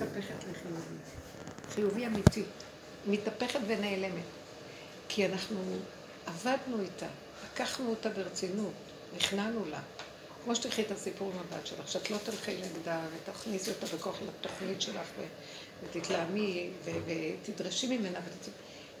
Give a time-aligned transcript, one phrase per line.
[0.00, 0.96] מתהפכת לחיובי.
[1.70, 2.42] חיובי אמיתי.
[3.06, 4.24] מתהפכת ונעלמת.
[5.08, 5.60] כי אנחנו
[6.26, 7.06] עבדנו איתה,
[7.44, 8.72] לקחנו אותה ברצינות,
[9.16, 9.80] נכנענו לה.
[10.44, 14.82] כמו שתלכי את הסיפור עם הבת שלך, שאת לא תלכי נגדה ותכניסי אותה בכוח לתוכנית
[14.82, 15.08] שלך
[15.84, 18.20] ותתלהמי ותדרשי ממנה,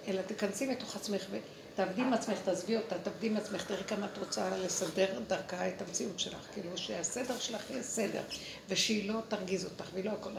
[0.08, 4.18] אלא תכנסי מתוך עצמך ותעבדי עם עצמך, תעזבי אותה, תעבדי עם עצמך, תראי כמה את
[4.18, 8.22] רוצה לסדר דרכה את המציאות שלך, כאילו שהסדר שלך יהיה סדר,
[8.68, 10.30] ושהיא לא תרגיז אותך, והיא לא הכל...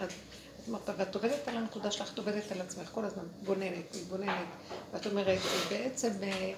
[0.97, 4.47] ואת עובדת על הנקודה שלך, את עובדת על עצמך כל הזמן, בוננת, מתבוננת,
[4.93, 6.53] ואת אומרת, בעצם, אה,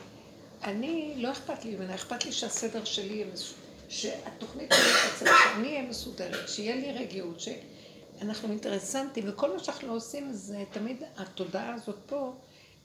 [0.64, 5.68] אני, לא אכפת לי ממנה, אכפת לי שהסדר שלי יהיה מסודר, שהתוכנית שלי תצא, שאני
[5.68, 11.98] אהיה מסודרת, שיהיה לי רגיעות, שאנחנו אינטרסנטים, וכל מה שאנחנו עושים זה תמיד, התודעה הזאת
[12.06, 12.34] פה,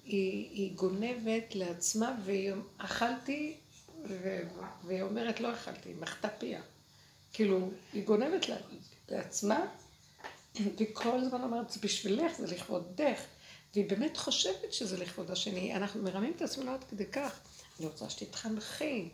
[0.04, 3.56] היא, היא גונבת לעצמה, והיא אכלתי,
[4.84, 6.60] והיא אומרת, לא אכלתי, היא מחתה פיה.
[7.32, 8.46] כאילו, היא גונבת
[9.08, 9.66] לעצמה,
[10.54, 13.20] והיא כל הזמן אומרת, זה בשבילך, זה לכבודך.
[13.74, 15.74] והיא באמת חושבת שזה לכבוד השני.
[15.76, 17.40] אנחנו מרמים את עצמנו עד כדי כך.
[17.78, 19.08] אני רוצה שתתחנכי.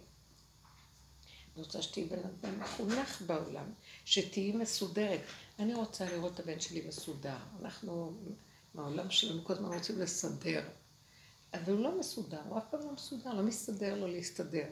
[1.55, 3.73] אני רוצה שתהיי בן אדם מחונך בעולם,
[4.05, 5.21] שתהיי מסודרת.
[5.59, 7.37] אני רוצה לראות את הבן שלי מסודר.
[7.63, 8.13] אנחנו,
[8.75, 10.69] מהעולם שלנו, כל הזמן רוצים לסדר.
[11.55, 14.67] אבל הוא לא מסודר, הוא אף פעם לא מסודר, לא מסתדר לו להסתדר.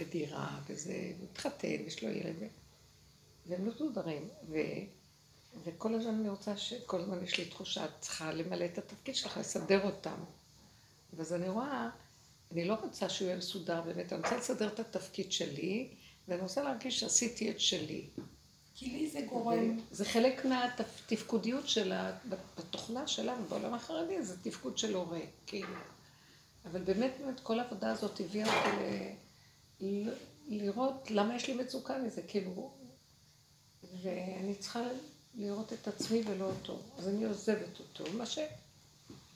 [0.00, 2.36] בדירה, וזה, מתחתן, יש לו ילד,
[3.46, 4.28] והם לא מסודרים.
[5.64, 6.74] וכל הזמן אני רוצה ש...
[6.86, 10.16] כל הזמן יש לי תחושה, את צריכה למלא את התפקיד שלך, לסדר אותם.
[11.12, 11.88] ואז אני רואה,
[12.52, 15.88] אני לא רוצה שהוא יהיה מסודר באמת, אני רוצה לסדר את התפקיד שלי,
[16.28, 18.06] ואני רוצה להרגיש שעשיתי את שלי.
[18.74, 19.78] כי לי זה גורם.
[19.90, 22.18] זה חלק מהתפקודיות של ה...
[22.58, 25.76] בתוכנה שלנו, בעולם החרדי, זה תפקוד של הורה, כאילו.
[26.64, 28.76] אבל באמת, באמת, כל העבודה הזאת הביאה אותי
[29.80, 30.08] ל...
[30.48, 32.70] לראות למה יש לי מצוקה מזה, כאילו,
[34.02, 34.80] ואני צריכה
[35.34, 36.78] לראות את עצמי ולא אותו.
[36.98, 38.12] אז אני עוזבת אותו.
[38.12, 38.38] מה ש...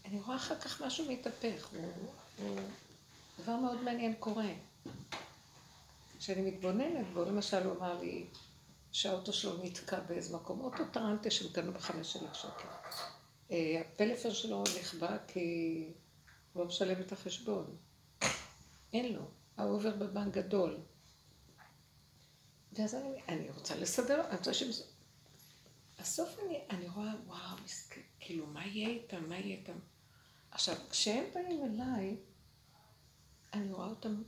[0.05, 1.71] אני רואה אחר כך משהו מתהפך.
[3.43, 4.49] דבר מאוד מעניין קורה.
[6.19, 8.27] כשאני מתבוננת בו, למשל הוא אמר לי
[8.93, 12.69] שהאוטו שלו נתקע באיזה מקום, אוטו טרנטה שקנו בחמש אלף שקל.
[13.51, 15.85] אה, הפלאפון שלו נכבה כי
[16.53, 17.77] הוא לא משלם את החשבון.
[18.93, 19.23] אין לו.
[19.57, 20.79] האובר בבנק גדול.
[22.73, 24.71] ואז אני, אני רוצה לסדר, אני רוצה שהם...
[26.01, 29.29] בסוף אני, אני רואה, וואו, מסכן, כאילו, מה יהיה איתם?
[29.29, 29.79] מה יהיה איתם?
[30.51, 32.17] עכשיו, כשהם באים אליי,
[33.53, 34.23] אני רואה אותם,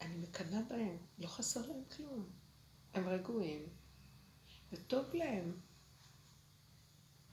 [0.00, 2.30] אני מקנאה בהם, לא חסר להם כלום.
[2.94, 3.66] הם רגועים,
[4.72, 5.60] וטוב להם.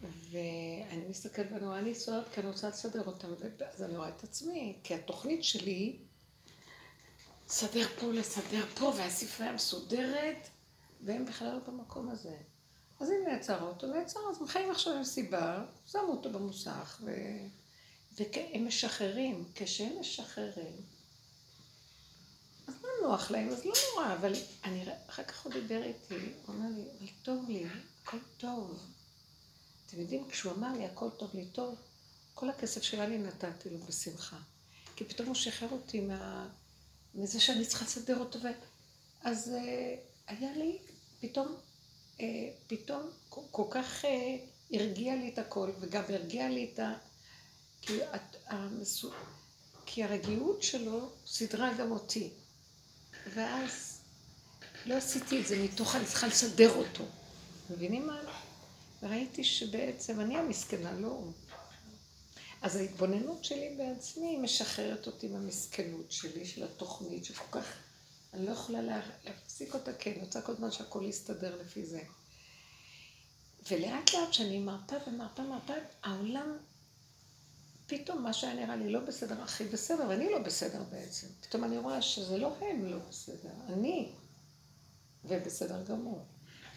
[0.02, 3.28] ואני מסתכלת ואני רואה, אני סוערת כי אני רוצה לסדר אותם,
[3.58, 6.00] ואז אני רואה את עצמי, כי התוכנית שלי,
[7.46, 10.48] לסדר פה, לסדר פה, והספרייה מסודרת,
[11.02, 12.38] והם בכלל לא במקום הזה.
[13.00, 17.12] אז אם נעצר האוטו, נעצר, אז הם חיים עכשיו עם סיבה, שמו אותו במוסך, ו...
[18.18, 19.44] והם משחררים.
[19.56, 20.82] כשהם משחררים,
[22.68, 26.16] אז לא נוח להם, אז לא נורא, אבל אני, אחר כך הוא דיבר איתי,
[26.46, 27.66] הוא אמר לי, אבל טוב לי,
[28.04, 28.80] הכל טוב.
[29.86, 31.76] אתם יודעים, כשהוא אמר לי, הכל טוב לי טוב,
[32.34, 34.38] כל הכסף שהיה לי נתתי לו בשמחה.
[34.96, 36.50] כי פתאום הוא שחרר אותי מה...
[37.16, 38.48] מזה שאני צריכה לסדר אותו, ו...
[39.22, 40.78] אז uh, היה לי
[41.20, 41.54] פתאום אה,
[42.68, 44.38] פתאום כל כך אה,
[44.72, 46.94] הרגיע לי את הכל, וגם הרגיע לי את ה...
[47.82, 48.00] כי,
[48.48, 49.12] המסו...
[49.86, 52.30] כי הרגיעות שלו סידרה גם אותי.
[53.34, 54.02] ואז
[54.86, 57.04] לא עשיתי את זה מתוך אני צריכה לסדר אותו.
[57.70, 58.22] מבינים מה?
[59.04, 61.32] וראיתי שבעצם אני המסכנה, לא הוא.
[62.62, 67.74] אז ההתבוננות שלי בעצמי משחררת אותי מהמסכנות שלי, של התוכנית, שכל כך
[68.38, 72.02] אני לא יכולה להפסיק אותה, כי אני רוצה כל הזמן שהכל יסתדר לפי זה.
[73.72, 76.58] ולאט לאט שאני מרפה ומרפה ומרפה, העולם,
[77.88, 81.28] פתאום מה שהיה נראה לי לא בסדר, הכי בסדר, ואני לא בסדר בעצם.
[81.42, 84.12] פתאום אני רואה שזה לא הם לא בסדר, אני,
[85.26, 86.26] ובסדר גמור.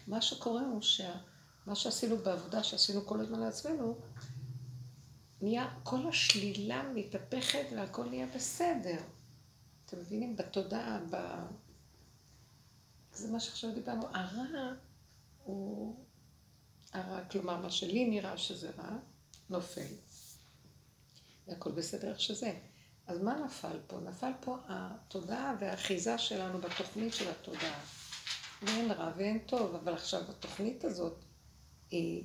[0.07, 3.95] מה שקורה הוא שמה שעשינו בעבודה שעשינו כל הזמן לעצמנו,
[5.41, 8.97] נהיה, כל השלילה מתהפכת והכל נהיה בסדר.
[9.91, 10.35] אתם מבינים?
[10.35, 11.15] בתודעה, ב...
[13.13, 14.07] זה מה שעכשיו דיברנו.
[14.13, 14.73] הרע
[15.43, 16.05] הוא...
[16.93, 18.97] הרע, כלומר, מה שלי נראה שזה רע,
[19.49, 19.93] נופל.
[21.47, 22.59] והכל בסדר איך שזה.
[23.07, 23.99] אז מה נפל פה?
[23.99, 27.79] נפל פה התודעה והאחיזה שלנו בתוכנית של התודעה.
[28.61, 31.23] ואין רע ואין טוב, אבל עכשיו התוכנית הזאת
[31.89, 32.23] היא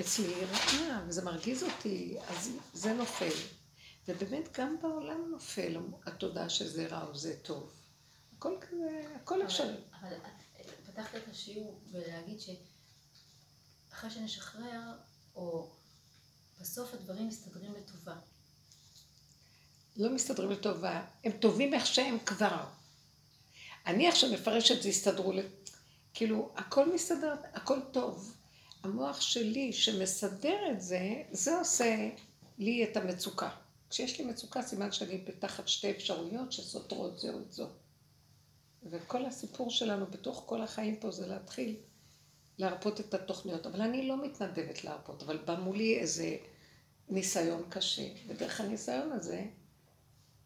[0.00, 3.59] אצלי רעה, וזה מרגיז אותי, אז זה נופל.
[4.08, 5.76] ובאמת גם בעולם נופל
[6.06, 7.72] התודעה שזה רע או זה טוב.
[8.36, 9.76] הכל כזה, הכל אפשרי.
[10.00, 10.12] אבל
[10.86, 12.38] פתחת את השיעור ולהגיד
[13.92, 14.80] אחרי שנשחרר,
[15.34, 15.70] או
[16.60, 18.14] בסוף הדברים מסתדרים לטובה.
[19.96, 22.64] לא מסתדרים לטובה, הם טובים איך שהם כבר.
[23.86, 25.32] אני עכשיו מפרשת, זה הסתדרו,
[26.14, 28.36] כאילו, הכל מסתדר, הכל טוב.
[28.82, 32.08] המוח שלי שמסדר את זה, זה עושה
[32.58, 33.50] לי את המצוקה.
[33.90, 37.66] כשיש לי מצוקה, סימן שאני בתחת שתי אפשרויות שסותרות זו את זו.
[38.90, 41.76] וכל הסיפור שלנו בתוך כל החיים פה זה להתחיל
[42.58, 43.66] להרפות את התוכניות.
[43.66, 46.36] אבל אני לא מתנדבת להרפות, אבל בא מולי איזה
[47.08, 48.08] ניסיון קשה.
[48.26, 49.44] ודרך הניסיון הזה,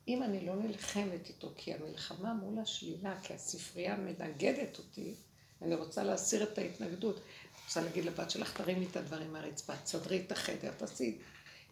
[0.09, 5.15] אם אני לא נלחמת איתו, כי המלחמה מול השלילה, כי הספרייה מנגדת אותי,
[5.63, 7.17] אני רוצה להסיר את ההתנגדות.
[7.17, 11.19] אני רוצה להגיד לבת שלך, תרימי את הדברים מהרצפה, תסדרי את החדר, תעשי.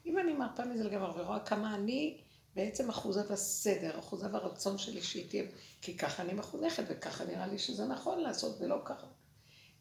[0.06, 2.20] אם אני מרפה מזה לגמרי ורואה כמה אני
[2.54, 5.44] בעצם אחוזת הסדר, אחוזת הרצון שלי שהיא תהיה,
[5.82, 9.06] כי ככה אני מחונכת וככה נראה לי שזה נכון לעשות ולא ככה.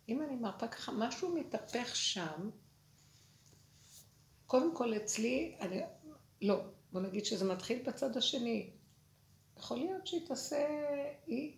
[0.10, 2.50] אם אני מרפה ככה, משהו מתהפך שם,
[4.46, 5.82] קודם כל אצלי, אני,
[6.42, 8.70] לא, בוא נגיד שזה מתחיל בצד השני.
[9.58, 10.68] יכול להיות שהיא תעשה,
[11.28, 11.58] היא,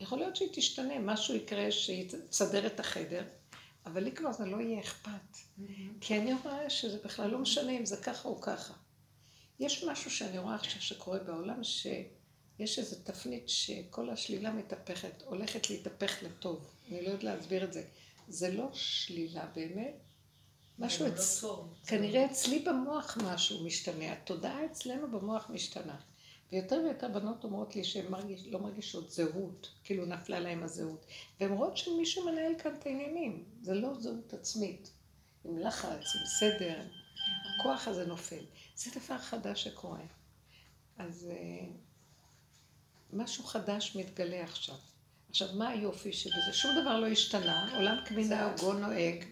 [0.00, 3.24] יכול להיות שהיא תשתנה, משהו יקרה שהיא תסדר את החדר,
[3.92, 5.36] אבל לי כבר זה לא יהיה אכפת.
[6.00, 8.74] כי אני רואה שזה בכלל לא משנה אם זה ככה או ככה.
[9.60, 16.22] יש משהו שאני רואה עכשיו שקורה בעולם, שיש איזו תפנית שכל השלילה מתהפכת, הולכת להתהפך
[16.22, 16.70] לטוב.
[16.88, 17.84] אני לא יודעת להסביר את זה.
[18.28, 19.94] זה לא שלילה באמת,
[20.78, 21.40] משהו לא אצ...
[21.40, 21.74] טוב.
[21.86, 25.96] כנראה אצלי במוח משהו משתנה, התודעה אצלנו במוח משתנה.
[26.52, 31.06] ויותר ויותר בנות אומרות לי שהן מרגיש, לא מרגישות זהות, כאילו נפלה להן הזהות.
[31.40, 34.90] והן רואות שמישהו מנהל כאן את העניינים, זה לא זהות עצמית.
[35.44, 36.80] עם לחץ, עם סדר,
[37.54, 38.44] הכוח הזה נופל.
[38.76, 40.00] זה דבר חדש שקורה.
[40.98, 41.64] אז uh,
[43.12, 44.74] משהו חדש מתגלה עכשיו.
[45.30, 46.52] עכשיו, מה היופי שבזה?
[46.52, 49.24] שום דבר לא השתנה, עולם כמנהגו נוהג.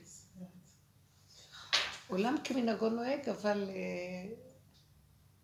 [2.08, 4.45] עולם כמנהגו נוהג, אבל uh,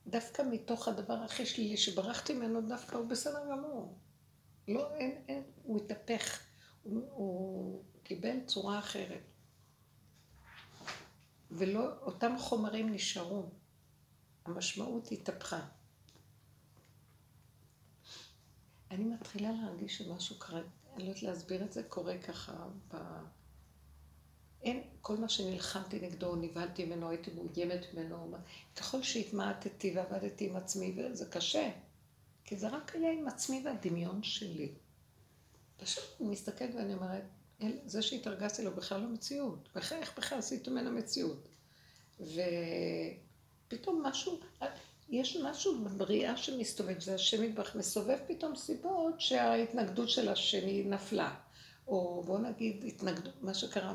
[0.06, 3.99] דווקא מתוך הדבר הכי שלילי שברחתי ממנו, דווקא הוא בסדר גמור.
[4.69, 6.43] לא, אין, אין, הוא התהפך,
[6.82, 9.22] הוא, הוא קיבל צורה אחרת.
[11.50, 13.50] ולא, אותם חומרים נשארו.
[14.44, 15.60] המשמעות התהפכה.
[18.90, 20.60] אני מתחילה להרגיש שמשהו קרה,
[20.94, 22.96] אני לא יודעת להסביר את זה, קורה ככה ב...
[24.62, 28.36] אין, כל מה שנלחמתי נגדו, נבהלתי ממנו, הייתי מאוימת ממנו,
[28.76, 31.70] ככל שהתמעטתי ועבדתי עם עצמי, וזה קשה,
[32.44, 34.72] כי זה רק היה עם עצמי והדמיון שלי.
[35.76, 37.24] פשוט אני מסתכלת ואני אומרת,
[37.86, 41.48] זה שהתרגזתי לו בכלל לא מציאות, איך בכלל עשית ממנו מציאות?
[42.20, 44.40] ופתאום משהו,
[45.08, 51.34] יש משהו בבריאה שמסתובב, זה השם יתברך, מסובב פתאום סיבות שההתנגדות של השני נפלה.
[51.86, 53.94] או בוא נגיד, התנגדות, מה שקרה,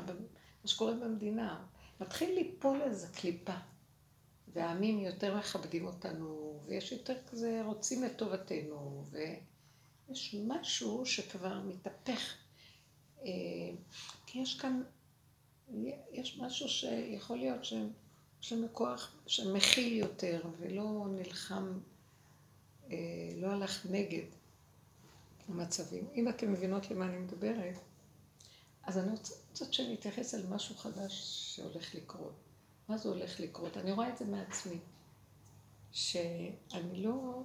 [0.62, 1.64] מה שקורה במדינה,
[2.00, 3.54] מתחיל ליפול איזה קליפה.
[4.52, 12.34] והעמים יותר מכבדים אותנו, ויש יותר כזה, רוצים את טובתנו, ויש משהו שכבר מתהפך.
[13.22, 13.28] אה,
[14.26, 14.82] כי יש כאן,
[16.12, 17.90] יש משהו שיכול להיות שהם...
[18.42, 21.78] יש לנו כוח שמכיל יותר ולא נלחם,
[22.90, 22.96] אה,
[23.36, 24.26] לא הלך נגד
[25.48, 26.08] המצבים.
[26.14, 27.78] אם אתם מבינות למה אני מדברת,
[28.82, 29.34] אז אני רוצה
[29.64, 31.12] שאני אתייחס על משהו חדש
[31.56, 32.34] שהולך לקרות.
[32.88, 33.76] מה זה הולך לקרות?
[33.76, 34.78] אני רואה את זה מעצמי,
[35.92, 37.42] שאני לא,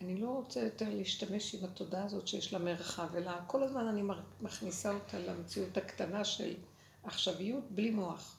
[0.00, 4.02] אני לא רוצה יותר להשתמש עם התודעה הזאת שיש לה מרחב, אלא כל הזמן אני
[4.40, 6.54] מכניסה אותה למציאות הקטנה של
[7.02, 8.36] עכשוויות בלי מוח.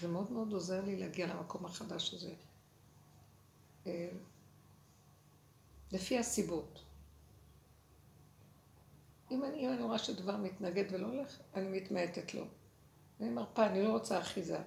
[0.00, 2.34] זה מאוד מאוד עוזר לי להגיע למקום החדש הזה.
[3.86, 4.08] אה,
[5.92, 6.82] לפי הסיבות.
[9.32, 12.44] אם אני, רואה שדבר מתנגד ולא הולך, אני מתמעטת לו.
[13.20, 14.58] אני מרפה, אני לא רוצה אחיזה.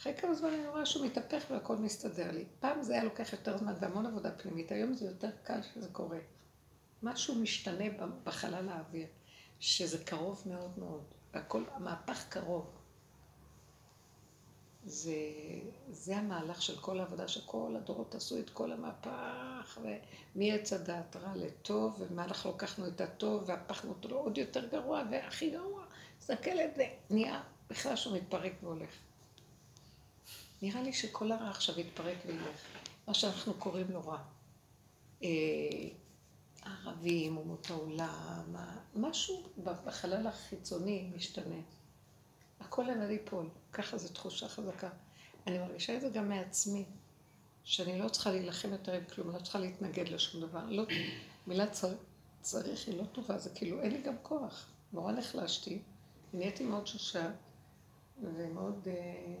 [0.00, 2.44] אחרי כמה זמן אני רואה שהוא מתהפך והכל מסתדר לי.
[2.60, 6.18] פעם זה היה לוקח יותר זמן והמון עבודה פנימית, היום זה יותר קל שזה קורה.
[7.02, 7.84] משהו משתנה
[8.24, 9.06] בחלל האוויר,
[9.60, 11.04] שזה קרוב מאוד מאוד.
[11.34, 12.85] הכל, המהפך קרוב.
[14.86, 15.16] זה,
[15.90, 21.96] זה המהלך של כל העבודה, שכל הדורות עשו את כל המהפך, ומעץ הדעת רע לטוב,
[21.98, 25.84] ומהלך לקחנו את הטוב, והפכנו אותו לעוד יותר גרוע, והכי גרוע,
[26.64, 28.90] את זה, נהיה בכלל שהוא מתפרק והולך.
[30.62, 32.60] נראה לי שכל הרע עכשיו יתפרק וילך,
[33.08, 34.18] מה שאנחנו קוראים לו רע.
[35.22, 35.28] אה,
[36.62, 38.56] ערבים, אומות העולם,
[38.94, 41.60] משהו בחלל החיצוני משתנה.
[42.60, 43.48] הכל עליו ייפול.
[43.72, 44.88] ככה זו תחושה חזקה.
[45.46, 46.84] אני מרגישה את זה גם מעצמי,
[47.64, 50.64] שאני לא צריכה להילחם יותר עם כלום, לא צריכה להתנגד לשום דבר.
[50.68, 50.84] לא,
[51.46, 51.94] מילה צר,
[52.40, 54.66] צריך היא לא טובה, זה כאילו אין לי גם כוח.
[54.92, 55.82] נורא נחלשתי,
[56.32, 57.30] נהייתי מאוד שושה,
[58.22, 59.34] ומאוד אה,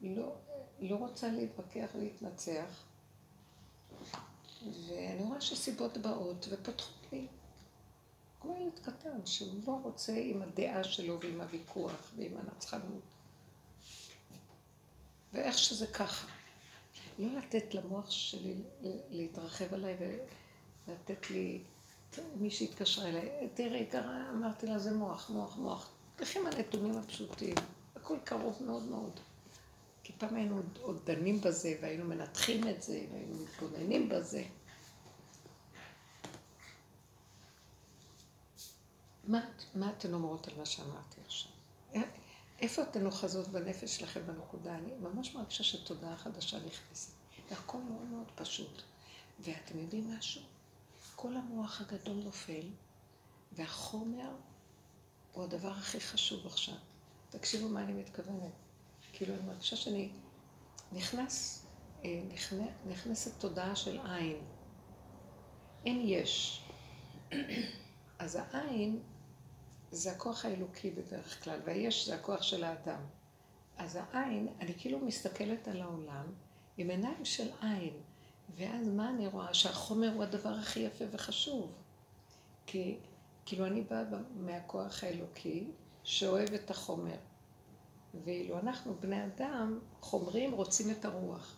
[0.00, 0.34] לא,
[0.80, 2.84] לא רוצה להתווכח ולהתנצח.
[4.88, 7.01] ואני רואה שסיבות באות ופותחות.
[8.42, 13.02] כמו ילד קטן שהוא לא רוצה עם הדעה שלו ועם הוויכוח ועם הנצחנות.
[15.32, 16.26] ואיך שזה ככה.
[17.18, 18.54] לא לתת למוח שלי
[19.10, 19.96] להתרחב עליי
[20.88, 21.62] ולתת לי,
[22.36, 25.90] מי שהתקשרה אליי, תראי, קרה, אמרתי לה, זה מוח, מוח, מוח.
[26.16, 27.54] תלכי עם הנתונים הפשוטים,
[27.96, 29.20] הכל קרוב מאוד מאוד.
[30.02, 34.44] כי פעם היינו עוד, דנים בזה, והיינו מנתחים את זה, והיינו מתבוננים בזה.
[39.24, 39.40] מה,
[39.74, 41.52] מה אתן אומרות על מה שאמרתי עכשיו?
[42.62, 44.74] איפה אתן אוחזות בנפש שלכם בנקודה?
[44.74, 47.12] אני ממש מרגישה שתודעה חדשה נכנסת.
[47.50, 48.82] והכל מאוד מאוד פשוט.
[49.40, 50.42] ואתם יודעים משהו?
[51.16, 52.68] כל המוח הגדול נופל,
[53.52, 54.30] והחומר
[55.32, 56.74] הוא הדבר הכי חשוב עכשיו.
[57.30, 58.52] תקשיבו מה אני מתכוונת.
[59.12, 60.10] כאילו, אני מרגישה שאני
[60.92, 61.66] נכנס,
[62.04, 64.36] אה, נכנס, נכנסת תודעה של עין.
[65.86, 66.62] אין יש.
[68.18, 69.02] אז העין
[69.92, 73.00] זה הכוח האלוקי בדרך כלל, והיש זה הכוח של האדם.
[73.76, 76.26] אז העין, אני כאילו מסתכלת על העולם
[76.76, 77.94] עם עיניים של עין,
[78.56, 79.54] ואז מה אני רואה?
[79.54, 81.72] שהחומר הוא הדבר הכי יפה וחשוב.
[82.66, 82.98] כי
[83.46, 84.04] כאילו אני באה
[84.36, 85.70] מהכוח האלוקי
[86.04, 87.16] שאוהב את החומר.
[88.24, 91.56] ואילו אנחנו, בני אדם, חומרים, רוצים את הרוח.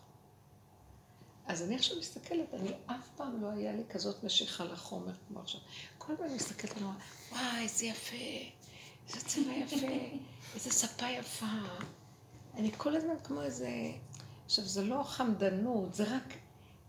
[1.47, 5.61] אז אני עכשיו מסתכלת, אני אף פעם לא היה לי כזאת משיכה לחומר כמו עכשיו.
[5.99, 6.97] כל הזמן מסתכלת, אני אומרת,
[7.33, 8.17] וואי, איזה יפה,
[9.09, 9.87] איזה צבע יפה,
[10.55, 11.47] איזה ספה יפה.
[12.55, 13.71] אני כל הזמן כמו איזה...
[14.45, 16.35] עכשיו, זה לא חמדנות, זה רק...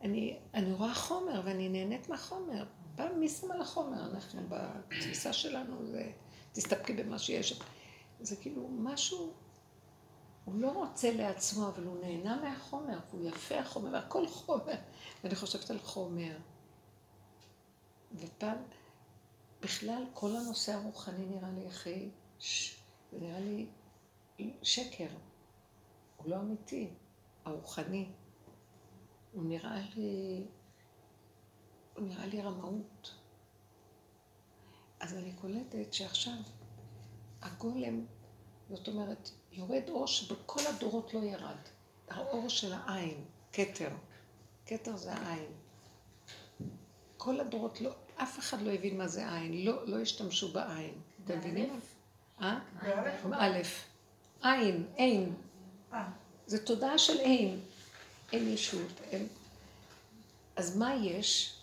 [0.01, 2.65] אני, אני רואה חומר ואני נהנית מהחומר.
[2.95, 4.05] פעם מי שם על החומר?
[4.05, 6.11] אנחנו בתפיסה שלנו, זה...
[6.55, 7.59] תסתפקי במה שיש.
[8.19, 9.33] זה כאילו משהו
[10.45, 14.75] הוא לא רוצה לעצמו, אבל הוא נהנה מהחומר, הוא יפה החומר, והכל חומר.
[15.23, 16.37] ואני חושבת על חומר.
[18.15, 18.57] ופעם,
[19.61, 22.09] בכלל, כל הנושא הרוחני נראה לי הכי,
[23.11, 23.67] זה נראה לי
[24.63, 25.07] שקר.
[26.17, 26.89] הוא לא אמיתי,
[27.45, 28.11] הרוחני.
[29.33, 30.45] הוא נראה לי,
[31.95, 33.15] הוא נראה לי רמאות.
[34.99, 36.37] אז אני קולטת שעכשיו
[37.41, 38.05] הגולם,
[38.69, 41.55] זאת אומרת, יורד אור שבכל הדורות לא ירד.
[42.09, 43.89] האור של העין, כתר.
[44.65, 45.51] כתר זה העין.
[47.17, 50.93] כל הדורות לא, אף אחד לא הבין מה זה עין, לא, לא השתמשו בעין.
[51.25, 51.79] אתם מבינים?
[52.41, 52.59] אה?
[53.33, 53.57] א',
[54.41, 55.33] עין, אין.
[55.93, 56.09] אה.
[56.47, 57.59] זה תודעה של אין.
[58.33, 59.27] אין ישות, אין.
[60.55, 61.59] אז מה יש?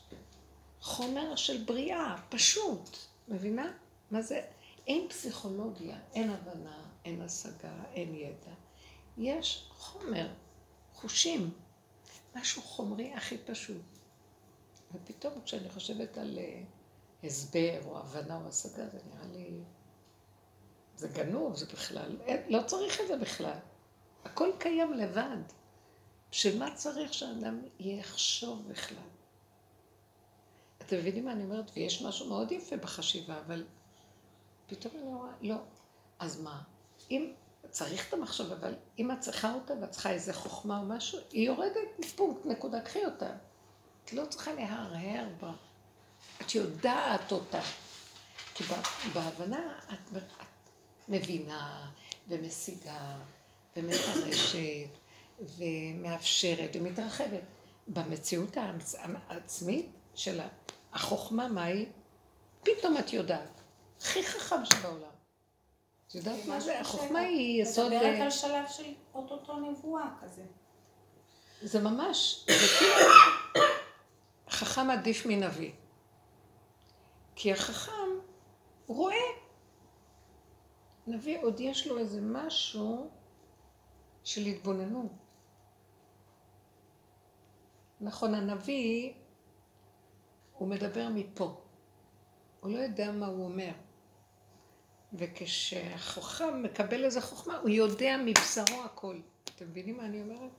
[0.81, 2.97] חומר של בריאה, פשוט.
[3.29, 3.73] מבינה?
[4.11, 4.41] מה זה?
[4.87, 8.53] אין פסיכולוגיה, אין הבנה, אין השגה, אין ידע.
[9.19, 10.29] יש חומר,
[10.93, 11.51] חושים,
[12.35, 13.83] משהו חומרי הכי פשוט.
[14.93, 19.63] ופתאום כשאני חושבת על uh, הסבר או הבנה או השגה, זה נראה לי...
[20.97, 22.21] זה גנוב, זה בכלל...
[22.21, 23.59] אין, לא צריך את זה בכלל.
[24.25, 25.37] הכל קיים לבד.
[26.31, 29.09] בשביל מה צריך שאדם יחשוב בכלל?
[30.83, 31.71] אתם מבינים מה אני אומרת?
[31.75, 33.65] ויש משהו מאוד יפה בחשיבה, אבל
[34.67, 35.57] פתאום אני רואה, לא.
[36.19, 36.63] אז מה?
[37.13, 37.33] אם
[37.71, 41.47] צריך את המחשבה, אבל אם את צריכה אותה ואת צריכה איזה חוכמה או משהו, היא
[41.47, 43.31] יורדת מפונקט, נקודה, קחי אותה.
[44.05, 45.53] את לא צריכה להרהר בה.
[46.41, 47.61] את יודעת אותה.
[48.55, 48.65] כי
[49.13, 50.45] בהבנה את, את
[51.09, 51.91] מבינה
[52.29, 53.17] ומשיגה
[53.77, 54.99] ומפרשת
[55.59, 57.43] ומאפשרת ומתרחבת.
[57.89, 58.57] במציאות
[59.29, 60.41] העצמית של
[60.93, 61.87] החוכמה, מה היא?
[62.63, 63.61] פתאום את יודעת.
[64.01, 65.12] הכי חכם שבעולם.
[66.13, 66.81] את יודעת מה זה?
[66.81, 67.93] החוכמה היא יסוד...
[67.93, 70.43] מדברת על שלב של אוטוטו נבואה כזה.
[71.63, 72.95] זה ממש, זה כאילו
[74.49, 75.73] חכם עדיף מנביא.
[77.37, 78.09] כי החכם
[78.87, 79.17] רואה.
[81.07, 83.11] נביא עוד יש לו איזה משהו
[84.25, 85.13] של התבוננות.
[88.01, 89.13] נכון, הנביא,
[90.53, 91.61] הוא מדבר מפה.
[92.61, 93.73] הוא לא יודע מה הוא אומר.
[95.15, 99.21] וכשהחכם מקבל איזה חוכמה, הוא יודע מבשרו הכל.
[99.45, 100.51] אתם מבינים מה אני אומרת?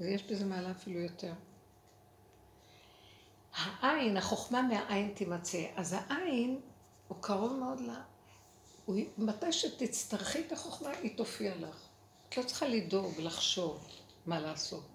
[0.00, 1.32] ויש בזה מעלה אפילו יותר.
[3.54, 5.64] העין, החוכמה מהעין תימצא.
[5.76, 6.60] אז העין
[7.08, 7.90] הוא קרוב מאוד ל...
[8.84, 8.96] הוא...
[9.18, 11.76] מתי שתצטרכי את החוכמה, היא תופיע לך.
[12.28, 13.86] את לא צריכה לדאוג, לחשוב
[14.26, 14.88] מה לעשות.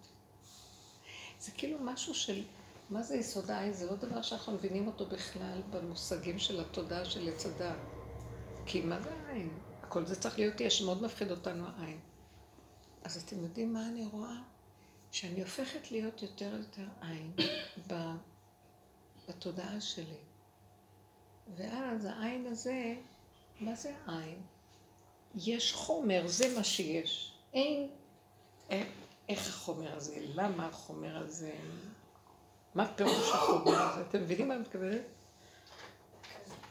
[1.39, 2.43] זה כאילו משהו של
[2.89, 3.73] מה זה יסוד העין?
[3.73, 7.75] זה לא דבר שאנחנו מבינים אותו בכלל במושגים של התודעה של עץ הדת.
[8.65, 9.49] כי מה זה העין?
[9.83, 11.99] הכל זה צריך להיות יש, מאוד מפחיד אותנו העין.
[13.03, 14.35] אז אתם יודעים מה אני רואה?
[15.11, 17.31] שאני הופכת להיות יותר ויותר עין
[19.27, 20.17] בתודעה שלי.
[21.55, 22.95] ואז העין הזה,
[23.59, 24.41] מה זה עין?
[25.35, 27.33] יש חומר, זה מה שיש.
[27.53, 27.89] אין,
[29.29, 31.55] איך החומר הזה, למה החומר הזה,
[32.77, 35.01] מה פירוש החומר הזה, אתם מבינים מה אני מתכוונת?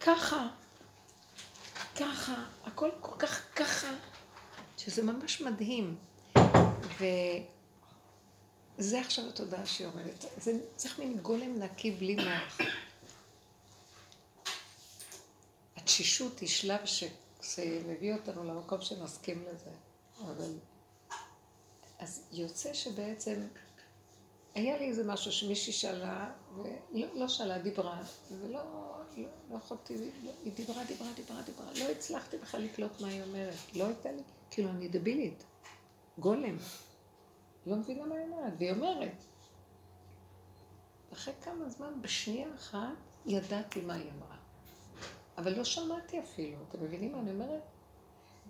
[0.00, 0.48] ככה,
[1.96, 2.34] ככה,
[2.64, 3.86] הכל כל כך ככה,
[4.76, 5.96] שזה ממש מדהים.
[8.78, 10.24] וזה עכשיו התודעה אומרת.
[10.36, 12.58] זה צריך מין גולם נקי בלי מוח.
[15.76, 19.70] התשישות היא שלב שזה מביא אותנו למקום שנסכים לזה.
[20.20, 20.52] אבל...
[21.98, 23.46] אז יוצא שבעצם
[24.56, 28.96] היה לי איזה משהו שמישהי שאלה, ולא לא שאלה, דיברה, ולא לא,
[29.50, 33.54] לא יכולתי, לא, היא דיברה, דיברה, דיברה, דיברה, לא הצלחתי בכלל לקלוט מה היא אומרת,
[33.74, 35.44] לא הייתה לי, כאילו אני דבילית,
[36.18, 36.56] גולם,
[37.66, 39.24] לא מבינה מה היא אומרת, והיא אומרת.
[41.12, 42.78] אחרי כמה זמן, בשנייה אחת,
[43.26, 44.36] ידעתי מה היא אמרה.
[45.38, 47.62] אבל לא שמעתי אפילו, אתם מבינים מה אני אומרת?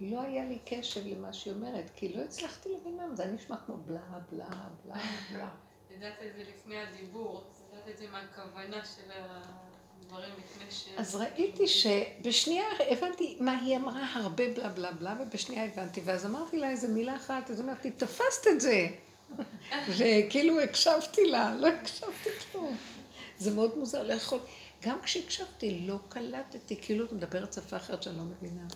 [0.01, 3.57] לא היה לי קשב למה שהיא אומרת, כי לא הצלחתי להבין מה זה, היה נשמע
[3.67, 5.51] כמו בלה, בלה, בלה, בלה.
[5.97, 9.11] ידעת את זה לפני הדיבור, ידעת את זה מהכוונה של
[10.01, 10.89] הדברים לפני ש...
[10.97, 16.59] אז ראיתי שבשנייה הבנתי מה היא אמרה הרבה בלה בלה בלה, ובשנייה הבנתי, ואז אמרתי
[16.59, 18.87] לה איזה מילה אחת, אז אמרתי, תפסת את זה.
[19.97, 22.77] וכאילו הקשבתי לה, לא הקשבתי כלום.
[23.39, 24.39] זה מאוד מוזר, לא יכול...
[24.83, 28.67] גם כשהקשבתי, לא קלטתי, כאילו את מדברת שפה אחרת שאני לא מבינה.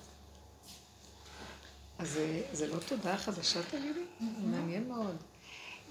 [1.99, 2.21] אז
[2.53, 4.05] זה לא תודה חדשה תגידי?
[4.21, 5.17] מעניין מאוד.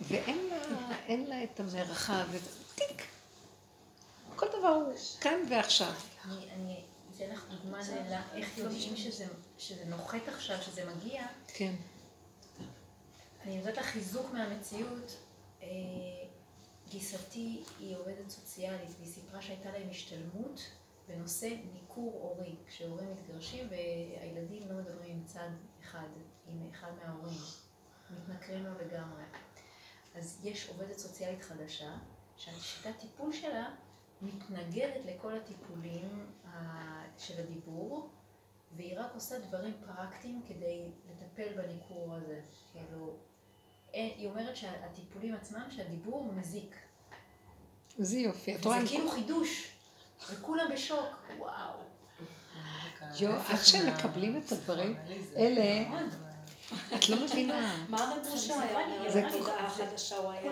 [0.08, 2.25] ואין לה, לה את המרחב,
[2.75, 3.03] טיק.
[4.36, 5.94] כל דבר הוא כאן ועכשיו.
[6.25, 6.82] אני
[7.15, 7.79] אתן לך דוגמה
[8.10, 8.96] לאיך יודעים
[9.58, 11.25] שזה נוחת עכשיו, שזה מגיע.
[11.48, 11.74] כן.
[13.43, 15.17] אני יודעת לך חיזוק מהמציאות.
[15.63, 15.67] אה,
[16.89, 20.62] גיסתי היא עובדת סוציאלית, והיא סיפרה שהייתה להם השתלמות
[21.08, 25.50] בנושא ניכור הורי, כשהורים מתגרשים והילדים לא מדברים עם צד
[25.84, 26.08] אחד,
[26.47, 27.38] עם אחד מההורים,
[28.12, 29.24] מתנכרים לו לגמרי.
[30.15, 31.91] אז יש עובדת סוציאלית חדשה,
[32.38, 33.69] שהשיטת טיפול שלה
[34.22, 36.26] מתנגדת לכל הטיפולים
[37.17, 38.10] של הדיבור,
[38.76, 42.41] והיא רק עושה דברים פרקטיים כדי לטפל בניכור הזה.
[42.72, 43.15] כאילו,
[43.93, 46.76] היא אומרת שהטיפולים עצמם, שהדיבור מזיק.
[47.98, 48.58] זה יופי.
[48.58, 49.72] זה כאילו חידוש,
[50.32, 51.80] וכולם בשוק, וואו.
[53.19, 54.95] יו, עד שהם מקבלים את הדברים,
[55.38, 56.00] אלה...
[56.95, 57.75] את לא מבינה.
[57.89, 59.27] מה רבושה היה?
[59.60, 60.51] החדשה הוא היה...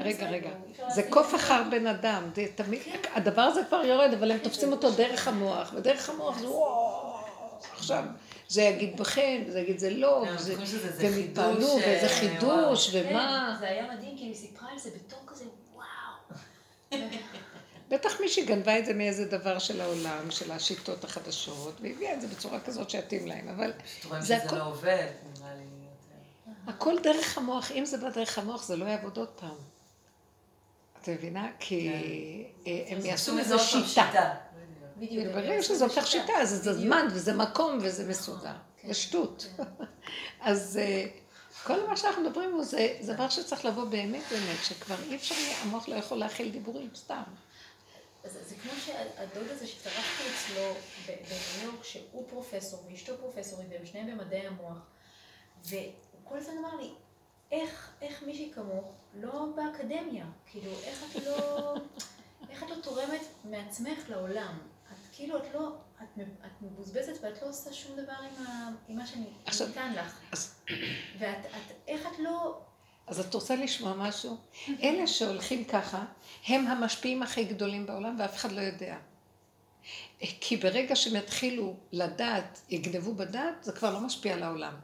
[0.00, 0.50] רגע, רגע.
[0.88, 2.30] זה קוף אחר בן אדם.
[2.54, 2.80] תמיד,
[3.14, 7.18] הדבר הזה כבר יורד, אבל הם תופסים אותו דרך המוח, ודרך המוח זה וואו,
[7.72, 8.04] עכשיו.
[8.48, 10.24] זה יגיד בכן, וזה יגיד זה לא,
[10.98, 13.56] והם התפעלו, ואיזה חידוש, ומה.
[13.60, 15.44] זה היה מדהים, כי היא סיפרה על זה בתור כזה,
[15.74, 15.86] וואו.
[17.88, 22.28] בטח מישהי גנבה את זה מאיזה דבר של העולם, של השיטות החדשות, והביאה את זה
[22.28, 23.72] בצורה כזאת שיתאים להם, אבל...
[24.20, 24.46] זה הכל...
[24.48, 25.06] שזה לא עובד,
[25.38, 25.62] נראה לי
[26.66, 29.56] הכל דרך המוח, אם זה בא דרך המוח, זה לא יעבוד עוד פעם.
[31.02, 31.48] את מבינה?
[31.58, 31.90] כי
[32.64, 32.70] כן.
[32.70, 34.34] אה, הם יעשו איזה שיטה.
[34.96, 35.34] בדיוק.
[35.34, 38.52] ברגע שזה הופך שיטה, אז זה זמן, וזה מקום, וזה מסודר.
[38.82, 38.88] כן.
[38.88, 39.46] זה שטות.
[39.56, 39.62] כן.
[40.50, 41.06] אז אה,
[41.64, 45.88] כל מה שאנחנו מדברים בו זה דבר שצריך לבוא באמת באמת, שכבר אי אפשר, המוח
[45.88, 47.22] לא יכול להכיל דיבורים סתם.
[48.26, 50.74] אז זה כמו שהדוד הזה שטרחתי אצלו
[51.06, 54.78] בניו יורק, שהוא פרופסור ואשתו פרופסורית, והם שניהם במדעי המוח,
[55.64, 55.92] והוא
[56.24, 56.90] כל הזמן אמר לי,
[57.52, 60.26] איך, איך מישהי כמוך לא באקדמיה?
[60.46, 61.74] כאילו, איך את לא,
[62.50, 64.58] איך את לא תורמת מעצמך לעולם?
[64.92, 68.96] את כאילו, את לא, את, את מבוזבזת ואת לא עושה שום דבר עם, ה, עם
[68.96, 69.26] מה שאני
[69.66, 70.20] ניתן לך.
[71.18, 72.60] ואת, את, איך את לא...
[73.06, 74.36] אז את רוצה לשמוע משהו?
[74.82, 76.04] אלה שהולכים ככה,
[76.46, 78.96] הם המשפיעים הכי גדולים בעולם ואף אחד לא יודע.
[80.40, 84.74] כי ברגע שהם יתחילו לדעת, יגנבו בדעת, זה כבר לא משפיע על העולם.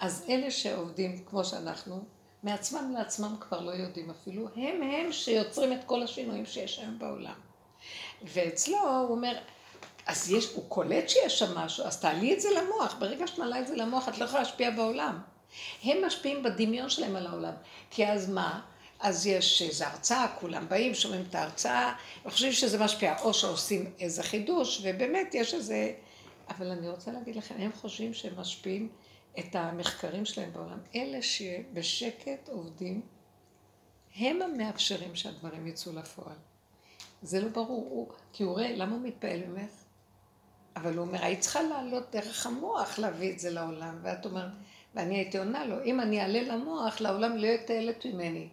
[0.00, 2.04] אז אלה שעובדים כמו שאנחנו,
[2.42, 7.34] מעצמם לעצמם כבר לא יודעים אפילו, הם הם שיוצרים את כל השינויים שיש היום בעולם.
[8.22, 9.38] ואצלו הוא אומר,
[10.06, 12.96] אז יש, הוא קולט שיש שם משהו, אז תעלי את זה למוח.
[12.98, 15.18] ברגע שאת מעלה את זה למוח, את לא יכולה להשפיע בעולם.
[15.82, 17.54] הם משפיעים בדמיון שלהם על העולם.
[17.90, 18.60] כי אז מה?
[19.00, 21.94] אז יש איזו הרצאה, כולם באים, שומעים את ההרצאה,
[22.26, 25.92] וחושבים שזה משפיע, או שעושים איזה חידוש, ובאמת יש איזה...
[26.48, 28.88] אבל אני רוצה להגיד לכם, הם חושבים שהם משפיעים
[29.38, 30.78] את המחקרים שלהם בעולם.
[30.94, 33.00] אלה שבשקט עובדים,
[34.16, 36.36] הם המאפשרים שהדברים יצאו לפועל.
[37.22, 39.70] זה לא ברור, הוא, כי הוא רואה, למה הוא מתפעל ממך?
[40.76, 43.98] אבל הוא אומר, היית צריכה לעלות דרך המוח להביא את זה לעולם.
[44.02, 44.50] ואת אומרת,
[44.94, 48.48] ואני הייתי עונה לו, אם אני אעלה למוח, לעולם לא יהיה תועלת ממני.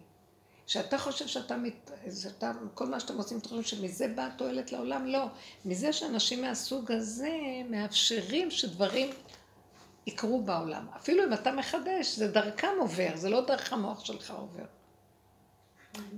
[0.66, 1.90] שאתה חושב שאתה, מת...
[2.22, 5.06] שאתה, כל מה שאתם עושים, אתם חושבים שמזה באה תועלת לעולם?
[5.06, 5.26] לא.
[5.64, 7.38] מזה שאנשים מהסוג הזה
[7.70, 9.10] מאפשרים שדברים
[10.06, 10.86] יקרו בעולם.
[10.96, 14.64] אפילו אם אתה מחדש, זה דרכם עובר, זה לא דרך המוח שלך עובר.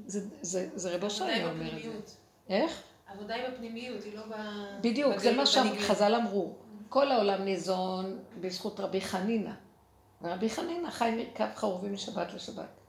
[0.07, 2.15] זה, זה, זה רבו שלי אומר את זה.
[2.49, 2.83] איך?
[3.07, 4.35] עבודה עם הפנימיות, היא לא ב...
[4.81, 6.55] בדיוק, זה מה שחז"ל אמרו.
[6.89, 9.53] כל העולם ניזון בזכות רבי חנינא.
[10.23, 12.81] ורבי חנינא חי מקו חרובי משבת לשבת.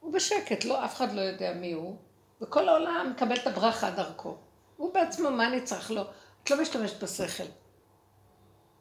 [0.00, 1.96] הוא בשקט, לא, אף אחד לא יודע מי הוא,
[2.40, 4.36] וכל העולם מקבל את הברכה דרכו.
[4.76, 6.02] הוא בעצמו, מה אני צריך לו?
[6.44, 7.44] את לא משתמשת בשכל.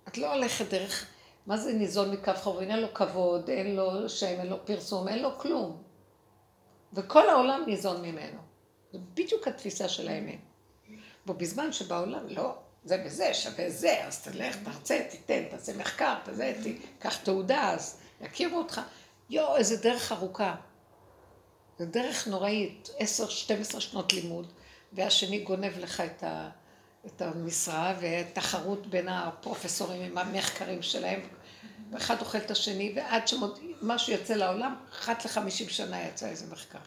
[0.07, 1.05] את לא הולכת דרך,
[1.45, 2.65] מה זה ניזון מקו חרובי?
[2.65, 5.83] אין לו כבוד, אין לו שם, אין לו פרסום, אין לו כלום.
[6.93, 8.39] וכל העולם ניזון ממנו.
[8.93, 10.39] זו בדיוק התפיסה של האמת.
[11.25, 16.53] בו בזמן שבעולם, לא, זה וזה שווה זה, אז תלך, תרצה, תיתן, תעשה מחקר, תזה,
[16.99, 18.81] קח תעודה, אז יכירו אותך.
[19.29, 20.55] יואו, איזה דרך ארוכה.
[21.79, 24.51] זו דרך נוראית, עשר, שתים עשרה שנות לימוד,
[24.93, 26.49] והשני גונב לך את, ה,
[27.05, 31.21] את המשרה, ותחרות בין הפרופסורים עם המחקרים שלהם,
[31.91, 36.79] ואחד אוכל את השני, ועד שמשהו יוצא לעולם, אחת לחמישים שנה יצא איזה מחקר.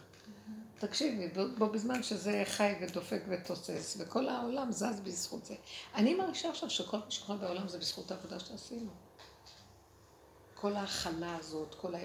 [0.86, 5.54] תקשיבי, בו בזמן שזה חי ודופק ותוסס, וכל העולם זז בזכות זה.
[5.94, 8.90] אני מרגישה עכשיו שכל מה שקורה בעולם זה בזכות העבודה שעשינו.
[10.54, 11.98] כל ההכלה הזאת, כל ה...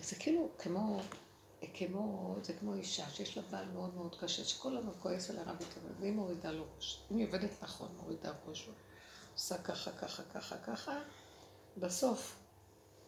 [0.00, 1.00] זה כאילו כמו,
[1.74, 5.64] כמו, זה כמו אישה שיש לה בעל מאוד מאוד קשה, שכל הזמן כועס עליה רבי
[5.64, 7.00] טבע, והיא מורידה לו ראש.
[7.10, 8.68] אם היא עובדת נכון, מורידה ראש,
[9.34, 10.98] עושה ככה, ככה, ככה, ככה,
[11.76, 12.36] בסוף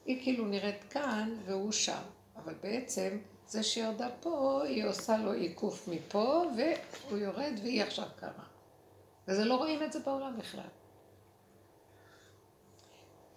[0.05, 2.03] היא כאילו נראית כאן והוא שם,
[2.37, 3.19] אבל בעצם
[3.51, 8.45] זה שירדה פה, היא עושה לו עיקוף מפה, והוא יורד והיא עכשיו קמה.
[9.29, 10.69] וזה לא רואים את זה בעולם בכלל.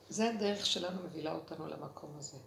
[0.10, 2.38] זה הדרך שלנו מובילה אותנו למקום הזה.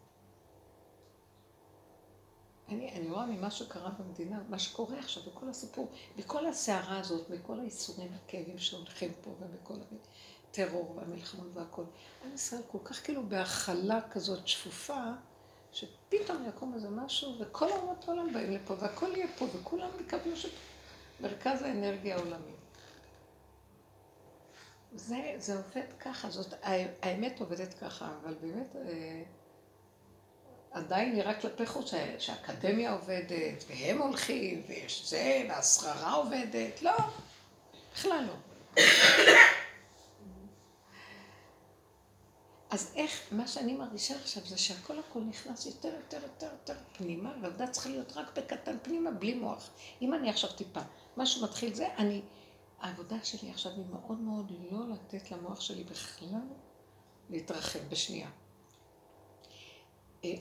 [2.69, 7.61] אני, אני רואה ממה שקרה במדינה, מה שקורה עכשיו, בכל הסיפור, מכל הסערה הזאת, מכל
[7.61, 9.75] האיסורים הכאבים שהולכים פה, ומכל
[10.51, 11.85] הטרור והמלחמות והכל.
[12.25, 15.13] עם ישראל כל כך כאילו בהכלה כזאת שפופה,
[15.77, 20.47] שפתאום יקום איזה משהו, וכל אומות העולם באים לפה, והכל יהיה פה, וכולם יקבלו ש...
[21.21, 22.53] מרכז האנרגיה העולמי.
[24.95, 26.55] זה, זה עובד ככה, זאת,
[27.03, 29.23] האמת עובדת ככה, אבל באמת אה,
[30.71, 36.97] עדיין נראה כלפי חוץ שהאקדמיה עובדת, והם הולכים, ויש זה, והשררה עובדת, לא,
[37.95, 38.83] בכלל לא.
[42.71, 47.35] אז איך, מה שאני מרגישה עכשיו זה שהכל הכל נכנס יותר, יותר, יותר, יותר פנימה,
[47.43, 49.71] והעבודה צריכה להיות רק בקטן פנימה, בלי מוח.
[50.03, 50.81] אם אני עכשיו טיפה,
[51.17, 52.23] משהו מתחיל זה, אני,
[52.81, 56.41] העבודה שלי עכשיו היא מאוד מאוד לא לתת למוח שלי בכלל
[57.31, 58.29] להתרחב בשנייה.
[60.25, 60.35] אה,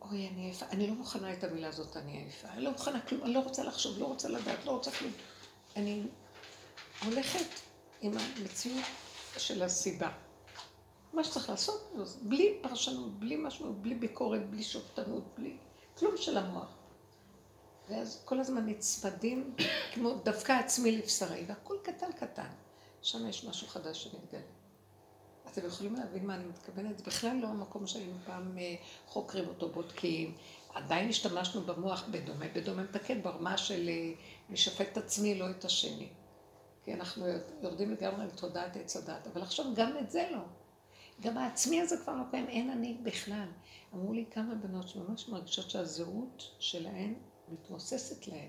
[0.00, 2.48] אוי, אני עייפה, אני לא מוכנה את המילה הזאת, אני עייפה.
[2.48, 5.12] אני לא מוכנה כלום, אני לא רוצה לחשוב, לא רוצה לדעת, לא רוצה כלום.
[5.76, 6.02] אני
[7.04, 7.46] הולכת
[8.00, 8.84] עם המציאות
[9.38, 10.27] של הסיבה.
[11.18, 15.56] מה שצריך לעשות, בלי פרשנות, בלי משהו, בלי ביקורת, בלי שופטנות, בלי
[15.98, 16.76] כלום של המוח.
[17.88, 19.54] ואז כל הזמן נצמדים
[19.94, 22.48] כמו דווקא עצמי לבשרי, והכל קטן קטן.
[23.02, 24.40] שם יש משהו חדש שמתגלה.
[25.52, 26.98] אתם יכולים להבין מה אני מתכוונת?
[26.98, 28.74] זה בכלל לא המקום שהיינו פעם אה,
[29.06, 30.34] חוקרים אותו, בודקים.
[30.74, 34.12] עדיין השתמשנו במוח בדומה, בדומה מתקן ברמה של אה,
[34.50, 36.08] משפט את עצמי, לא את השני.
[36.84, 37.26] כי אנחנו
[37.62, 40.42] יורדים לגמרי לתודעת עץ הדת, אבל עכשיו גם את זה לא.
[41.20, 43.48] גם העצמי הזה כבר לא קיים, אין אני בכלל.
[43.94, 47.14] אמרו לי כמה בנות שממש מרגישות שהזהות שלהן
[47.48, 48.48] מתמוססת להן,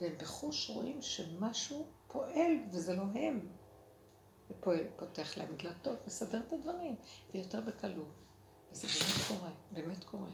[0.00, 3.48] והם בחוש רואים שמשהו פועל וזה לא הם.
[4.50, 6.96] ופועל, פותח להם דלתות, מסדר את הדברים,
[7.34, 8.14] ויותר בקלות.
[8.72, 10.28] וזה באמת קורה, באמת קורה.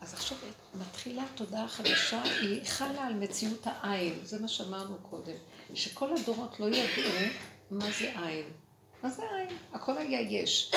[0.00, 0.38] אז עכשיו
[0.74, 5.36] מתחילה תודעה חדשה, היא חלה על מציאות העין, זה מה שאמרנו קודם,
[5.74, 7.02] שכל הדורות לא ידעו
[7.70, 8.46] מה זה עין?
[9.02, 9.56] מה זה עין?
[9.72, 10.72] הכל היה יש.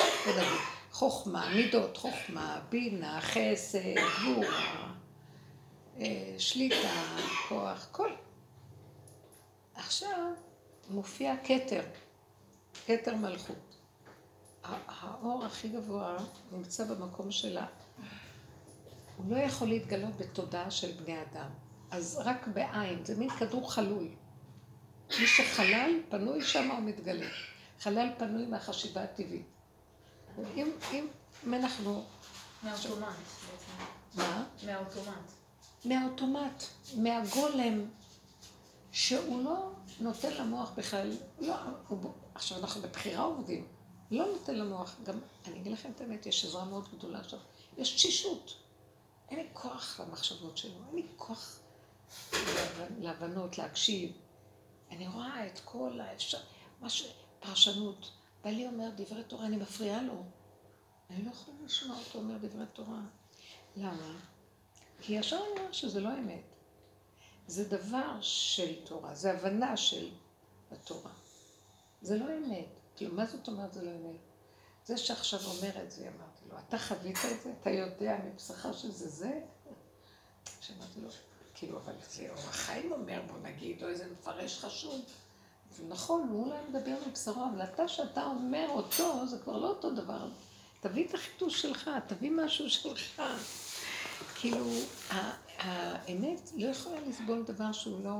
[0.92, 3.78] חוכמה, מידות, חוכמה, בינה, חסד,
[4.20, 4.92] גבורה,
[5.98, 7.16] אה, שליטה,
[7.48, 8.10] כוח, כל.
[9.74, 10.32] עכשיו
[10.90, 11.82] מופיע כתר,
[12.86, 13.76] כתר מלכות.
[14.64, 16.16] האור הכי גבוה
[16.52, 17.66] נמצא במקום שלה.
[19.16, 21.48] הוא לא יכול להתגלות בתודעה של בני אדם.
[21.90, 24.08] אז רק בעין, זה מין כדור חלול.
[25.20, 27.26] מי שחלל פנוי, שם הוא מתגלה.
[27.80, 29.46] חלל פנוי מהחשיבה הטבעית.
[30.56, 31.06] אם, אם,
[31.46, 32.04] אם אנחנו...
[32.62, 33.06] מהאוטומט
[33.50, 33.84] בעצם.
[34.14, 34.44] מה?
[34.66, 35.32] מהאוטומט.
[35.84, 36.64] מהאוטומט,
[36.96, 37.84] מהגולם.
[38.92, 39.70] שהוא לא
[40.00, 41.54] נותן למוח בכלל, לא,
[41.88, 43.66] הוא, עכשיו אנחנו בבחירה עובדים,
[44.10, 47.38] לא נותן למוח, גם, אני אגיד לכם את האמת, יש עזרה מאוד גדולה עכשיו,
[47.78, 48.54] יש תשישות.
[49.30, 51.58] אין לי כוח למחשבות שלו, אין לי כוח
[53.00, 54.12] להבנות, להקשיב.
[54.92, 56.38] אני רואה את כל האפשר,
[56.80, 57.12] מה ש...
[57.42, 58.12] פרשנות.
[58.44, 60.24] בעלי אומר דברי תורה, אני מפריעה לו.
[61.10, 63.00] אני לא יכולה לשמוע אותו אומר דברי תורה.
[63.76, 64.18] למה?
[65.00, 66.42] כי ישר אני אומר שזה לא אמת.
[67.46, 70.10] זה דבר של תורה, זה הבנה של
[70.72, 71.10] התורה.
[72.02, 72.66] זה לא אמת.
[72.96, 74.20] כאילו, מה זאת אומרת זה לא אמת?
[74.84, 77.52] זה שעכשיו אומר את זה, אמרתי לו, אתה חווית את זה?
[77.60, 79.40] אתה יודע מבשרך שזה זה?
[80.60, 81.08] שאמרתי לו,
[81.62, 85.00] כאילו, אבל זה אורח חיים אומר, בוא נגיד, או איזה מפרש חשוב.
[85.88, 90.28] נכון, הוא אולי מדבר מבשרו, אבל אתה שאתה אומר אותו, זה כבר לא אותו דבר.
[90.80, 93.22] תביא את החידוש שלך, תביא משהו שלך.
[94.34, 94.66] כאילו,
[95.58, 98.14] האמת לא יכולה לסבול דבר שהוא לא...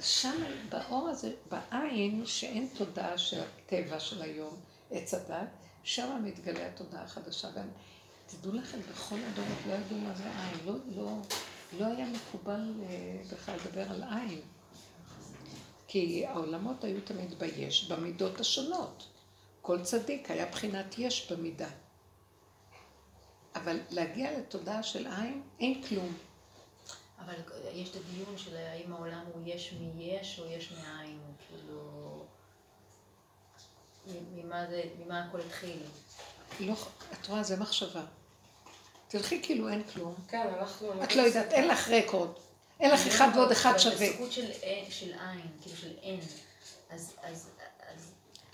[0.00, 4.56] שם, באור הזה, בעין, שאין תודעה של הטבע של היום,
[4.90, 5.48] עץ הדת,
[5.84, 7.48] שם מתגלה התודעה החדשה.
[8.26, 11.18] ותדעו לכם, בכל הדורות לא ידעו מה זה עין, לא, לא,
[11.78, 14.40] לא היה מקובל אה, בכלל לדבר על עין.
[15.88, 19.06] כי העולמות היו תמיד ביש, במידות השונות.
[19.62, 21.68] כל צדיק היה בחינת יש במידה.
[23.54, 26.16] אבל להגיע לתודעה של עין, אין כלום.
[27.18, 27.34] אבל
[27.72, 32.26] יש את הדיון של האם העולם הוא יש מיש או יש מאין, כאילו...
[34.34, 35.78] ממה, זה, ממה הכל התחיל?
[36.60, 36.74] לא,
[37.12, 38.04] את רואה, זה מחשבה.
[39.08, 40.14] תלכי כאילו אין כלום.
[40.28, 41.02] כן, אנחנו...
[41.04, 42.30] את לא יודעת, אין לך רקורד.
[42.80, 44.10] אין לך אחד ועוד אחד שווה.
[44.10, 46.20] בסוכות של עין, כאילו של אין.
[46.90, 47.16] אז...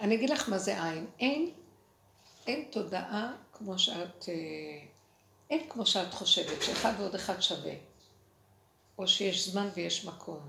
[0.00, 1.07] אני אגיד לך מה זה עין.
[1.20, 1.50] אין,
[2.46, 4.28] אין תודעה כמו שאת...
[4.28, 4.35] אה,
[5.50, 7.72] אין כמו שאת חושבת, שאחד ועוד אחד שווה.
[8.98, 10.40] או שיש זמן ויש מקום.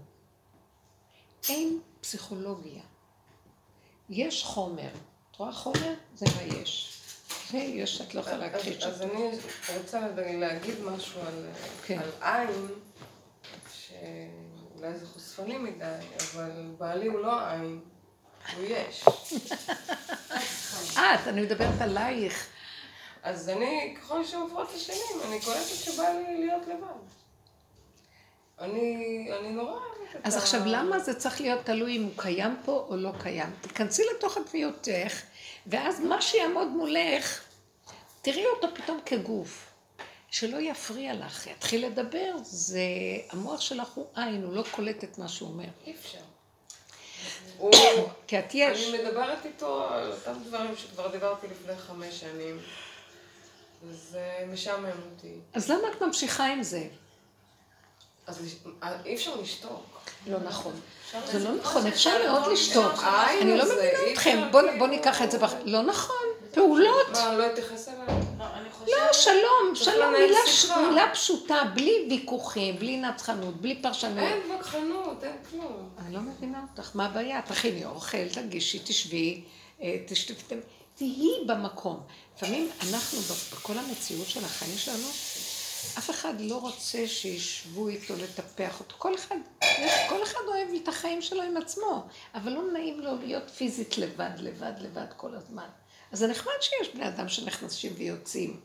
[1.50, 2.82] אין פסיכולוגיה.
[4.10, 4.90] יש חומר.
[5.32, 5.94] את רואה חומר?
[6.16, 7.03] זה מה יש.
[7.54, 8.88] ויש, את לא יכולה להכחיש אותו.
[8.88, 9.30] אז אני
[9.78, 11.46] רוצה להגיד משהו על,
[11.86, 12.00] כן.
[12.00, 12.68] על עין,
[13.74, 15.86] שאולי זה חושפני מדי,
[16.34, 17.80] אבל בעלי הוא לא עין,
[18.58, 19.06] הוא יש.
[20.98, 22.48] את, אני מדברת עלייך.
[23.24, 26.88] אז אני, ככל שעוברות השנים, אני קולטת שבא לי להיות לבד.
[28.60, 30.28] אני, אני נורא אוהבת את ה...
[30.28, 33.50] אז עכשיו, למה זה צריך להיות תלוי אם הוא קיים פה או לא קיים?
[33.62, 35.22] תיכנסי לתוך התביעותך,
[35.68, 37.44] ואז מה שיעמוד מולך,
[38.22, 39.70] תראי אותו פתאום כגוף.
[40.32, 42.80] שלא יפריע לך, יתחיל לדבר, זה...
[43.30, 45.66] המוח שלך הוא עין, הוא לא קולט את מה שהוא אומר.
[45.86, 46.20] אי אפשר.
[48.28, 48.90] כי את יש.
[48.90, 52.60] אני מדברת איתו על אותם דברים שכבר דיברתי לפני חמש שנים.
[53.92, 55.34] זה משעמם אותי.
[55.54, 56.88] אז למה את ממשיכה עם זה?
[58.28, 58.42] אז
[59.06, 59.94] אי אפשר לשתוק.
[60.28, 60.74] לא נכון.
[61.32, 63.04] זה לא נכון, אפשר מאוד לשתוק.
[63.42, 67.10] אני לא מבינה אתכם, בואו ניקח את זה, לא נכון, פעולות.
[67.12, 68.24] מה, לא אתייחס אליי?
[68.88, 70.14] לא, שלום, שלום,
[70.90, 74.18] מילה פשוטה, בלי ויכוחים, בלי נצחנות, בלי פרשנות.
[74.18, 75.90] אין וכחנות, אין כלום.
[75.98, 77.42] אני לא מבינה אותך, מה הבעיה?
[77.42, 79.42] תכיני אוכל, תגישי, תשבי,
[79.82, 79.98] אה,
[80.96, 82.00] תהיי במקום.
[82.38, 85.08] לפעמים אנחנו, בכל המציאות של החיים שלנו,
[85.98, 88.96] אף אחד לא רוצה שישבו איתו לטפח אותו.
[88.98, 89.36] כל אחד,
[90.10, 94.32] כל אחד אוהב את החיים שלו עם עצמו, אבל לא נעים לו להיות פיזית לבד,
[94.38, 95.68] לבד, לבד כל הזמן.
[96.12, 98.60] אז זה נחמד שיש בני אדם שנכנסים ויוצאים,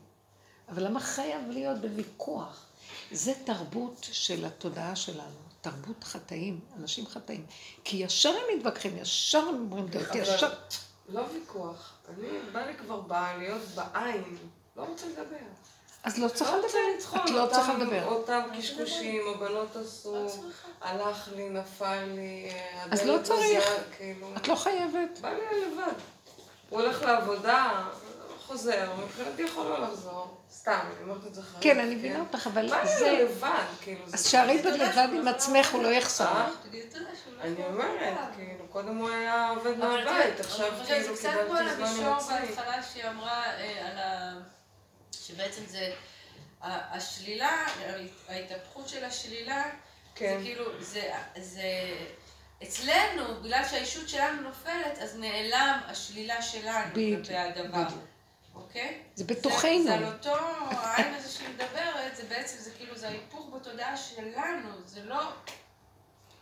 [0.69, 2.65] אבל למה חייב להיות בוויכוח?
[3.11, 7.45] זה תרבות של התודעה שלנו, תרבות חטאים, אנשים חטאים.
[7.83, 10.53] כי ישר הם מתווכחים, ישר הם אומרים דעות, ישר...
[11.09, 11.93] לא ויכוח.
[12.09, 14.37] אני, בא לי כבר בא להיות בעין,
[14.75, 15.45] לא רוצה לדבר.
[16.03, 18.05] אז לא צריכה לדבר, את לא צריכה לדבר.
[18.05, 20.27] אותם קשקושים, הבנות עשו,
[20.81, 22.51] הלך לי, נפל לי,
[22.91, 23.63] אז לא צריך,
[23.97, 24.27] כאילו.
[24.37, 25.19] את לא חייבת.
[25.21, 25.93] בא לי לבד.
[26.69, 27.71] הוא הולך לעבודה,
[28.47, 30.37] חוזר, מבחינתי יכול לא לחזור.
[30.51, 31.61] סתם, אני אומרת את זה חיים.
[31.61, 32.75] כן, אני מבינה אותך, אבל זה...
[32.75, 33.49] בא לי לבד,
[33.81, 34.01] כאילו.
[34.13, 36.45] אז שערי לבד עם עצמך, הוא לא יחסר.
[37.41, 41.39] אני אומרת, כאילו, קודם הוא היה עובד מהבית, עכשיו כאילו קיבלתי זמן עם עצמי.
[41.39, 43.43] זה קצת כמו על המישור בהתחלה שהיא אמרה
[43.85, 44.33] על ה...
[45.11, 45.93] שבעצם זה
[46.61, 47.65] השלילה,
[48.27, 49.63] ההתהפכות של השלילה,
[50.15, 50.37] כן.
[50.37, 51.63] זה כאילו, זה, זה
[52.63, 57.87] אצלנו, בגלל שהאישות שלנו נופלת, אז נעלם השלילה שלנו כלפי הדבר.
[58.55, 59.01] אוקיי?
[59.15, 59.83] זה בתוכנו.
[59.83, 60.35] זה, זה על אותו
[60.71, 65.21] העין הזה שהיא מדברת, זה בעצם, זה כאילו, זה ההיפוך בתודעה שלנו, זה לא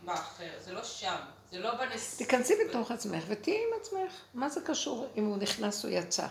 [0.01, 1.15] באחר, זה לא שם,
[1.51, 2.17] זה לא בנס...
[2.17, 4.13] תיכנסי בתוך עצמך ותהיי עם עצמך.
[4.33, 6.27] מה זה קשור אם הוא נכנס או יצא?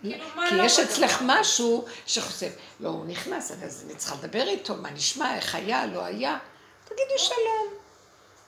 [0.00, 0.78] כאילו, כי לא יש?
[0.78, 5.86] אצלך משהו שחושב, לא, הוא נכנס, אז אני צריכה לדבר איתו, מה נשמע, איך היה,
[5.86, 6.38] לא היה.
[6.84, 7.74] תגידי שלום.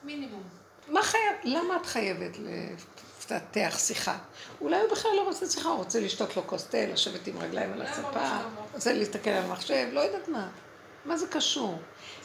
[0.03, 0.43] מינימום.
[0.88, 4.19] מה חייב, למה את חייבת לפתח שיחה?
[4.61, 7.73] אולי הוא בכלל לא רוצה שיחה, הוא רוצה לשתות לו כוס תה, לשבת עם רגליים
[7.73, 8.38] על הספה?
[8.75, 10.49] רוצה להסתכל על המחשב, לא יודעת מה.
[11.05, 11.79] מה זה קשור?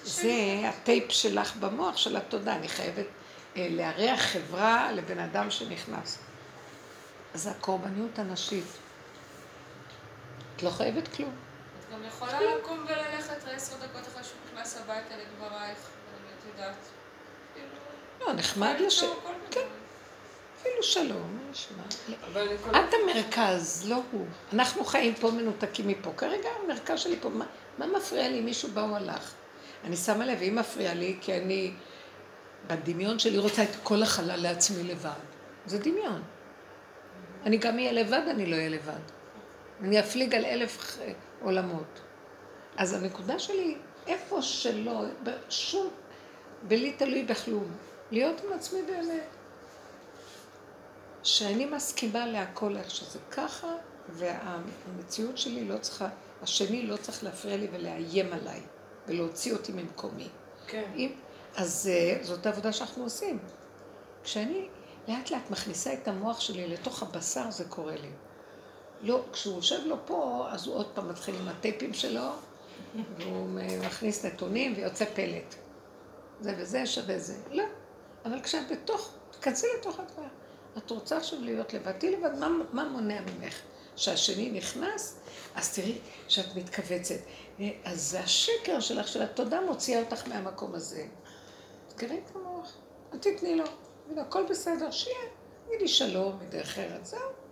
[0.04, 3.06] זה הטייפ שלך במוח של התודה, אני חייבת
[3.58, 6.18] אה, לארח חברה לבן אדם שנכנס.
[7.34, 8.66] אז זה הקורבניות הנשית.
[10.58, 11.32] את לא חייבת כלום.
[11.80, 16.76] את גם יכולה לקום וללכת עשר דקות אחרי שהוא נכנס הביתה לדברייך, ואת יודעת.
[17.54, 17.68] כאילו,
[18.22, 19.04] לא, נחמד לש...
[19.52, 19.68] כן.
[20.62, 21.84] אפילו שלום, נשמע?
[22.72, 22.94] את.
[23.04, 24.26] המרכז, לא הוא.
[24.54, 26.12] אנחנו חיים פה מנותקים מפה.
[26.18, 27.46] כרגע המרכז שלי פה, מה,
[27.78, 28.42] מה מפריע לי?
[28.42, 29.34] מישהו בא או הלך.
[29.84, 31.74] אני שמה לב, היא מפריעה לי, כי אני
[32.68, 35.12] בדמיון שלי רוצה את כל החלל לעצמי לבד.
[35.66, 36.24] זה דמיון.
[37.46, 39.17] אני גם אהיה לבד, אני לא אהיה לבד.
[39.82, 40.98] אני אפליג על אלף ח-
[41.42, 42.00] עולמות.
[42.78, 45.90] אז הנקודה שלי, איפה שלא, בשום,
[46.64, 47.72] בלי תלוי בכלום,
[48.12, 49.28] להיות עם עצמי באמת.
[51.24, 53.68] שאני מסכימה להכל איך שזה ככה,
[54.10, 56.08] והמציאות שלי לא צריכה,
[56.42, 58.62] השני לא צריך להפריע לי ולאיים עליי,
[59.08, 60.28] ולהוציא אותי ממקומי.
[60.68, 60.92] כן.
[60.96, 61.12] אם,
[61.56, 63.40] אז אה, זאת העבודה שאנחנו עושים.
[64.24, 64.68] כשאני
[65.08, 68.10] לאט לאט מכניסה את המוח שלי לתוך הבשר, זה קורה לי.
[69.02, 72.30] לא, כשהוא יושב לו פה, אז הוא עוד פעם מתחיל עם הטייפים שלו,
[73.18, 73.48] והוא
[73.86, 75.56] מכניס נתונים ויוצא פלט.
[76.42, 77.36] זה וזה שווה זה.
[77.52, 77.64] לא.
[78.26, 80.28] אבל כשאת בתוך, תכנסי לתוך הדבר.
[80.78, 83.62] את רוצה עכשיו להיות לבד, תהיי לבד, מה, מה מונע ממך?
[83.96, 85.20] שהשני נכנס,
[85.56, 87.20] אז תראי שאת מתכווצת.
[87.84, 91.06] אז זה השקר שלך, של התודה מוציאה אותך מהמקום הזה.
[91.88, 92.74] תקראי את המוח,
[93.14, 93.66] אל תתני לו.
[94.18, 95.18] הכל בסדר, שיהיה.
[95.68, 97.47] תגידי שלום מדרך ארץ, זהו.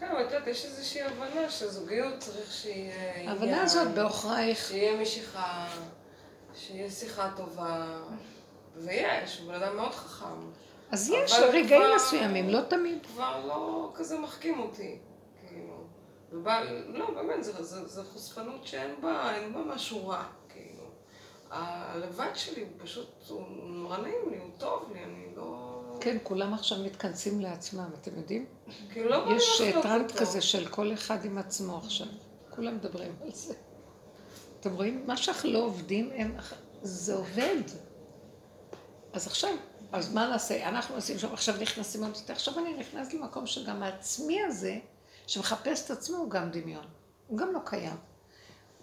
[0.00, 3.28] כן, אבל את יודעת, יש איזושהי הבנה שזוגיות צריך שיהיה עניין.
[3.28, 4.58] ההבנה הזאת בעוכרייך.
[4.68, 5.66] שיהיה משיכה,
[6.54, 7.86] שיהיה שיחה טובה,
[8.76, 10.50] ויש, הוא בן אדם מאוד חכם.
[10.90, 13.06] אז יש רגעים כבר- מסוימים, לא תמיד.
[13.06, 14.98] כבר לא כזה מחכים אותי,
[15.48, 15.84] כאילו.
[16.32, 20.82] ובא, לא, באמת, זה, זה, זה חושפנות שאין בה, אין בה משהו רע, כאילו.
[21.50, 25.25] הלבד שלי הוא פשוט, הוא נורא נעים לי, הוא טוב לי, אני.
[26.00, 28.46] כן, כולם עכשיו מתכנסים לעצמם, אתם יודעים?
[28.90, 30.20] כאילו, לא יש טרנד אותו.
[30.20, 32.06] כזה של כל אחד עם עצמו עכשיו.
[32.50, 33.54] כולם מדברים על זה.
[34.60, 35.06] אתם רואים?
[35.06, 36.36] מה שאנחנו לא עובדים, הם...
[36.82, 37.62] זה עובד.
[39.12, 39.50] אז עכשיו,
[39.92, 40.68] אז מה נעשה?
[40.68, 42.30] אנחנו עושים שם, עכשיו נכנסים למציאות.
[42.30, 44.78] עכשיו אני נכנס למקום שגם העצמי הזה,
[45.26, 46.84] שמחפש את עצמו, הוא גם דמיון.
[47.26, 47.96] הוא גם לא קיים.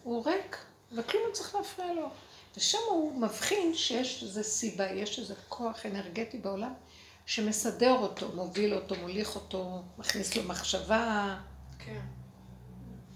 [0.04, 0.58] הוא ריק,
[0.92, 2.10] וכלום לא צריך להפריע לו.
[2.58, 6.74] ושם הוא מבחין שיש איזו סיבה, יש איזה כוח אנרגטי בעולם
[7.26, 11.40] שמסדר אותו, מוביל אותו, מוליך אותו, מכניס לו מחשבה,
[11.80, 12.02] כן.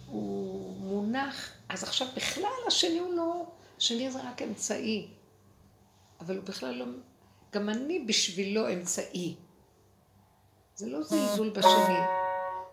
[0.05, 1.51] הוא מונח.
[1.69, 3.45] אז עכשיו בכלל השני הוא לא,
[3.77, 5.07] השני זה רק אמצעי.
[6.19, 6.85] אבל הוא בכלל לא,
[7.53, 9.35] גם אני בשבילו אמצעי.
[10.75, 11.99] זה לא זלזול בשני.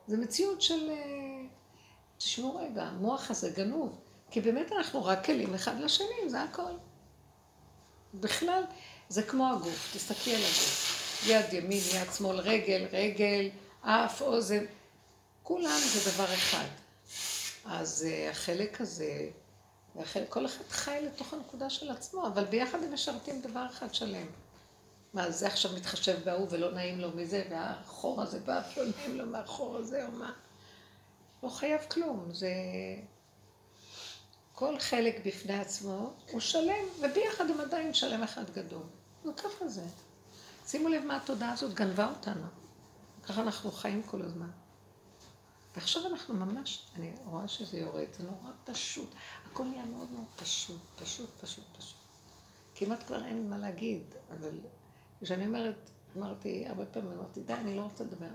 [0.06, 0.90] זה מציאות של...
[0.90, 1.46] אה,
[2.18, 4.00] תשמעו רגע, המוח הזה גנוב.
[4.30, 6.72] כי באמת אנחנו רק כלים אחד לשני, זה הכל.
[8.14, 8.62] בכלל,
[9.08, 10.93] זה כמו הגוף, תסתכלי על הגוף.
[11.26, 14.64] יד ימין, יד שמאל, רגל, רגל, אף, אוזן.
[15.42, 16.66] כולם זה דבר אחד.
[17.64, 19.28] אז uh, החלק הזה,
[19.96, 24.26] החלק, כל אחד חי לתוך הנקודה של עצמו, אבל ביחד הם משרתים דבר אחד שלם.
[25.14, 29.26] מה, זה עכשיו מתחשב בהוא ולא נעים לו מזה, והחור הזה בא ולא נעים לו
[29.26, 30.32] מהחור הזה או מה.
[31.42, 32.50] לא חייב כלום, זה...
[34.52, 38.82] כל חלק בפני עצמו הוא שלם, וביחד הם עדיין שלם אחד גדול.
[39.24, 39.82] זה ככה זה.
[40.66, 42.46] שימו לב מה התודעה הזאת גנבה אותנו.
[43.22, 44.50] ככה אנחנו חיים כל הזמן.
[45.74, 49.14] ועכשיו אנחנו ממש, אני רואה שזה יורד, זה נורא פשוט.
[49.46, 51.98] הכל נהיה מאוד מאוד פשוט, פשוט, פשוט, פשוט.
[52.74, 54.58] כמעט כבר אין מה להגיד, אבל
[55.20, 58.26] כשאני אומרת, אמרתי, הרבה פעמים אמרתי, די, אני לא רוצה לדבר.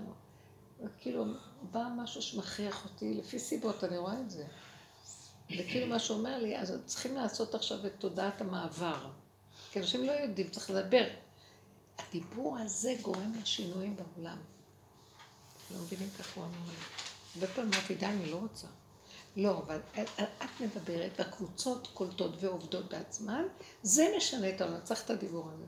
[0.98, 1.24] כאילו,
[1.70, 4.46] בא משהו שמכריח אותי, לפי סיבות, אני רואה את זה.
[5.58, 9.10] וכאילו מה שאומר לי, אז צריכים לעשות עכשיו את תודעת המעבר.
[9.72, 11.08] כי אנשים לא יודעים, צריך לדבר.
[12.08, 14.38] הדיבור הזה גורם לשינויים בעולם.
[15.70, 16.74] לא מבינים ככה הוא אמר לי.
[17.34, 18.66] הרבה פעמים אמרתי, די, אני לא רוצה.
[19.36, 19.80] לא, אבל
[20.18, 23.42] את מדברת, והקבוצות קולטות ועובדות בעצמן,
[23.82, 25.64] זה משנה את העולם, צריך את הדיבור הזה.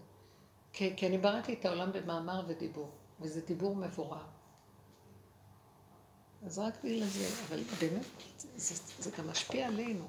[0.72, 4.24] כי, כי אני בראתי את העולם במאמר ודיבור, וזה דיבור מבורר.
[6.47, 8.05] אז רק בגלל זה, אבל באמת,
[8.57, 10.09] זה, זה גם משפיע עלינו.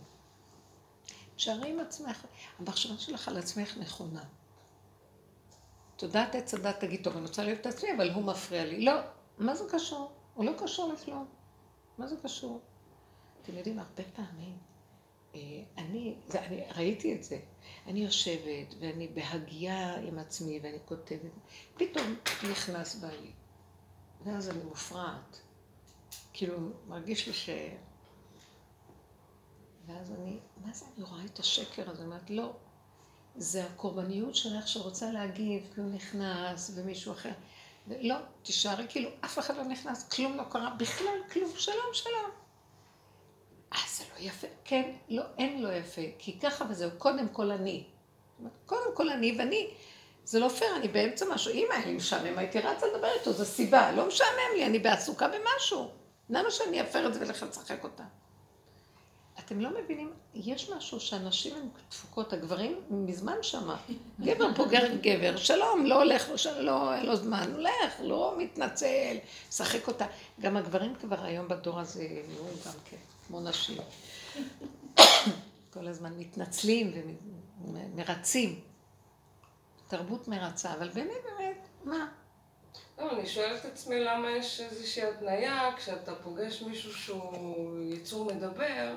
[1.36, 2.26] תשארי עם עצמך,
[2.60, 4.24] המחשבה שלך על עצמך נכונה.
[5.98, 8.86] תודעת עץ הדת תגיד, טוב, אני רוצה לאהוב את עצמי, אבל הוא מפריע לי.
[8.86, 8.94] לא,
[9.38, 10.12] מה זה קשור?
[10.34, 11.26] הוא לא קשור לכלום.
[11.98, 12.62] מה זה קשור?
[13.42, 14.58] אתם יודעים, הרבה פעמים,
[15.36, 15.40] אה,
[15.78, 17.40] אני, זה, אני ראיתי את זה,
[17.88, 21.32] אני יושבת ואני בהגייה עם עצמי ואני כותבת,
[21.78, 22.16] פתאום
[22.52, 23.32] נכנס בעלי,
[24.24, 25.42] ואז אני מופרעת.
[26.34, 27.50] כאילו, מרגיש לי ש...
[29.86, 32.04] ואז אני, מה זה אני רואה את השקר הזה?
[32.04, 32.56] אני אומרת, לא,
[33.36, 37.32] זה הקורבניות שלך שרוצה להגיב, כי הוא נכנס ומישהו אחר.
[37.88, 42.32] לא, תישארי כאילו, אף אחד לא נכנס, כלום לא קרה, בכלל כלום, שלום, שלום.
[43.74, 44.48] אה, זה לא יפה.
[44.66, 47.84] כן, לא, אין לא יפה, כי ככה וזהו, קודם כל אני.
[48.66, 49.70] קודם כל אני, ואני,
[50.24, 51.54] זה לא פייר, אני באמצע משהו.
[51.54, 55.28] אם היה לי משעמם, הייתי רצה לדבר איתו, זו סיבה, לא משעמם לי, אני בעסוקה
[55.28, 55.92] במשהו.
[56.30, 58.04] למה שאני אפר את זה ולך לשחק אותה?
[59.54, 63.78] אתם לא מבינים, יש משהו שאנשים הן תפוקות, הגברים מזמן שמה.
[64.20, 69.18] גבר פוגר גבר, שלום, לא הולך, לא, לא, אין לו זמן, הולך, לא מתנצל,
[69.52, 70.06] שחק אותה.
[70.42, 72.98] גם הגברים כבר היום בדור הזה נהיו גם כן,
[73.28, 73.78] כמו נשים.
[75.74, 76.94] כל הזמן מתנצלים
[77.66, 78.60] ומרצים.
[79.88, 82.08] תרבות מרצה, אבל באמת, באמת, מה?
[82.98, 88.94] לא, אני שואלת את עצמי למה יש איזושהי התניה כשאתה פוגש מישהו שהוא יצור מדבר.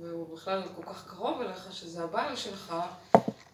[0.00, 2.74] והוא בכלל כל כך קרוב אליך, שזה הבעל שלך,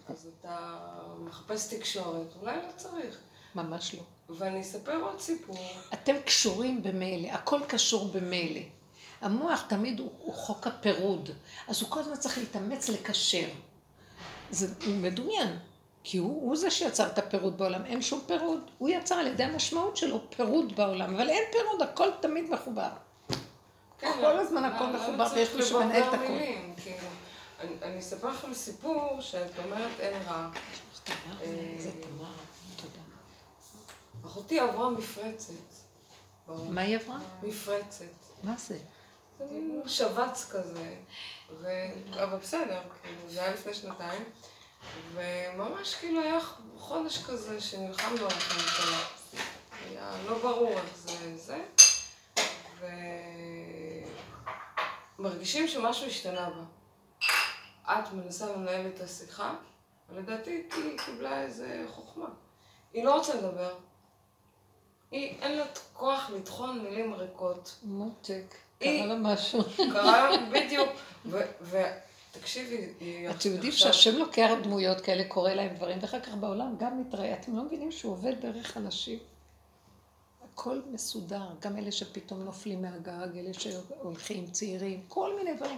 [0.08, 0.78] אז אתה
[1.18, 3.18] מחפש תקשורת, אולי לא צריך.
[3.54, 4.02] ממש לא.
[4.36, 5.58] ואני אספר עוד סיפור.
[5.94, 8.60] אתם קשורים במילא, הכל קשור במילא.
[9.20, 11.30] המוח תמיד הוא, הוא חוק הפירוד,
[11.68, 13.48] אז הוא כל הזמן צריך להתאמץ לקשר.
[14.50, 15.58] זה מדומיין,
[16.04, 18.70] כי הוא, הוא זה שיצר את הפירוד בעולם, אין שום פירוד.
[18.78, 22.90] הוא יצר על ידי המשמעות שלו פירוד בעולם, אבל אין פירוד, הכל תמיד מחובר.
[23.98, 26.26] כן, כל הזמן הכל מחובר ויש מי שמנהל את הכל.
[26.82, 27.08] כאילו.
[27.82, 30.48] אני אספר לכם סיפור שאת אומרת אין רע.
[34.26, 35.52] אחותי עברה מפרצת.
[36.48, 37.18] מה היא עברה?
[37.42, 38.04] מפרצת.
[38.42, 38.78] מה זה?
[39.38, 40.94] זה מין שבץ כזה,
[42.14, 44.24] אבל בסדר, כאילו, זה היה לפני שנתיים,
[45.14, 46.38] וממש כאילו היה
[46.78, 48.98] חודש כזה שנלחמנו על הממשלה.
[49.88, 51.58] היה לא ברור איך זה זה,
[55.24, 56.64] ומרגישים שמשהו השתנה בה.
[57.92, 59.54] את מנסה לנהל את השיחה,
[60.10, 62.26] ולדעתי היא קיבלה איזה חוכמה.
[62.92, 63.74] היא לא רוצה לדבר.
[65.10, 67.78] היא, אין לה כוח לטחון מילים ריקות.
[67.82, 69.64] מותק, קרה לה משהו.
[69.92, 70.88] קרה לה, בדיוק.
[71.60, 72.92] ותקשיבי,
[73.30, 77.34] אתם יודעים שהשם לוקח דמויות כאלה, קורא להם דברים, ואחר כך בעולם גם מתראה.
[77.34, 79.18] אתם לא מבינים שהוא עובד דרך אנשים?
[80.54, 85.76] הכל מסודר, גם אלה שפתאום נופלים מהגג, אלה שהולכים צעירים, כל מיני דברים.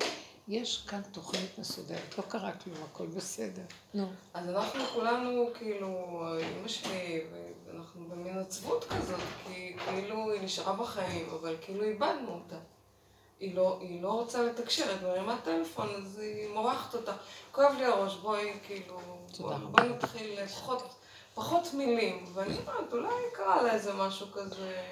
[0.48, 3.62] יש כאן תוכנית מסודרת, לא קרה כלום, הכל בסדר.
[3.94, 4.06] נו.
[4.34, 6.22] אז אנחנו כולנו, כאילו,
[6.60, 7.24] אמא שלי,
[7.66, 12.58] ואנחנו במין עצבות כזאת, כי כאילו היא נשארה בחיים, אבל כאילו איבדנו אותה.
[13.40, 17.12] היא לא, היא לא רוצה לתקשר, את מרימה טלפון, אז היא מורחת אותה.
[17.52, 19.00] כואב לי הראש, בואי, כאילו,
[19.38, 20.82] בואי בוא נתחיל לפחות...
[21.36, 24.82] פחות מילים, ואני אומרת, אולי קרה לה איזה משהו כזה,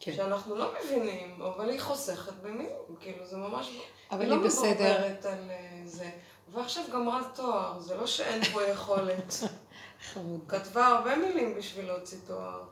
[0.00, 0.12] כן.
[0.16, 3.78] שאנחנו לא מבינים, אבל היא חוסכת במילים, כאילו זה ממש,
[4.10, 5.04] אבל היא, היא לא בסדר.
[5.06, 6.10] על אה, זה.
[6.52, 9.34] ועכשיו גמרה תואר, זה לא שאין פה יכולת.
[10.48, 12.62] כתבה הרבה מילים בשביל להוציא תואר.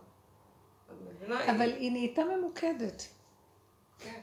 [1.28, 3.08] אבל היא נהייתה ממוקדת.
[3.98, 4.20] כן.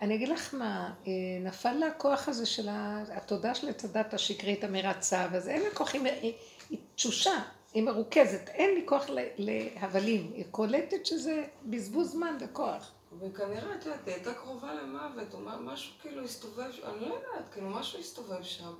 [0.00, 5.26] אני אגיד לך מה, אה, נפל לה הכוח הזה של התודה של הדת השקרית המרצה,
[5.32, 6.32] וזה אין לה כוח, היא
[6.98, 7.42] תשושה,
[7.74, 9.04] היא מרוכזת, אין לי כוח
[9.38, 12.90] להבלים, היא קולטת שזה בזבוז זמן וכוח.
[13.20, 17.68] וכנראה, את יודעת, היא הייתה קרובה למוות, או משהו כאילו הסתובב, אני לא יודעת, כאילו
[17.68, 18.74] משהו הסתובב שם.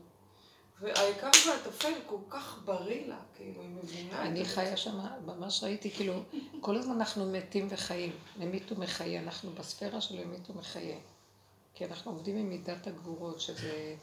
[0.81, 4.23] והעיקר והטפל כל כך בריא לה, כאילו, היא מבינה זה.
[4.23, 6.23] אני חיה שם, ממש ראיתי, כאילו,
[6.61, 10.99] כל הזמן אנחנו מתים וחיים, ממית ומחיה, אנחנו בספירה של ממית ומחיה.
[11.75, 13.95] כי אנחנו עובדים עם מידת הגבורות, שזה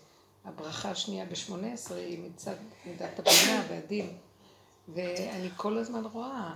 [0.46, 4.18] הברכה השנייה בשמונה עשרה היא מצד מידת הבינה והדין.
[4.88, 6.56] ואני כל הזמן רואה,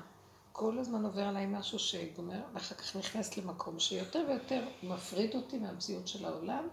[0.52, 6.08] כל הזמן עובר עליי משהו שגומר, ואחר כך נכנס למקום שיותר ויותר מפריד אותי מהמציאות
[6.08, 6.68] של העולם,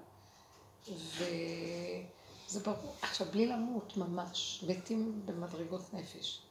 [0.88, 2.94] וזה ברור.
[3.02, 6.42] עכשיו, בלי למות ממש, מתים במדרגות נפש.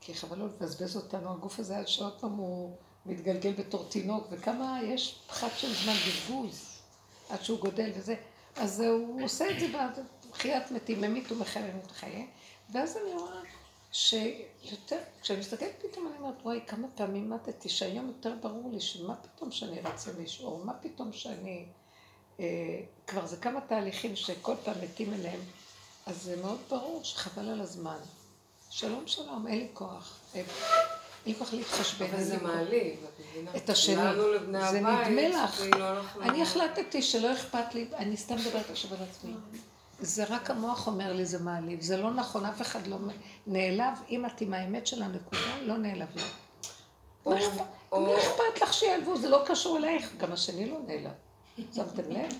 [0.00, 2.76] כי חבל לא לבזבז אותנו, הגוף הזה שעוד פעם הוא
[3.06, 6.80] מתגלגל בתור תינוק, וכמה יש פחת של זמן בזבוז
[7.28, 8.14] עד שהוא גודל וזה.
[8.60, 9.66] אז הוא עושה את זה
[10.30, 12.24] בחיית מתים, ממית ומחיה ממית ומחיה,
[12.72, 13.40] ואז אני רואה
[13.92, 19.14] שיותר, כשאני מסתכלת פתאום אני אומרת, וואי, כמה פעמים מתתי, שהיום יותר ברור לי שמה
[19.16, 21.66] פתאום שאני רצה לשאור, מה פתאום שאני,
[22.40, 22.44] אה,
[23.06, 25.40] כבר זה כמה תהליכים שכל פעם מתים אליהם,
[26.06, 27.98] אז זה מאוד ברור שחבל על הזמן.
[28.70, 30.20] שלום שלום, אין לי כוח.
[31.28, 32.06] אי אפשר להתחשבן.
[32.14, 33.50] אבל זה מעליב, את מבינה?
[33.56, 33.96] את השני.
[34.70, 35.50] זה נדמה לך.
[35.50, 36.22] כאילו אנחנו...
[36.22, 39.32] אני החלטתי שלא אכפת לי, אני סתם מדברת עכשיו על עצמי.
[40.00, 42.96] זה רק המוח אומר לי זה מעליב, זה לא נכון, אף אחד לא
[43.46, 46.30] נעלב, אם את עם האמת של הנקודה, לא נעלב לך.
[47.26, 47.32] או-
[48.00, 51.10] מה אכפת- לך שיעלבו, זה לא קשור אלייך, גם השני לא נעלב.
[51.74, 52.32] שמתם לב?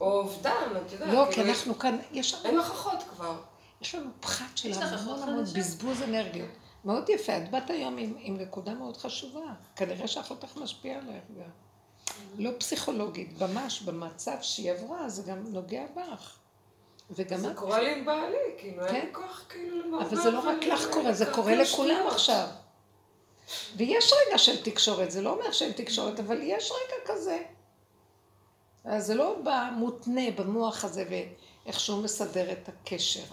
[0.00, 0.50] או אובדן,
[0.86, 1.08] את יודעת.
[1.14, 3.36] לא, כי כאילו, אנחנו כאן, יש אין לנו- לך אחות כבר.
[3.80, 5.44] יש לנו פחת של יש לך המון המון?
[5.44, 6.48] בזבוז אנרגיות.
[6.84, 9.52] מאוד יפה, את באת היום עם, עם נקודה מאוד חשובה.
[9.76, 11.50] כנראה שאחותך משפיע עלייך גם.
[12.38, 16.38] לא פסיכולוגית, ממש במצב שהיא עברה, זה גם נוגע בך.
[17.10, 19.06] וגם זה את, קורה לי עם בעלי, כאילו, אין כן.
[19.06, 20.06] לי כוח כאילו למעבר.
[20.06, 22.48] אבל זה לא רק לך קורה, זה קורה לכולם עכשיו.
[23.76, 27.42] ויש רגע של תקשורת, זה לא אומר שאין תקשורת, אבל יש רגע כזה.
[28.84, 33.24] אז זה לא בא מותנה במוח הזה ואיך שהוא מסדר את הקשר.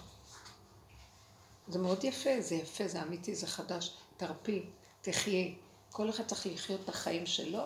[1.68, 3.94] זה מאוד יפה, זה יפה, זה אמיתי, זה חדש.
[4.16, 4.66] תרפי,
[5.00, 5.54] תחיי.
[5.90, 7.60] כל אחד צריך לחיות את החיים שלו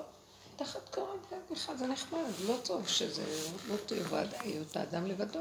[0.61, 3.23] תחת קורת גג אחד, זה נחמד, לא טוב שזה,
[3.69, 5.41] לא טוב היות האדם לבדו.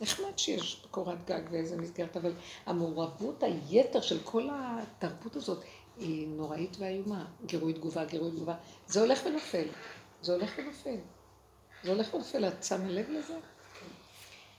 [0.00, 2.32] נחמד שיש קורת גג ואיזה מסגרת, אבל
[2.66, 5.62] המעורבות היתר של כל התרבות הזאת
[5.96, 7.24] היא נוראית ואיומה.
[7.46, 8.54] גירוי תגובה, גירוי תגובה.
[8.86, 9.68] זה הולך ונופל.
[10.22, 10.96] זה הולך ונופל.
[11.84, 13.34] זה הולך ונופל, את שמה לב לזה?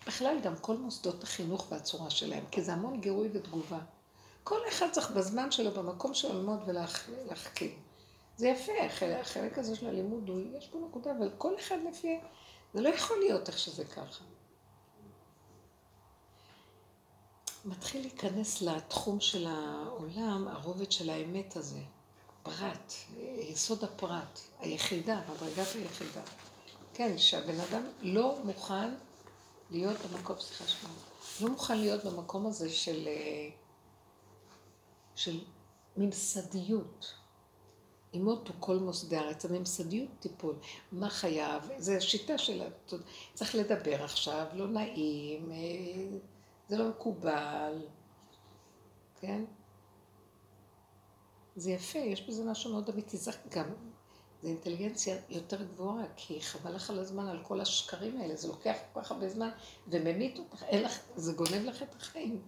[0.10, 3.80] בכלל גם כל מוסדות החינוך והצורה שלהם, כי זה המון גירוי ותגובה.
[4.44, 7.80] כל אחד צריך בזמן שלו, במקום שלו ללמוד ולהחכים.
[8.38, 8.72] זה יפה,
[9.20, 12.20] החלק, הזה של הלימוד, הוא, יש פה נקודה, אבל כל אחד לפי...
[12.74, 14.24] זה לא יכול להיות איך שזה ככה.
[17.66, 21.82] מתחיל להיכנס לתחום של העולם, הרובד של האמת הזה.
[22.44, 22.94] פרט,
[23.40, 26.22] יסוד הפרט, היחידה, הדרגת היחידה.
[26.94, 28.90] כן, שהבן אדם לא מוכן
[29.72, 30.94] להיות במקום, סליחה שלנו,
[31.42, 33.50] לא מוכן להיות במקום הזה של, אה,
[35.16, 35.40] של
[35.98, 37.14] ממסדיות.
[38.14, 40.56] אימות הוא כל מוסדי הארץ, הממסדיות טיפול.
[40.92, 41.64] מה חייב?
[41.78, 42.64] זו שיטה של...
[43.34, 46.18] צריך לדבר עכשיו, לא נעים, אה,
[46.68, 47.88] זה לא מקובל,
[49.16, 49.46] כן?
[51.56, 53.18] זה יפה, יש בזה משהו מאוד אמיתי.
[53.18, 53.70] זה גם,
[54.42, 58.76] זה אינטליגנציה יותר גבוהה, כי חבל לך על הזמן על כל השקרים האלה, זה לוקח
[58.94, 59.50] כל כך הרבה זמן
[59.88, 62.42] וממית אותך, לך, זה גונב לך את החיים.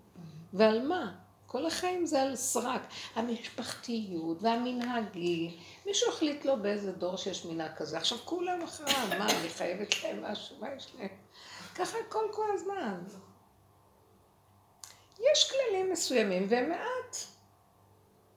[0.54, 1.16] ועל מה?
[1.46, 2.82] כל החיים זה על סרק.
[3.16, 5.52] המשפחתיות והמנהגים.
[5.86, 7.98] מישהו החליט לו באיזה דור שיש מנהג כזה.
[7.98, 11.08] עכשיו כולם אחריו, מה, אני חייבת להם משהו, מה יש להם?
[11.76, 13.04] ככה הכל כל הזמן.
[15.32, 17.18] יש כללים מסוימים והם מעט.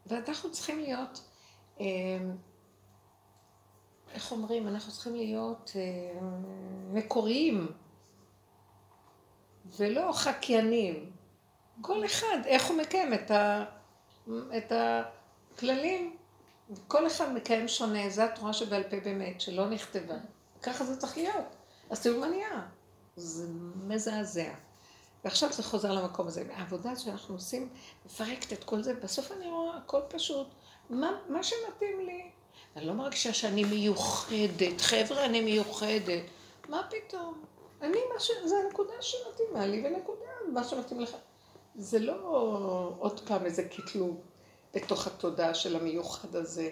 [0.06, 1.20] ואנחנו צריכים להיות,
[1.80, 1.86] אה,
[4.14, 6.20] איך אומרים, אנחנו צריכים להיות אה,
[6.92, 7.68] מקוריים
[9.76, 11.10] ולא חקיינים.
[11.80, 13.64] כל אחד, איך הוא מקיים את, ה,
[14.56, 16.16] את הכללים.
[16.88, 20.14] כל אחד מקיים שונה, זו התורה שבעל פה באמת, שלא נכתבה.
[20.62, 21.56] ככה זה צריך להיות.
[21.90, 22.66] אז תראו מה נהיה.
[23.16, 23.46] זה
[23.86, 24.54] מזעזע.
[25.24, 26.44] ועכשיו זה חוזר למקום הזה.
[26.54, 27.68] העבודה שאנחנו עושים,
[28.06, 30.46] מפרקת את כל זה, בסוף אני רואה הכל פשוט.
[30.90, 32.30] מה, מה שמתאים לי.
[32.76, 34.80] אני לא מרגישה שאני מיוחדת.
[34.80, 36.22] חבר'ה, אני מיוחדת.
[36.68, 37.44] מה פתאום?
[37.82, 38.30] אני, מה ש...
[38.44, 41.10] זה הנקודה שמתאימה לי, ונקודה, מה שמתאים לך.
[41.76, 42.14] זה לא
[42.98, 44.20] עוד פעם איזה קטלוג
[44.74, 46.70] בתוך התודעה של המיוחד הזה.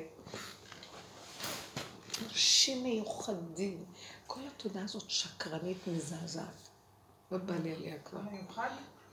[2.26, 3.84] אנשים מיוחדים.
[4.26, 6.68] כל התודעה הזאת שקרנית מזעזעת.
[7.32, 8.20] לא בא לי עליה כבר.
[8.32, 8.70] מיוחד?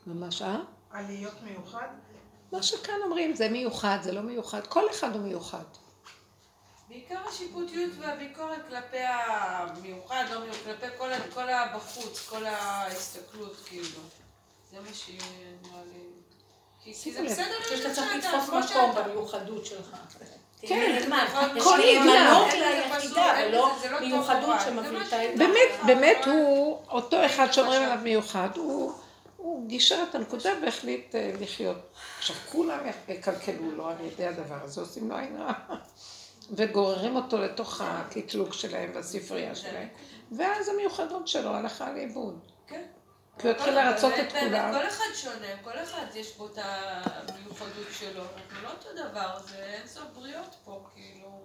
[0.08, 0.60] ממש, אה?
[0.92, 1.88] על להיות מיוחד?
[2.52, 4.68] מה שכאן אומרים, זה מיוחד, זה לא מיוחד.
[4.68, 5.64] כל אחד הוא מיוחד.
[6.90, 14.00] בעיקר השיפוטיות והביקורת כלפי המיוחד, לא מיוחד, כלפי כל, כל הבחוץ, כל ההסתכלות, כאילו.
[14.72, 16.00] זה מה שנראה לי...
[16.84, 18.92] כי, זה בסדר שאתה צריך לתפוס מקום.
[18.96, 19.96] במיוחדות שלך.
[20.62, 20.98] כן.
[21.56, 22.44] יש כל ידיעה.
[23.48, 27.84] ולא לא מיוחדות שמבליטה את באמת, אה, באמת אה, הוא, אותו אחד שאומרים.
[27.84, 28.94] עליו מיוחד, הוא,
[29.38, 31.78] הוא גישר את הנקודה והחליט אה, לחיות.
[32.20, 35.54] עכשיו, כולם יקלקלו לו על ידי הדבר הזה, עושים לו עין רע.
[36.52, 39.88] וגוררים אותו לתוך הקטלוג שלהם והספרייה שלהם.
[40.32, 42.40] ואז המיוחדות שלו הלכה לאיבוד.
[42.68, 42.86] כן.
[43.40, 44.74] כי הוא התחיל לרצות את כולם.
[44.74, 48.24] כל אחד שונה, כל אחד יש בו את המיוחדות שלו.
[48.24, 51.42] אנחנו לא אותו דבר, זה אין סוף בריאות פה, כאילו...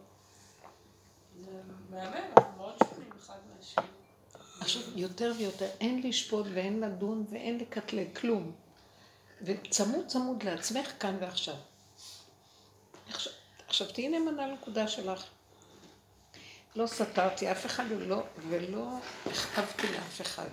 [1.40, 1.50] זה
[1.90, 3.84] מהמם, אנחנו מאוד שונים אחד מהשני.
[4.61, 8.52] עכשיו, יותר ויותר, אין לשפוט ואין לדון ואין לקטלג, כלום.
[9.42, 11.55] וצמוד צמוד לעצמך כאן ועכשיו.
[13.75, 15.25] עכשיו, תהיי נאמנה לנקודה שלך.
[16.77, 18.87] לא סתרתי אף אחד ולא, ולא
[19.27, 20.49] הכתבתי לאף אחד.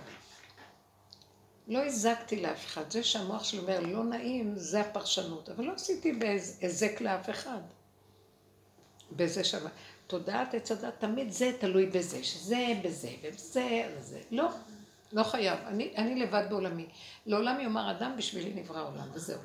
[1.68, 2.90] לא הזקתי לאף אחד.
[2.90, 5.48] זה שהמוח שלי אומר לא נעים, זה הפרשנות.
[5.48, 7.60] אבל לא עשיתי בהיזק לאף אחד.
[9.12, 9.66] בזה שם.
[10.06, 14.20] תודעת עץ הדת תמיד זה תלוי בזה, שזה בזה ובזה וזה.
[14.30, 14.48] לא,
[15.12, 15.58] לא חייב.
[15.66, 16.86] אני, אני לבד בעולמי.
[17.26, 19.40] לעולם יאמר אדם בשבילי נברא עולם, וזהו.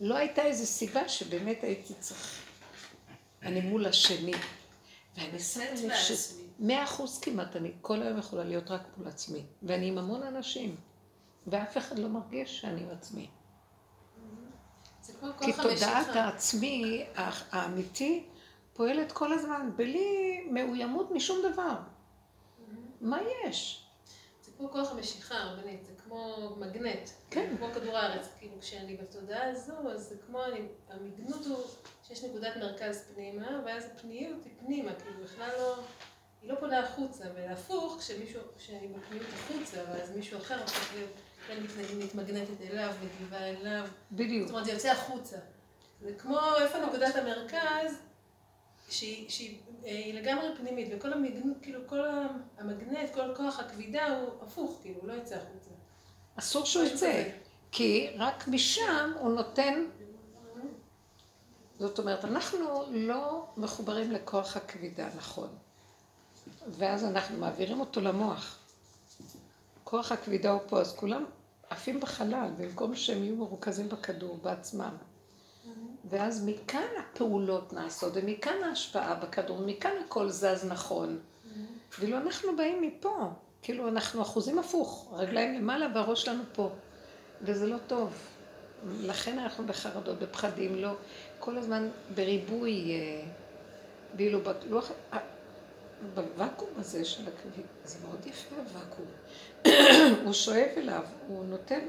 [0.00, 2.42] לא הייתה איזו סיבה שבאמת הייתי צריך...
[3.42, 4.32] אני מול השני.
[5.16, 6.32] ואני שמה לב ש...
[6.58, 9.44] מאה אחוז כמעט, אני כל היום יכולה להיות רק מול עצמי.
[9.62, 10.76] ואני עם המון אנשים.
[11.46, 13.28] ואף אחד לא מרגיש שאני עם עצמי.
[15.40, 17.04] כי תודעת העצמי
[17.52, 18.26] האמיתי
[18.72, 21.76] פועלת כל הזמן, בלי מאוימות משום דבר.
[23.00, 23.86] מה יש?
[24.44, 27.10] זה כמו כוח המשיכה הרבנית, זה כמו מגנט.
[27.30, 27.56] כן.
[27.58, 28.28] כמו כדור הארץ.
[28.38, 31.58] כאילו כשאני בתודעה הזו, אז זה כמו, אני, המגנות הוא
[32.02, 35.76] שיש נקודת מרכז פנימה, ואז הפניות היא פנימה, כאילו בכלל לא,
[36.42, 41.10] היא לא פונה החוצה, ולהפוך, כשמישהו, כשאני בפניות החוצה, ואז מישהו אחר הופך להיות,
[41.46, 41.56] כן
[41.98, 43.86] מתמגנטת אליו, מגיבה אליו.
[44.12, 44.46] בדיוק.
[44.46, 45.36] זאת אומרת, זה יוצא החוצה.
[46.00, 47.98] זה כמו איפה נקודת המרכז,
[48.88, 51.52] שהיא, שהיא היא לגמרי פנימית, וכל המגנ...
[51.62, 52.04] כאילו כל
[52.58, 55.70] המגנט, כל כוח הכבידה הוא הפוך, כאילו, הוא לא יצא החוצה.
[56.36, 57.22] אסור שהוא יצא,
[57.72, 59.84] כי רק משם הוא נותן...
[61.78, 65.48] זאת אומרת, אנחנו לא מחוברים לכוח הכבידה, נכון.
[66.68, 68.58] ואז אנחנו מעבירים אותו למוח.
[69.84, 71.24] כוח הכבידה הוא פה, אז כולם
[71.70, 74.96] עפים בחלל, במקום שהם יהיו מרוכזים בכדור בעצמם.
[76.04, 81.18] ואז מכאן הפעולות נעשות, ומכאן ההשפעה בכדור, מכאן הכל זז נכון.
[81.98, 83.32] ואילו אנחנו באים מפה,
[83.62, 86.70] כאילו אנחנו אחוזים הפוך, הרגליים למעלה והראש שלנו פה,
[87.42, 88.12] וזה לא טוב.
[89.00, 90.92] לכן אנחנו בחרדות, בפחדים, לא,
[91.38, 93.22] כל הזמן בריבוי, אה,
[94.16, 95.18] ואילו בלוח, אה,
[96.14, 99.06] בוואקום הזה של הכביד, זה מאוד יפה הוואקום.
[100.24, 101.80] הוא שואב אליו, הוא נותן,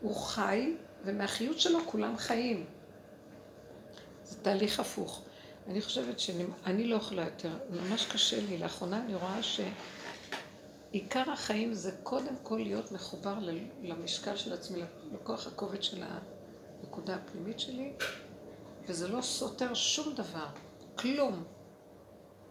[0.00, 0.72] הוא חי,
[1.04, 2.64] ומהחיות שלו כולם חיים.
[4.24, 5.22] זה תהליך הפוך.
[5.68, 8.58] אני חושבת שאני לא יכולה יותר, ממש קשה לי.
[8.58, 9.42] לאחרונה אני רואה
[10.96, 13.38] שעיקר החיים זה קודם כל להיות מחובר
[13.82, 14.82] למשקל של עצמי,
[15.12, 16.02] לכוח הכובד של
[16.82, 17.92] הנקודה הפנימית שלי,
[18.88, 20.46] וזה לא סותר שום דבר,
[20.98, 21.44] כלום.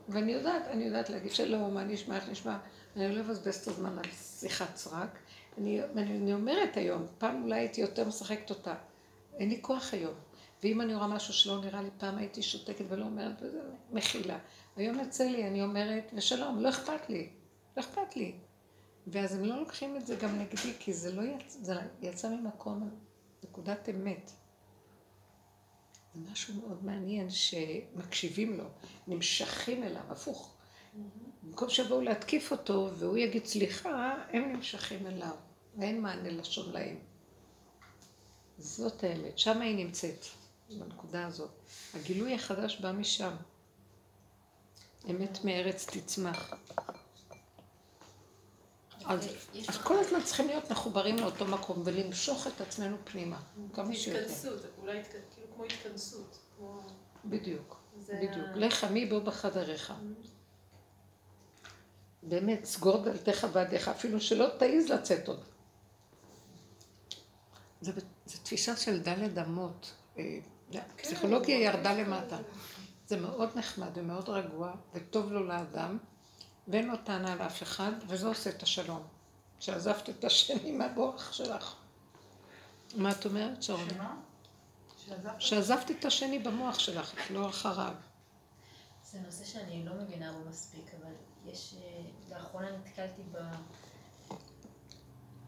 [0.09, 2.57] ואני יודעת, אני יודעת להגיד שלא, מה נשמע, איך נשמע,
[2.95, 5.19] אני לא אבזבז את הזמן על שיחת סרק.
[5.57, 8.75] אני, אני, אני אומרת היום, פעם אולי הייתי יותר משחקת אותה.
[9.39, 10.13] אין לי כוח היום.
[10.63, 13.59] ואם אני רואה משהו שלא נראה לי, פעם הייתי שותקת ולא אומרת, וזה
[13.91, 14.37] מכילה.
[14.75, 17.29] היום יוצא לי, אני אומרת, ושלום, לא אכפת לי,
[17.77, 18.35] לא אכפת לי.
[19.07, 22.89] ואז הם לא לוקחים את זה גם נגדי, כי זה לא יצא, זה יצא ממקום,
[23.43, 24.31] נקודת אמת.
[26.13, 28.65] זה משהו מאוד מעניין שמקשיבים לו,
[29.07, 30.55] נמשכים אליו, הפוך.
[31.43, 35.35] במקום שיבואו להתקיף אותו והוא יגיד סליחה, הם נמשכים אליו,
[35.77, 36.97] ואין מענה לשון להם.
[38.57, 40.25] זאת האמת, שם היא נמצאת.
[40.69, 41.51] בנקודה הזאת.
[41.93, 43.35] הגילוי החדש בא משם.
[45.09, 46.53] אמת מארץ תצמח.
[49.07, 49.27] אז,
[49.67, 53.39] אז כל הזמן צריכים להיות מחוברים לאותו מקום ולמשוך את עצמנו פנימה,
[53.73, 54.19] כמה שיותר.
[54.19, 56.37] התכנסות, אולי כאילו כמו התכנסות.
[57.25, 57.77] בדיוק,
[58.09, 58.47] בדיוק.
[58.55, 59.93] לך עמי בוא בחדריך.
[62.23, 65.43] באמת, סגור דלתך ועדיך, אפילו שלא תעיז לצאת עוד.
[67.81, 67.91] זו
[68.43, 69.93] תפיסה של דלת אמות.
[70.17, 70.39] אה,
[70.73, 72.37] הפסיכולוגיה ירדה למטה.
[73.07, 75.97] זה מאוד נחמד ומאוד רגוע, וטוב לו לאדם,
[76.67, 79.07] ואין לו טענה לאף אחד, וזה עושה את השלום.
[79.59, 81.75] שעזבת את השני מהבורח שלך.
[82.95, 83.89] מה את אומרת, שרון?
[83.89, 84.15] שמה?
[85.39, 87.93] שעזבת את השני במוח שלך, את לא אחריו.
[89.11, 91.11] זה נושא שאני לא מבינה בו מספיק, אבל
[91.45, 91.75] יש...
[91.77, 93.37] אה, לאחרונה נתקלתי ב...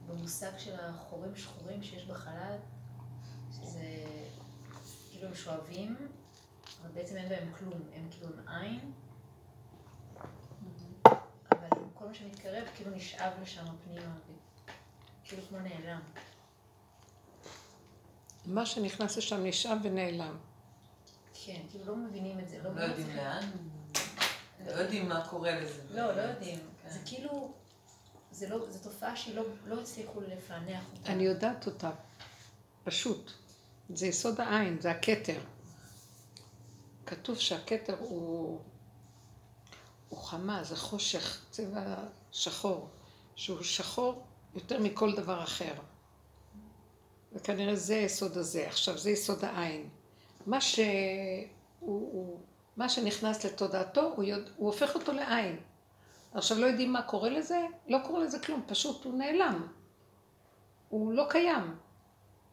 [0.07, 2.55] במושג של החורים שחורים שיש בחלל,
[3.51, 4.05] שזה
[5.11, 5.95] כאילו הם שואבים,
[6.81, 8.91] אבל בעצם אין בהם כלום, הם כאילו עם עין,
[11.99, 14.15] כל מה שמתקרב כאילו נשאב לשם פנימה,
[15.23, 15.99] כאילו כמו נעלם.
[18.45, 20.37] מה שנכנס לשם נשאב ונעלם.
[21.33, 22.59] כן, כאילו לא מבינים את זה.
[22.63, 23.51] לא, לא יודעים לאן?
[24.65, 25.81] לא יודעים מה קורה לזה.
[25.89, 26.59] לא, לא יודעים.
[26.83, 26.89] כן.
[26.89, 27.53] זה כאילו,
[28.31, 31.11] זה לא, זו תופעה שלא לא הצליחו לפענח אותה.
[31.11, 31.91] אני יודעת אותה,
[32.83, 33.31] פשוט.
[33.89, 35.39] זה יסוד העין, זה הכתר.
[37.05, 38.61] כתוב שהכתר הוא,
[40.09, 41.95] הוא חמה, זה חושך, צבע
[42.31, 42.89] שחור,
[43.35, 44.23] שהוא שחור
[44.55, 45.73] יותר מכל דבר אחר.
[47.33, 48.67] וכנראה זה יסוד הזה.
[48.67, 49.89] עכשיו, זה יסוד העין.
[50.45, 50.87] מה, שהוא,
[51.79, 52.39] הוא,
[52.77, 55.59] מה שנכנס לתודעתו, הוא, יודע, הוא הופך אותו לעין.
[56.33, 59.67] עכשיו, לא יודעים מה קורה לזה, לא קורה לזה כלום, פשוט הוא נעלם.
[60.89, 61.75] הוא לא קיים.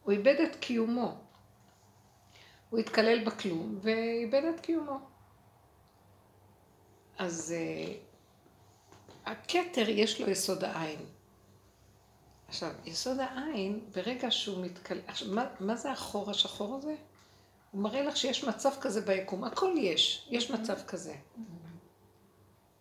[0.03, 1.17] הוא איבד את קיומו.
[2.69, 5.14] הוא התקלל בכלום ואיבד את קיומו.
[7.17, 7.91] אז uh,
[9.25, 10.99] הכתר יש לו יסוד העין.
[12.47, 14.99] עכשיו, יסוד העין, ברגע שהוא מתקל...
[15.07, 16.95] עכשיו, מה, מה זה החור השחור הזה?
[17.71, 19.43] הוא מראה לך שיש מצב כזה ביקום.
[19.43, 21.15] הכל יש, יש מצב כזה.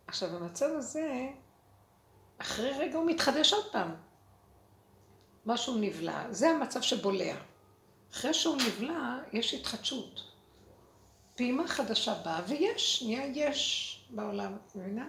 [0.06, 1.28] עכשיו, המצב הזה,
[2.38, 3.94] אחרי רגע הוא מתחדש עוד פעם.
[5.46, 6.32] משהו נבלע.
[6.32, 7.34] זה המצב שבולע.
[8.12, 10.20] אחרי שהוא נבלע, יש התחדשות.
[11.34, 15.08] פעימה חדשה באה, ויש, נהיה יש בעולם, מבינה?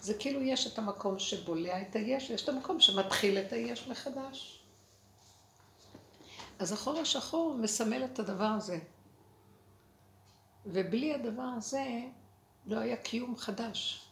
[0.00, 4.64] זה כאילו יש את המקום שבולע את היש, ויש את המקום שמתחיל את היש מחדש.
[6.58, 8.78] אז החור השחור מסמל את הדבר הזה.
[10.66, 12.00] ובלי הדבר הזה
[12.66, 14.08] לא היה קיום חדש.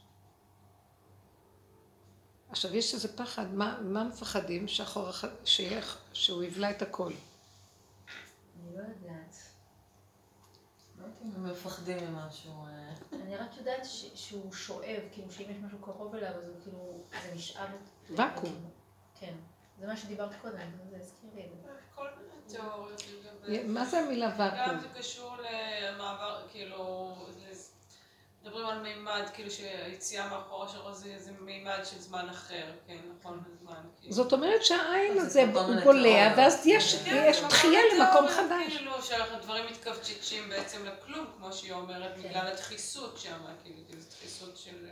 [2.50, 4.68] עכשיו, יש איזה פחד, מה, מה מפחדים?
[4.68, 5.08] שהחור,
[5.44, 7.12] שיח, שהוא יבלע את הכל.
[7.12, 9.36] אני לא יודעת.
[10.98, 12.52] לא יודעת אם הם מפחדים ממשהו.
[12.52, 12.92] אה.
[13.12, 17.34] אני רק יודעת שהוא שואב, כאילו שאם יש משהו קרוב אליו, אז הוא כאילו, זה
[17.34, 17.68] נשאב.
[18.10, 18.70] ואקום.
[19.20, 19.34] כן.
[19.78, 21.68] זה מה שדיברת קודם, זה הזכיר לי את זה.
[21.94, 23.02] כל מיני תיאוריות
[23.66, 24.58] מה זה המילה ואקום?
[24.68, 27.14] גם זה קשור למעבר, כאילו,
[28.42, 33.42] מדברים על מימד, כאילו שהיציאה מאחורה של זה זה מימד של זמן אחר, כן, נכון,
[33.62, 33.74] זמן.
[34.00, 34.14] כאילו.
[34.14, 35.44] זאת אומרת שהעין הזה
[35.84, 36.94] בולע, ואז יש
[37.48, 38.76] דחייה כן, למקום חדש.
[38.76, 42.28] כאילו שהדברים מתכווצ'צ'ים בעצם לכלום, כמו שהיא אומרת, כן.
[42.28, 44.86] בגלל הדחיסות שם, כאילו, זו דחיסות של...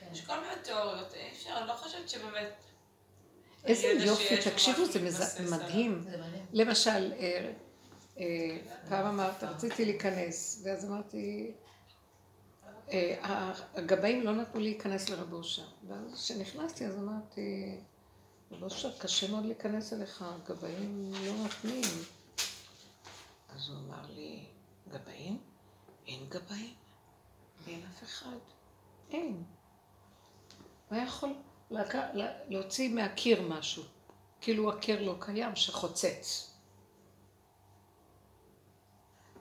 [0.00, 0.06] כן.
[0.12, 2.52] יש כל מיני תיאוריות, אי אפשר, אני לא חושבת שבאמת...
[3.64, 5.56] איזה יופי, תקשיבו, זה.
[5.56, 6.04] מדהים.
[6.52, 7.50] למשל, אה,
[8.18, 8.24] אה,
[8.88, 11.52] פעם אמרת, רציתי להיכנס, ואז אמרתי,
[13.74, 15.66] הגבאים לא נתנו להיכנס לרב אושר.
[15.88, 17.78] ואז כשנכנסתי, אז אמרתי,
[18.50, 21.84] רב אושר, קשה מאוד להיכנס אליך, הגבאים לא נותנים.
[23.48, 24.44] אז הוא אמר לי,
[24.88, 25.38] גבאים?
[26.06, 26.74] אין גבאים?
[27.66, 28.36] אין אף אחד.
[29.10, 29.44] אין.
[30.88, 31.34] הוא היה יכול.
[32.48, 33.82] להוציא מהקיר משהו,
[34.40, 36.50] כאילו הקיר לא קיים, שחוצץ.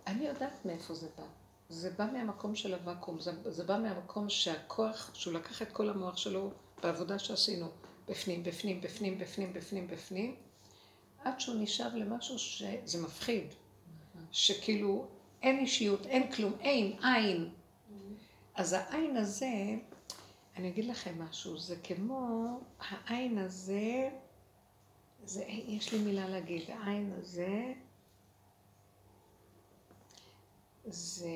[0.07, 1.40] אני יודעת מאיפה זה בא.
[1.71, 6.17] זה בא מהמקום של הוואקום, זה, זה בא מהמקום שהכוח, שהוא לקח את כל המוח
[6.17, 6.51] שלו
[6.83, 7.67] בעבודה שעשינו,
[8.07, 10.35] בפנים, בפנים, בפנים, בפנים, בפנים, בפנים,
[11.23, 13.45] עד שהוא נשאר למשהו שזה מפחיד,
[14.31, 15.07] שכאילו
[15.41, 17.49] אין אישיות, אין כלום, אין, אין.
[18.55, 19.75] אז העין הזה,
[20.55, 22.47] אני אגיד לכם משהו, זה כמו
[22.79, 24.09] העין הזה,
[25.23, 27.73] זה, יש לי מילה להגיד, העין הזה,
[30.85, 31.27] זה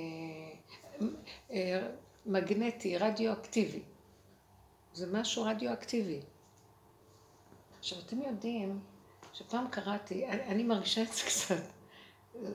[1.52, 1.88] אה,
[2.26, 3.82] מגנטי, רדיואקטיבי.
[4.94, 6.20] זה משהו רדיואקטיבי.
[7.80, 8.80] עכשיו, אתם יודעים
[9.34, 11.64] שפעם קראתי, אני, אני מרגישה את זה קצת,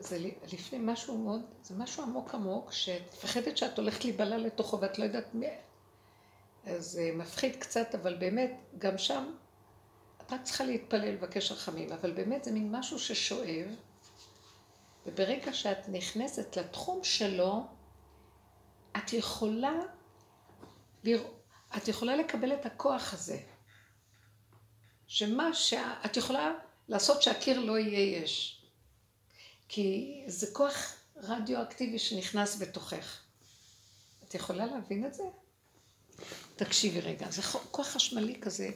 [0.00, 0.18] זה
[0.52, 5.04] לפני משהו מאוד, זה משהו עמוק עמוק, שאת מפחדת שאת הולכת להיבלע לתוכו ואת לא
[5.04, 5.46] יודעת מי...
[6.64, 9.32] אז זה מפחיד קצת, אבל באמת, גם שם,
[10.26, 13.66] את רק צריכה להתפלל, לבקש רחמים, אבל באמת זה מין משהו ששואב,
[15.06, 17.66] וברגע שאת נכנסת לתחום שלו,
[18.96, 19.72] את יכולה,
[21.76, 23.40] את יכולה לקבל את הכוח הזה.
[25.06, 26.52] שמה שאת יכולה
[26.88, 28.62] לעשות שהקיר לא יהיה יש.
[29.68, 33.20] כי זה כוח רדיואקטיבי שנכנס בתוכך.
[34.24, 35.22] את יכולה להבין את זה?
[36.56, 38.70] תקשיבי רגע, זה כוח חשמלי כזה.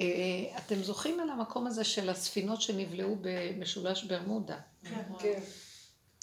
[0.00, 4.58] אה, אתם זוכרים על המקום הזה של הספינות שנבלעו במשולש ברמודה?
[4.82, 5.02] כן.
[5.18, 5.40] כן.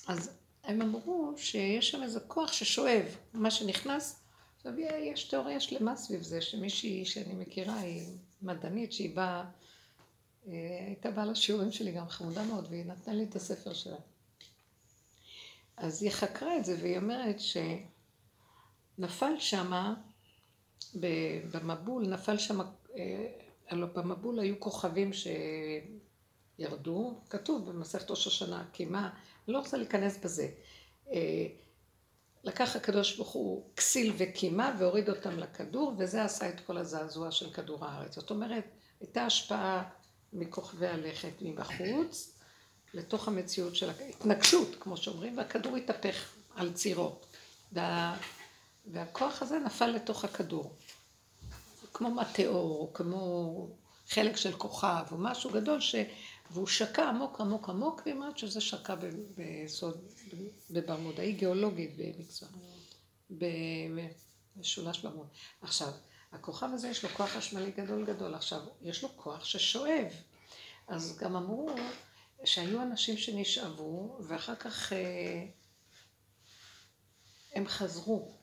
[0.08, 0.30] אז
[0.64, 4.20] הם אמרו שיש שם איזה כוח ששואב, מה שנכנס.
[4.58, 8.08] עכשיו יש תיאוריה שלמה סביב זה, שמישהי שאני מכירה היא
[8.42, 9.44] מדענית שהיא באה,
[10.48, 10.54] אה,
[10.88, 13.98] הייתה באה לשיעורים שלי גם חמודה מאוד, והיא נתנה לי את הספר שלה.
[15.78, 17.38] אז היא חקרה את זה והיא אומרת
[19.00, 19.94] שנפל שמה,
[21.52, 22.72] במבול, נפל שמה,
[23.82, 25.12] אה, במבול היו כוכבים
[26.60, 29.10] שירדו, כתוב במסכת ראש השנה, כי מה,
[29.48, 30.48] אני לא רוצה להיכנס בזה.
[31.12, 31.46] אה,
[32.44, 37.54] לקח הקדוש ברוך הוא כסיל וקימה והוריד אותם לכדור, וזה עשה את כל הזעזוע של
[37.54, 38.16] כדור הארץ.
[38.16, 38.66] זאת אומרת,
[39.00, 39.84] הייתה השפעה
[40.34, 42.34] מכוכבי הלכת מבחוץ,
[42.94, 47.16] לתוך המציאות של ההתנגשות, כמו שאומרים, והכדור התהפך על צירו.
[47.72, 48.18] וה...
[48.86, 50.76] והכוח הזה נפל לתוך הכדור.
[51.94, 53.68] כמו מטאור, או כמו
[54.08, 55.96] חלק של כוכב, או משהו גדול ש...
[56.52, 58.96] והוא שקע עמוק עמוק עמוק, והיא אומרת שזה שקע
[59.36, 59.98] בסוד,
[60.70, 62.50] בברמודה, היא גיאולוגית במקצוע,
[63.30, 65.30] במשולש ברמודה.
[65.62, 65.92] עכשיו,
[66.32, 70.14] הכוכב הזה יש לו כוח חשמלי גדול גדול, עכשיו, יש לו כוח ששואב.
[70.88, 71.70] אז גם אמרו
[72.46, 75.46] שהיו אנשים שנשאבו, ואחר כך אה,
[77.54, 78.38] הם חזרו.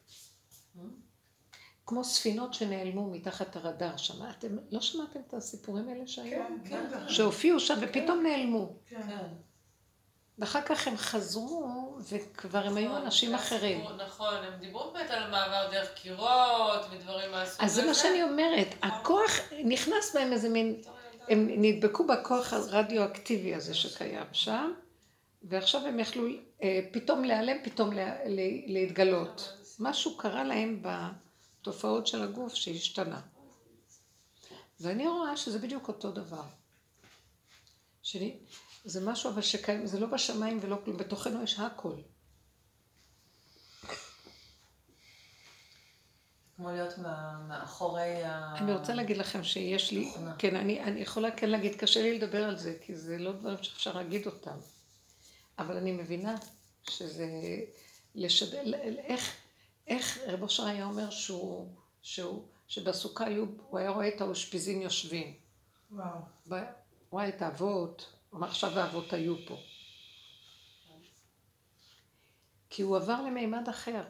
[1.91, 4.15] כמו ספינות שנעלמו מתחת הרדאר שם.
[4.31, 6.43] אתם לא שמעתם את הסיפורים האלה שהיו?
[6.65, 7.09] כן, כן.
[7.09, 8.73] שהופיעו שם ופתאום נעלמו.
[8.89, 8.99] כן.
[10.39, 13.85] ואחר כך הם חזרו, וכבר הם היו נכון, אנשים אחרים.
[14.07, 18.69] נכון, הם דיברו באמת על מעבר דרך קירות ודברים מהסוג אז זה מה שאני אומרת,
[18.83, 19.31] הכוח,
[19.65, 20.83] נכנס בהם איזה מין,
[21.29, 24.73] הם נדבקו בכוח הרדיואקטיבי הזה שקיים שם,
[25.43, 26.27] ועכשיו הם יכלו
[26.63, 29.57] אה, פתאום להיעלם, פתאום לה, לה, להתגלות.
[29.79, 30.83] משהו קרה להם
[31.61, 33.21] בתופעות של הגוף שהשתנה.
[34.81, 36.45] ואני רואה שזה בדיוק אותו דבר.
[38.03, 38.39] שני,
[38.85, 41.95] זה משהו אבל שקיים, זה לא בשמיים ולא כלום, בתוכנו יש הכל.
[46.57, 46.99] כמו להיות
[47.49, 48.55] מאחורי ה...
[48.59, 50.13] אני רוצה להגיד לכם שיש לי.
[50.39, 53.63] כן, אני, אני יכולה כן להגיד, קשה לי לדבר על זה, כי זה לא דברים
[53.63, 54.57] שאפשר להגיד אותם.
[55.59, 56.35] אבל אני מבינה
[56.91, 57.27] שזה
[58.15, 59.37] לשדל, איך,
[59.91, 65.35] איך רב אושר היה אומר שהוא, שהוא, שבסוכה היו, הוא היה רואה את האושפיזין יושבים.
[65.91, 66.19] וואו.
[66.49, 66.63] ב- הוא
[67.11, 69.57] רואה את האבות, הוא אמר עכשיו האבות היו פה.
[72.71, 74.05] כי הוא עבר למימד אחר.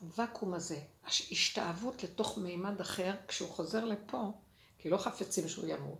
[0.00, 4.32] הוואקום הזה, השתאבות לתוך מימד אחר, כשהוא חוזר לפה,
[4.78, 5.98] כי לא חפצים שהוא ימות,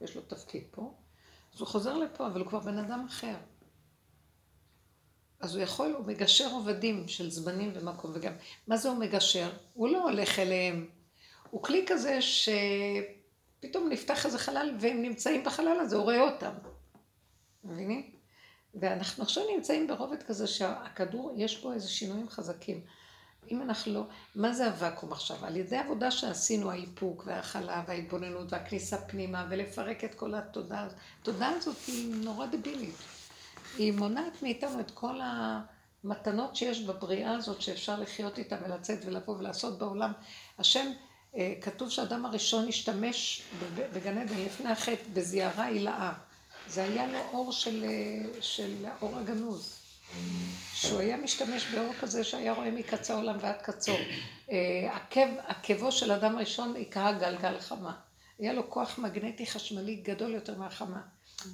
[0.00, 0.94] יש לו תפקיד פה,
[1.54, 3.36] אז הוא חוזר לפה, אבל הוא כבר בן אדם אחר.
[5.42, 8.32] אז הוא יכול, הוא מגשר עובדים של זמנים ומקום, וגם,
[8.66, 9.50] מה זה הוא מגשר?
[9.74, 10.88] הוא לא הולך אליהם.
[11.50, 16.52] הוא כלי כזה שפתאום נפתח איזה חלל והם נמצאים בחלל הזה, הוא רואה אותם.
[17.64, 18.10] מבינים?
[18.74, 22.80] ואנחנו עכשיו נמצאים ברובד כזה שהכדור, יש בו איזה שינויים חזקים.
[23.50, 24.02] אם אנחנו לא,
[24.34, 25.44] מה זה הוואקום עכשיו?
[25.44, 30.98] על ידי עבודה שעשינו, האיפוק וההכלה וההתבוננות והכניסה פנימה ולפרק את כל התודעה הזאת.
[31.22, 32.94] התודעה הזאת היא נורא דבילית.
[33.78, 35.20] היא מונעת מאיתנו את כל
[36.04, 40.12] המתנות שיש בבריאה הזאת שאפשר לחיות איתה ולצאת ולבוא ולעשות בעולם.
[40.58, 40.86] השם,
[41.36, 46.12] אה, כתוב שהאדם הראשון השתמש בג- בגן עדן לפני החטא בזיערה עילאה.
[46.68, 49.78] זה היה לו אור של, אה, של אור הגנוז.
[50.74, 53.98] שהוא היה משתמש באור כזה שהיה רואה מקצה העולם ועד קצור.
[54.50, 57.92] אה, עקב, עקבו של אדם ראשון היכה גלגל חמה.
[58.38, 61.00] היה לו כוח מגנטי חשמלי גדול יותר מהחמה.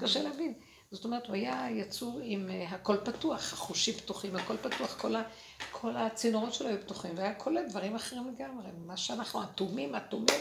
[0.01, 0.55] קשה להבין.
[0.91, 5.23] זאת אומרת, הוא היה יצור עם אה, הכל פתוח, החושים פתוחים, הכל פתוח, כל, ה,
[5.71, 8.67] כל הצינורות שלו היו פתוחים, והיה כל דברים אחרים לגמרי.
[8.87, 10.41] מה שאנחנו אטומים, אטומים,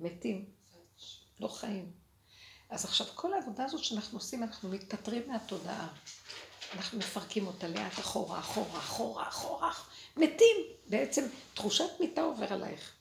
[0.00, 0.44] מתים,
[1.40, 1.92] לא חיים.
[2.70, 5.88] אז עכשיו, כל העבודה הזאת שאנחנו עושים, אנחנו מתפטרים מהתודעה.
[6.76, 9.72] אנחנו מפרקים אותה לאט אחורה, אחורה, אחורה, אחורה,
[10.16, 10.56] מתים.
[10.86, 12.92] בעצם תחושת מיתה עובר עלייך.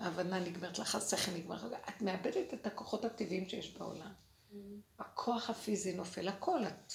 [0.00, 4.12] ההבנה נגמרת לך, השכל נגמר לך, את מאבדת את הכוחות הטבעיים שיש בעולם.
[4.98, 6.66] הכוח הפיזי נופל, הכל.
[6.66, 6.94] את,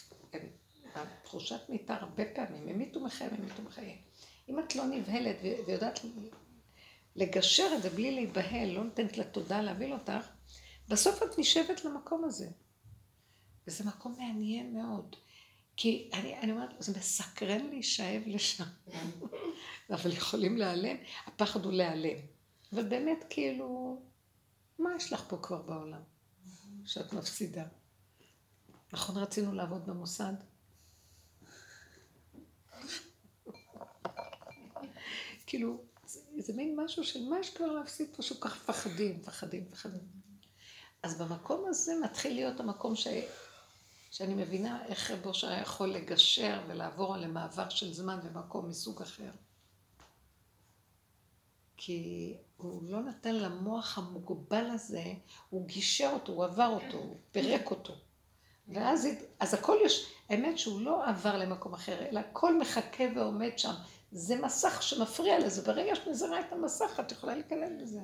[0.96, 3.98] התחושת מיתה הרבה פעמים, הם מתו מחיים, הם מתו מחיים.
[4.50, 5.36] אם את לא נבהלת
[5.68, 6.00] ויודעת
[7.16, 10.30] לגשר את זה בלי להיבהל, לא נותנת לתודעה להביא אותך,
[10.88, 12.48] בסוף את נשבת למקום הזה.
[13.68, 15.16] וזה מקום מעניין מאוד.
[15.78, 18.64] כי אני, אני אומרת, זה מסקרן להישאב לשם.
[19.96, 22.18] אבל יכולים להיעלם, הפחד הוא להיעלם.
[22.74, 24.02] אבל באמת, כאילו,
[24.80, 26.02] מה יש לך פה כבר בעולם?
[26.86, 27.64] שאת מפסידה.
[28.94, 30.34] נכון רצינו לעבוד במוסד?
[35.46, 39.66] כאילו, זה, זה מין משהו של מה יש כבר להפסיד פה, שהוא כך מפחדים, מפחדים,
[39.72, 40.08] מפחדים.
[41.04, 43.08] אז במקום הזה מתחיל להיות המקום ש...
[44.12, 49.32] שאני מבינה איך רב אושר היה יכול לגשר ולעבור למעבר של זמן ומקום מסוג אחר.
[51.78, 55.04] כי הוא לא נתן למוח המוגבל הזה,
[55.50, 57.94] הוא גישר אותו, הוא עבר אותו, הוא פירק אותו.
[58.68, 59.08] ואז
[59.40, 63.74] אז הכל יש, האמת שהוא לא עבר למקום אחר, אלא הכל מחכה ועומד שם.
[64.12, 68.00] זה מסך שמפריע לזה, ברגע שאת מזרה את המסך, את יכולה להיכלל בזה.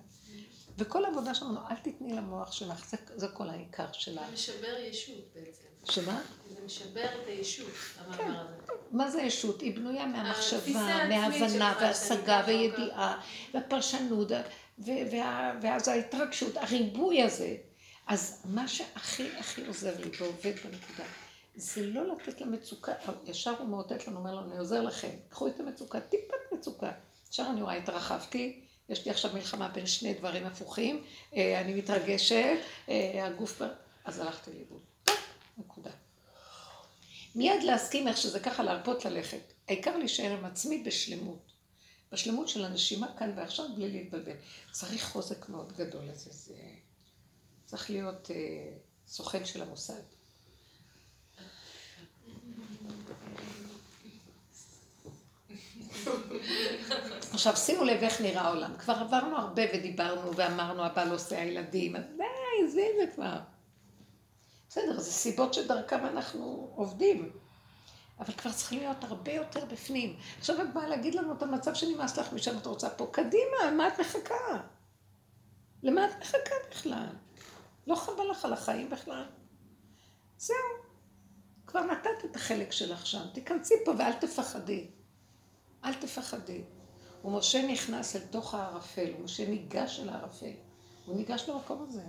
[0.78, 4.22] וכל העבודה שלנו, אל תתני למוח שלך, זה, זה כל העיקר שלה.
[4.28, 5.66] זה משבר ישות בעצם.
[5.92, 6.22] שמה?
[6.50, 7.68] זה משבר את הישות,
[7.98, 8.54] המאמר הזה.
[8.92, 9.62] מה זה ישות?
[9.62, 13.22] היא בנויה מהמחשבה, מההבנה וההשגה שאני וידיעה
[13.54, 14.32] והפרשנות
[14.78, 17.56] וה- ואז ההתרגשות, הריבוי הזה.
[18.08, 21.04] אז מה שהכי הכי עוזר לי ועובד בנקודה,
[21.56, 22.92] זה לא לתת למצוקה,
[23.26, 26.92] ישר הוא מאותת לנו, אומר לנו, אני עוזר לכם, קחו את המצוקה, טיפת מצוקה.
[27.32, 31.04] ישר אני רואה, התרחבתי, יש לי עכשיו מלחמה בין שני דברים הפוכים,
[31.36, 32.58] אה, אני מתרגשת,
[32.90, 33.62] אה, הגוף...
[34.06, 34.82] אז הלכתי לאיבוד.
[35.58, 35.92] נקודה.
[37.36, 39.54] מיד להסכים איך שזה ככה, להרפות ללכת.
[39.68, 41.52] העיקר להישאר עם עצמי בשלמות.
[42.12, 44.36] בשלמות של הנשימה כאן ועכשיו בלי להתבלבל.
[44.72, 46.30] צריך חוזק מאוד גדול לזה.
[46.32, 46.54] זה...
[47.66, 48.36] צריך להיות אה,
[49.08, 50.04] סוכן של המוסד.
[57.36, 58.78] עכשיו שימו לב איך נראה העולם.
[58.78, 63.40] כבר עברנו הרבה ודיברנו ואמרנו הבעל עושה הילדים, אז די, זה זה כבר.
[64.70, 67.32] בסדר, זה סיבות שדרכם אנחנו עובדים.
[68.20, 70.16] אבל כבר צריך להיות הרבה יותר בפנים.
[70.40, 73.10] עכשיו את באה להגיד לנו את המצב שנמאס לך משם את רוצה פה.
[73.12, 74.60] קדימה, מה את מחכה?
[75.84, 77.08] למה את מחכה בכלל?
[77.88, 79.26] לא חבל לך על החיים בכלל?
[80.38, 80.58] זהו.
[81.68, 83.24] כבר נתת את החלק שלך שם.
[83.34, 84.88] תיכנסי פה ואל תפחדי.
[85.86, 86.64] אל תפחדי.
[87.26, 90.52] ומשה נכנס אל תוך הערפל, ומשה ניגש אל הערפל.
[91.06, 92.02] הוא ניגש למקום הזה.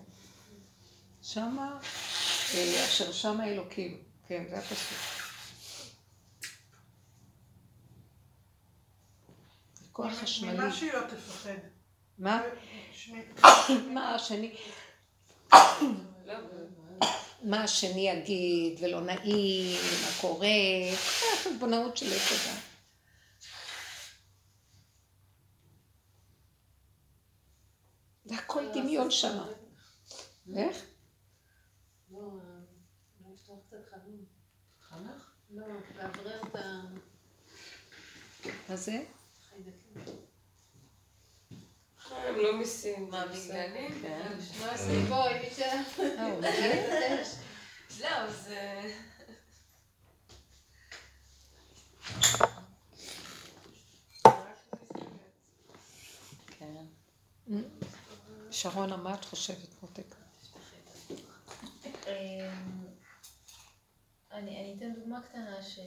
[1.22, 1.78] שמה,
[2.54, 4.02] אה, אשר שמה אלוקים.
[4.28, 4.98] כן, זה הפסוק.
[9.92, 10.52] כוח חשמלי.
[10.52, 11.50] ממה שהיא לא תפחד.
[12.18, 12.42] מה?
[13.94, 14.54] מה השני...
[17.42, 20.48] מה השני יגיד, ולא נעים, מה קורה,
[20.92, 22.48] החשבונאות של עץ
[28.26, 29.48] זה הכל דמיון שמה.
[30.56, 30.84] איך?
[32.10, 32.20] לא,
[33.20, 34.24] לא לפתוח קצת חמים.
[34.88, 35.30] חנך?
[35.50, 35.66] לא,
[35.96, 36.54] לאוורר את
[38.68, 39.04] מה זה?
[42.10, 43.10] הם לא מיסים.
[43.10, 43.88] מה, בגללי?
[44.02, 44.32] כן.
[44.60, 45.04] מה עושים?
[45.06, 45.60] בואי, מי ש...
[45.60, 47.22] אה?
[47.88, 48.82] זהו, זה...
[58.57, 60.14] שרונה, מה את חושבת, מותק?
[62.07, 62.86] אמ,
[64.32, 65.78] אני אתן דוגמה קטנה ש...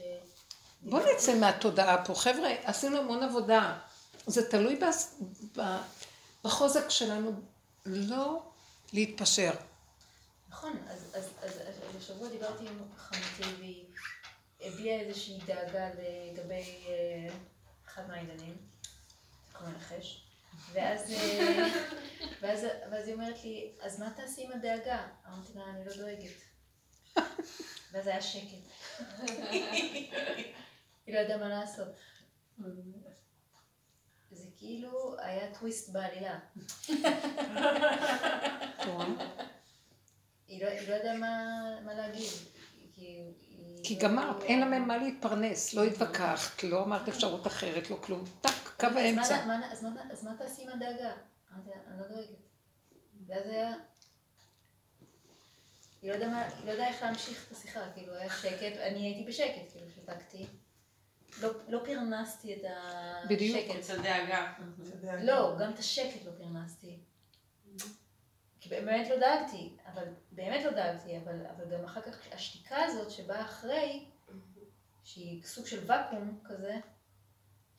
[0.81, 2.15] בוא נצא מהתודעה פה.
[2.15, 3.79] חבר'ה, עשינו המון עבודה.
[4.27, 4.79] זה תלוי
[6.43, 7.31] בחוזק שלנו
[7.85, 8.43] לא
[8.93, 9.51] להתפשר.
[10.49, 13.85] נכון, אז, אז, אז, אז השבוע דיברתי עם חמותי והיא
[14.61, 17.33] הביעה איזושהי דאגה לגבי אה,
[17.87, 18.57] אחד מהעידנים,
[19.53, 20.28] כמו הנחש,
[20.73, 21.67] ואז, אה,
[22.41, 25.07] ואז, ואז היא אומרת לי, אז מה תעשי עם הדאגה?
[25.27, 26.41] אמרתי לה, אני לא דואגת.
[27.91, 28.69] ואז היה שקט.
[31.05, 31.87] היא לא ידעה מה לעשות.
[34.31, 36.39] זה כאילו היה טוויסט בעלילה.
[40.47, 41.17] היא לא, היא לא ידעה
[41.85, 42.29] מה, להגיד.
[43.83, 48.23] כי, גמרת, אין לה ממה להתפרנס, לא התווכחת, לא אמרת אפשרות אחרת, לא כלום.
[48.41, 48.49] טק,
[48.79, 49.35] קו האמצע.
[49.71, 51.13] אז מה- תעשי עם הדאגה?
[51.55, 52.29] אני לא דואגת.
[53.27, 53.73] ואז היה...
[56.01, 56.15] היא לא
[56.57, 60.47] היא לא ידעה איך להמשיך את השיחה, כאילו היה שקט, אני הייתי בשקט, כאילו שתקתי.
[61.41, 62.61] לא- לא פרנסתי את
[63.29, 63.57] בדיוק.
[63.57, 63.75] השקט.
[63.79, 64.53] אצל דאגה.
[64.87, 66.99] אתה יודע, לא, גם את השקט לא פרנסתי.
[68.61, 73.11] כי באמת לא דאגתי, אבל באמת לא דאגתי, אבל, אבל גם אחר כך השתיקה הזאת
[73.11, 74.05] שבאה אחרי,
[75.03, 76.75] שהיא סוג של ואקום כזה,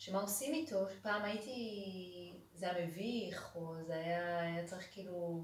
[0.03, 1.53] שמה עושים איתו, שפעם הייתי,
[2.55, 5.40] זה היה מביך, או זה היה, היה צריך כאילו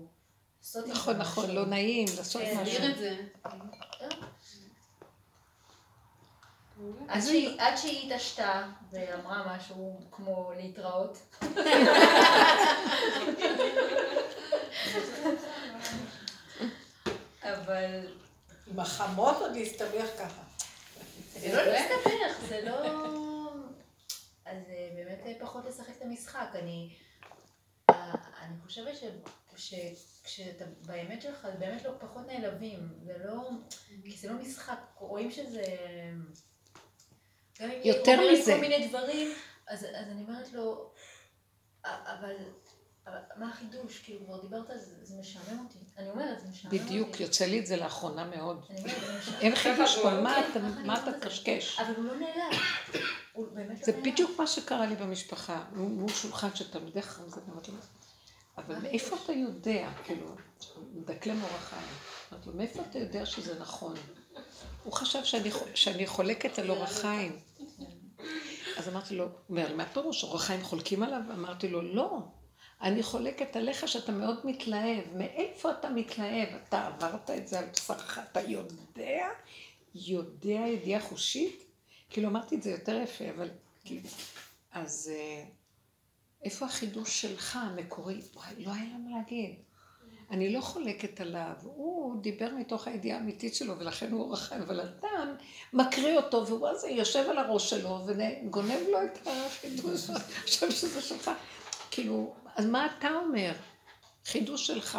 [0.61, 1.51] לעשות זה נכון, נכון.
[1.51, 2.75] לא נעים, לעשות כן, משהו.
[2.75, 3.17] תסביר את זה.
[7.09, 11.19] עד שהיא- עד שהיא התעשתה ואמרה משהו כמו להתראות.
[17.43, 18.07] אבל
[18.67, 20.43] עם החמות עוד להסתבך ככה.
[21.41, 23.26] זה לא להסתבך, זה לא...
[24.47, 26.49] אז אה, באמת אה, פחות לשחק את המשחק.
[26.55, 26.97] אני,
[27.91, 29.05] אה, אני חושבת ש...
[29.57, 32.89] שכשאתה באמת שלך, באמת לא פחות נעלבים.
[33.05, 33.51] זה לא...
[34.05, 34.79] כי זה לא משחק.
[34.99, 35.65] רואים שזה...
[37.61, 38.53] גם אם היא יותר אומרת מזה.
[38.55, 39.29] כל מיני דברים,
[39.69, 40.93] אז, אז אני אומרת לו,
[41.83, 42.37] "א- אבל...
[43.37, 43.99] מה החידוש?
[43.99, 45.79] כאילו, כבר דיברת על זה, זה משעמם אותי.
[45.99, 46.85] אני אומרת, זה משעמם אותי.
[46.85, 48.65] בדיוק, יוצא לי את זה לאחרונה מאוד.
[48.71, 51.27] אני אומרת, זה משעמם אין חידוש פה, מה כן, אתה-.
[51.27, 51.81] קשקש?
[51.81, 52.13] אבל הוא לא.
[53.33, 54.05] הוא לא זה נעלב.
[54.05, 57.77] בדיוק מה שקרה לי במשפחה, מול שולחן של תלמידי חרם, אמרתי לו,
[58.59, 60.27] אבל מאיפה אתה יודע, כאילו,
[60.95, 61.89] מדקלם אורח חיים,
[62.33, 63.95] אמרתי לו, מאיפה אתה יודע שזה נכון?
[64.85, 65.41] הוא חשב
[65.75, 67.39] שאני, חולקת על אורח חיים.
[68.77, 71.21] אז אמרתי לו, הוא אומר מה פירוש, אורח חיים חולקים עליו?
[71.35, 72.19] אמרתי לו, לא,
[72.83, 75.05] אני חולקת עליך שאתה מאוד מתלהב.
[75.15, 76.49] מאיפה אתה מתלהב?
[76.69, 79.29] אתה עברת את זה על בשרך, אתה יודע?
[79.95, 81.65] יודע ידיעה חושית?
[82.11, 83.49] כאילו אמרתי את זה יותר יפה, אבל
[83.85, 84.09] כאילו...
[84.73, 85.45] אז אה,
[86.45, 88.21] איפה החידוש שלך, המקורי?
[88.35, 89.55] וואי, לא היה לה מה להגיד.
[90.31, 94.81] אני לא חולקת עליו, הוא דיבר מתוך הידיעה האמיתית שלו, ולכן הוא אורח חיים, אבל
[94.81, 95.09] אתה
[95.73, 100.11] מקריא אותו, והוא הזה יושב על הראש שלו, וגונב לו את החידוש,
[100.43, 101.31] חושב שזה שלך.
[101.91, 103.53] כאילו, אז מה אתה אומר?
[104.27, 104.99] חידוש שלך.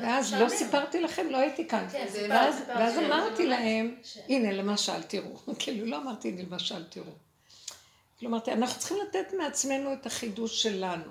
[0.00, 1.86] ואז לא סיפרתי לכם, לא הייתי כאן.
[1.92, 5.36] כן, ואז, אמרתי להם, ש- הנה למשל, תראו.
[5.58, 7.12] כאילו, לא אמרתי הנה למשל, תראו.
[8.18, 11.10] כאילו אמרתי, אנחנו צריכים לתת מעצמנו את החידוש שלנו.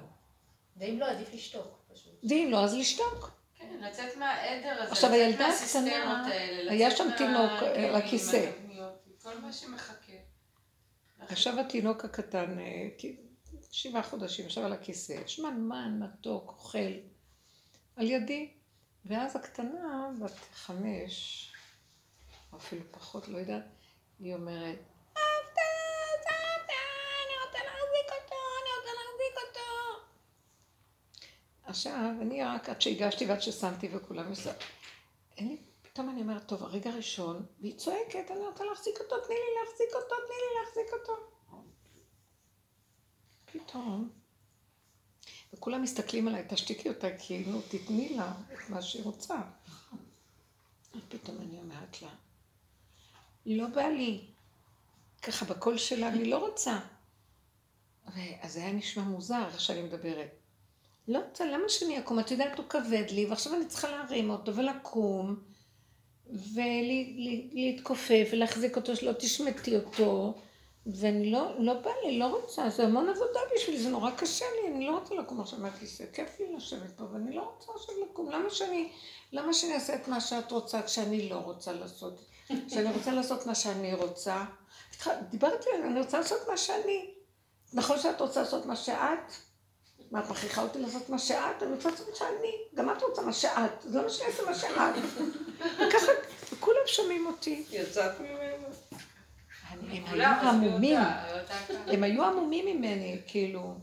[0.78, 2.14] ואם לא, עדיף לשתוק פשוט.
[2.30, 3.32] ואם לא, אז לשתוק.
[3.60, 6.28] כן, לצאת מהעדר הזה, עכשיו, הילדה הקטנה,
[6.70, 8.46] היה שם תינוק, אה, על הכיסא.
[8.46, 10.14] מהתבניות, כל מה שמחכה.
[11.20, 12.88] עכשיו התינוק הקטן, אה,
[13.72, 16.94] שבעה חודשים, ישב על הכיסא, שמנמן, מתוק, אוכל,
[17.96, 18.52] על ידי.
[19.06, 21.48] ואז הקטנה, בת חמש,
[22.54, 23.64] או אפילו פחות, לא יודעת,
[24.20, 25.62] היא אומרת, סבתא,
[26.22, 26.74] סבתא,
[27.26, 30.02] אני רוצה להחזיק אותו, אני רוצה להחזיק אותו.
[31.64, 34.34] עכשיו, אני רק עד שהגשתי ועד ששמתי וכולם
[35.40, 39.60] לי, פתאום אני אומרת, טוב, הרגע הראשון, והיא צועקת, אני רוצה להחזיק אותו, תני לי
[39.62, 41.14] להחזיק אותו, תני לי להחזיק אותו.
[43.52, 44.10] פתאום,
[45.54, 49.36] וכולם מסתכלים עליי, תשתיקי אותה, כי נו, תתני לה את מה שהיא רוצה.
[50.96, 52.10] ופתאום אני אומרת לה,
[53.46, 54.22] לא בא לי.
[55.22, 56.80] ככה בקול שלה, אני לא רוצה.
[58.42, 60.30] אז זה היה נשמע מוזר איך שאני מדברת.
[61.08, 62.20] לא רוצה, למה שאני אקום?
[62.20, 65.40] את יודעת, הוא כבד לי, ועכשיו אני צריכה להרים אותו ולקום,
[67.54, 70.42] ולהתכופף ולהחזיק אותו, שלא תשמטי אותו,
[70.86, 74.68] ואני לא, לא בא לי, לא רוצה, זה המון עבודה בשבילי, זה נורא קשה לי,
[74.68, 78.32] אני לא רוצה לקום עכשיו מהכיסא, כיף לי לשבת פה, ואני לא רוצה עכשיו לקום,
[78.32, 78.92] למה שאני,
[79.32, 82.26] למה שאני אעשה את מה שאת רוצה כשאני לא רוצה לעשות,
[82.68, 84.44] כשאני רוצה לעשות מה שאני רוצה,
[85.30, 87.14] דיברתי אני רוצה לעשות מה שאני,
[87.74, 89.32] נכון שאת רוצה לעשות מה שאת?
[90.12, 91.64] מה, את מכריחה אותי לעשות מה שאת?
[91.64, 92.52] אני רוצה לעשות מה שאני.
[92.76, 93.86] גם את רוצה מה שאת.
[93.86, 95.04] אז למה שאני אעשה מה שאת?
[95.76, 96.12] וככה,
[96.60, 97.64] כולם שומעים אותי.
[97.72, 98.68] יצאת ממנו?
[99.92, 100.14] הם היו.
[101.00, 101.94] אותה, אותה ככה.
[101.94, 103.76] הם היו עמומים ממני, כאילו.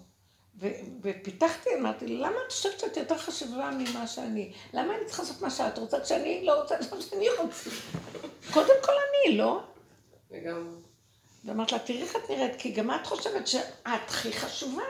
[0.60, 0.68] ו-
[1.02, 4.52] ופיתחתי, אמרתי, למה את חושבת שאת יותר חשובה ממה שאני?
[4.72, 7.70] למה אני צריכה לעשות מה שאת רוצה כשאני לא רוצה לעשות מה שאני רוצה?
[8.54, 9.62] קודם כל אני, לא?
[10.30, 10.74] וגם...
[11.44, 14.82] ואמרת לה, תראי איך את נראית, כי גם את חושבת שאת הכי חשובה.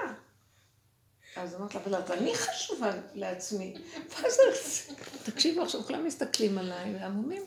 [1.36, 3.74] אז אמרת לה, אבל אני חשובה לעצמי.
[4.10, 4.38] ואז,
[5.24, 7.42] תקשיבו, עכשיו כולם מסתכלים עליי, ועמומים.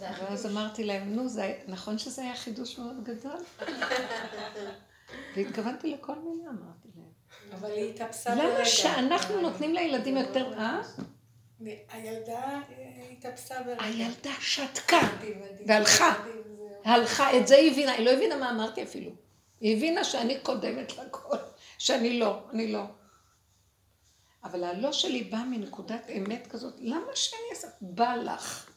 [0.00, 0.46] ואז.
[0.46, 3.40] אמרתי להם, נו, זה, נכון שזה היה חידוש מאוד גדול?
[5.36, 7.10] והתכוונתי לכל מילה, אמרתי להם.
[7.52, 8.54] אבל היא התאפסה ברגע.
[8.54, 10.52] למה שאנחנו נותנים לילדים יותר...
[10.58, 10.80] אה?
[11.92, 12.62] הילדה אה,
[13.12, 13.82] התאפסה ברגע.
[13.82, 15.00] הילדה שתקה.
[15.66, 16.14] והלכה.
[16.84, 19.10] הלכה, את זה היא הבינה, היא לא הבינה מה אמרתי אפילו.
[19.60, 21.36] היא הבינה שאני קודמת לכל,
[21.78, 22.84] שאני לא, אני לא.
[24.44, 27.68] אבל הלא שלי בא מנקודת אמת כזאת, למה שאני אעשה?
[27.80, 28.69] בא לך.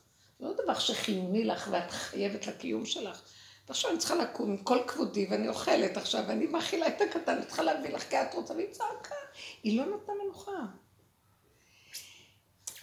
[0.43, 3.21] לא דבר שחיוני לך ואת חייבת לקיום שלך.
[3.67, 7.45] ועכשיו אני צריכה לקום עם כל כבודי, ואני אוכלת עכשיו, ואני מאכילה את הקטן, אני
[7.45, 9.15] צריכה להביא לך כי את רוצה, והיא צעקה.
[9.63, 10.51] היא לא נתנה מנוחה.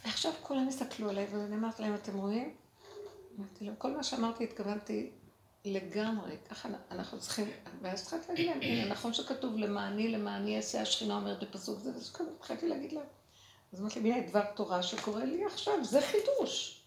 [0.04, 2.54] ועכשיו כולם הסתכלו עליי, ואני אמרתי להם, אתם רואים?
[3.38, 5.10] אמרתי להם, כל מה שאמרתי התכוונתי
[5.64, 7.50] לגמרי, ככה אנחנו צריכים,
[7.82, 12.30] ואז התחלתי להגיד להם, הנה, נכון שכתוב למעני, למעני אעשה השכינה אומרת בפסוק זה, כזה,
[12.36, 13.06] התחלתי להגיד להם.
[13.72, 16.79] אז אמרתי לי, הנה דבר תורה שקורה לי עכשיו, זה חידוש.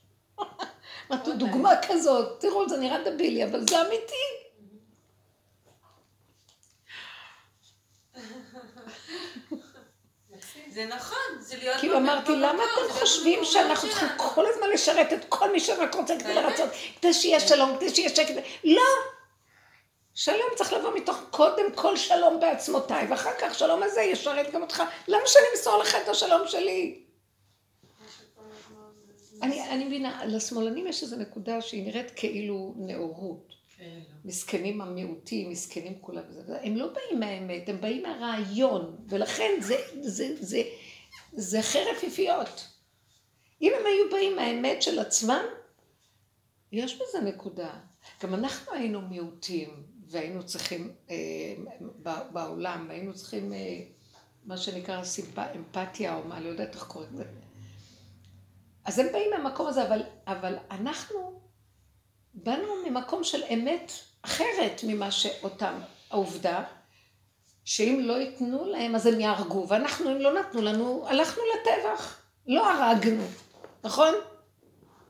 [1.11, 4.43] אמרתי, דוגמה כזאת, תראו, זה נראה דבילי, אבל זה אמיתי.
[10.69, 11.77] זה נכון, זה להיות...
[11.79, 15.59] כאילו אמרתי, למה זה אתם חושבים שאנחנו שלנו?" צריכים כל הזמן לשרת את כל מי
[15.59, 16.69] שרק רוצה כדי לרצות,
[17.01, 18.35] כדי שיהיה שלום, כדי שיהיה שקט?
[18.63, 18.81] לא!
[20.15, 24.83] שלום צריך לבוא מתוך קודם כל שלום בעצמותיי, ואחר כך שלום הזה ישרת גם אותך.
[25.07, 27.03] למה שאני אמסור לך את השלום שלי?
[29.43, 33.53] אני, אני מבינה, לשמאלנים יש איזו נקודה שהיא נראית כאילו נאורות.
[34.25, 36.23] מסכנים המיעוטים, מסכנים כולם.
[36.47, 40.61] הם לא באים מהאמת, הם באים מהרעיון, ולכן זה, זה, זה,
[41.33, 42.67] זה חרב פיפיות.
[43.61, 45.43] אם הם היו באים מהאמת של עצמם,
[46.71, 47.79] יש בזה נקודה.
[48.23, 51.15] גם אנחנו היינו מיעוטים, והיינו צריכים, אה,
[52.03, 53.79] ב- בעולם, היינו צריכים, אה,
[54.45, 55.39] מה שנקרא סימפ...
[55.55, 57.23] אמפתיה, או מה, לא יודעת איך קוראים לזה.
[58.85, 61.41] אז הם באים מהמקום הזה, אבל, אבל אנחנו
[62.33, 63.91] באנו ממקום של אמת
[64.21, 65.79] אחרת ממה שאותם,
[66.11, 66.63] העובדה,
[67.65, 72.71] שאם לא ייתנו להם אז הם יהרגו, ואנחנו אם לא נתנו לנו, הלכנו לטבח, לא
[72.71, 73.23] הרגנו,
[73.83, 74.13] נכון?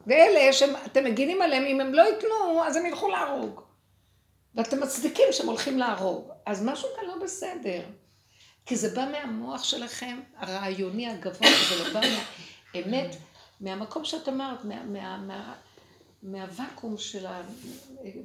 [0.08, 3.62] ואלה שאתם מגינים עליהם, אם הם לא ייתנו, אז הם ילכו להרוג.
[4.56, 6.32] ואתם מצדיקים שהם הולכים להרוג.
[6.46, 7.82] אז משהו כאן לא בסדר.
[8.66, 12.08] כי זה בא מהמוח שלכם, הרעיוני הגבוה, זה לא בא
[12.74, 13.16] מהאמת,
[13.64, 15.56] מהמקום שאת אמרת, מה, מה, מה,
[16.24, 17.26] מהוואקום של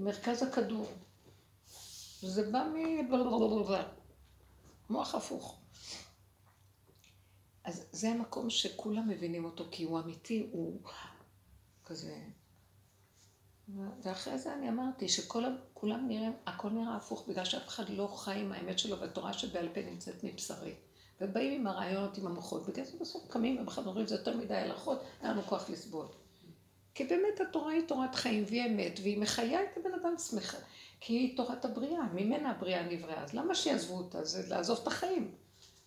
[0.00, 0.92] מרכז הכדור.
[2.20, 2.76] זה בא מ...
[4.90, 5.58] מוח הפוך.
[7.64, 10.80] אז זה המקום שכולם מבינים אותו, כי הוא אמיתי, הוא
[11.84, 12.18] כזה...
[14.02, 18.52] ואחרי זה אני אמרתי שכולם נראים, הכל נראה הפוך, בגלל שאף אחד לא חי עם
[18.52, 20.74] האמת שלו, והתורה שבעל פה נמצאת מבשרי.
[21.20, 25.30] ובאים עם הרעיונות, עם המוחות, בגלל זה בסוף קמים אומרים, זה יותר מדי הלכות, אין
[25.30, 26.06] לנו כוח לסבול.
[26.94, 30.58] כי באמת התורה היא תורת חיים והיא אמת, והיא מחיה את הבן אדם שמחה.
[31.00, 33.22] כי היא תורת הבריאה, ממנה הבריאה נבראה.
[33.24, 34.24] אז למה שיעזבו אותה?
[34.24, 35.34] זה לעזוב את החיים.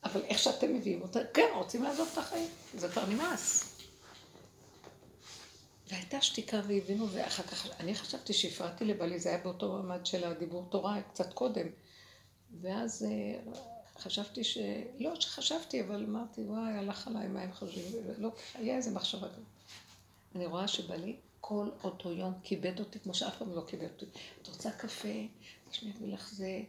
[0.03, 2.49] אבל איך שאתם מביאים אותה, כן, רוצים לעזוב את החיים.
[2.77, 3.75] זה כבר נמאס.
[5.89, 10.65] והייתה שתיקה והבינו, ואחר כך, אני חשבתי שהפרעתי לבעלי, זה היה באותו מעמד של הדיבור
[10.69, 11.67] תורה, קצת קודם.
[12.61, 13.51] ואז אה,
[14.02, 14.57] חשבתי ש...
[14.99, 17.86] לא שחשבתי, אבל אמרתי, וואי, הלך עליי, מה הם חושבים?
[18.18, 19.45] לא, היה איזה מחשבה כזאת.
[20.36, 24.06] אני רואה שבעלי כל אותו יום כיבד אותי כמו שאף פעם לא כיבד אותי.
[24.41, 25.28] את רוצה קפה?
[25.69, 26.61] תשמעי לך זה...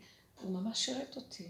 [0.42, 1.48] הוא ממש שירת אותי.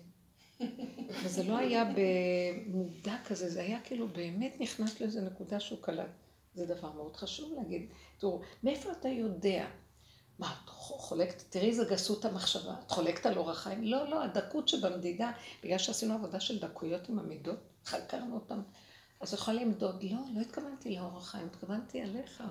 [1.25, 6.11] וזה לא היה במודע כזה, זה היה כאילו באמת נכנס לאיזה נקודה שהוא קלט.
[6.55, 7.89] זה דבר מאוד חשוב להגיד.
[8.19, 9.67] תראו, מאיפה אתה יודע?
[10.43, 13.85] מה, את חולקת, תראי איזה גסות המחשבה, את חולקת על אורח חיים?
[13.85, 15.31] לא, לא, הדקות שבמדידה,
[15.65, 18.61] בגלל שעשינו עבודה של דקויות עם המידות, חקרנו אותן,
[19.21, 22.43] אז יכולה למדוד, לא, לא התכוונתי לאורח חיים, התכוונתי עליך.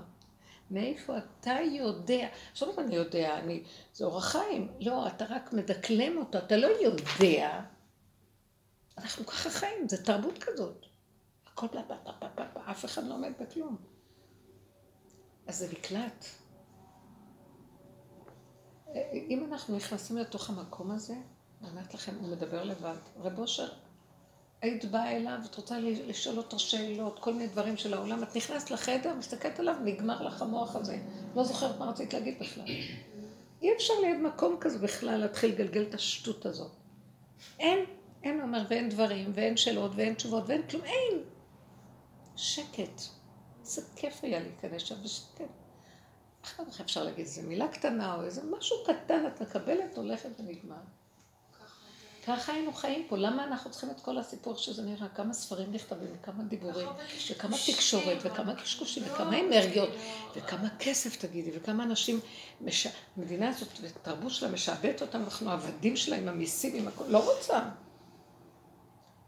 [0.71, 2.27] מאיפה אתה יודע?
[2.51, 3.63] עכשיו אני יודע, אני,
[3.93, 4.71] זה אורח חיים.
[4.79, 7.61] לא, אתה רק מדקלם אותו, אתה לא יודע.
[8.97, 10.85] אנחנו ככה חיים, זה תרבות כזאת.
[11.47, 11.81] הכל בלה,
[12.71, 13.77] אף אחד לא עומד בכלום.
[15.47, 16.40] אז זה נקלט.
[19.13, 21.13] אם אנחנו נכנסים לתוך המקום הזה,
[21.61, 22.95] אני אומרת לכם, הוא מדבר לבד.
[23.19, 23.67] רב אושר,
[24.61, 28.71] היית באה אליו, את רוצה לשאול אותו שאלות, כל מיני דברים של העולם, את נכנסת
[28.71, 30.97] לחדר, מסתכלת עליו, נגמר לך המוח הזה.
[31.35, 32.65] לא זוכרת מה רצית להגיד בכלל.
[33.61, 36.71] אי אפשר ליד מקום כזה בכלל להתחיל לגלגל את השטות הזאת.
[37.59, 37.85] אין,
[38.23, 41.19] אין אומר, ואין דברים, ואין שאלות, ואין תשובות, ואין כלום, אין.
[42.35, 43.01] שקט.
[43.61, 45.60] איזה כיף היה להיכנס שם בשקט.
[46.43, 50.75] איך אפשר להגיד, איזה מילה קטנה או איזה משהו קטן, את מקבלת, הולכת ונגמר.
[52.27, 55.07] ככה היינו חיים פה, למה אנחנו צריכים את כל הסיפור שזה נראה?
[55.09, 56.89] כמה ספרים נכתבים, וכמה דיבורים,
[57.31, 59.89] וכמה תקשורת, וכמה קשקושים, וכמה אנרגיות,
[60.35, 62.19] וכמה כסף תגידי, וכמה אנשים,
[63.17, 67.69] המדינה הזאת, ותרבות שלה משעבדת אותם, אנחנו עבדים שלה עם המיסים, עם הכול, לא רוצה.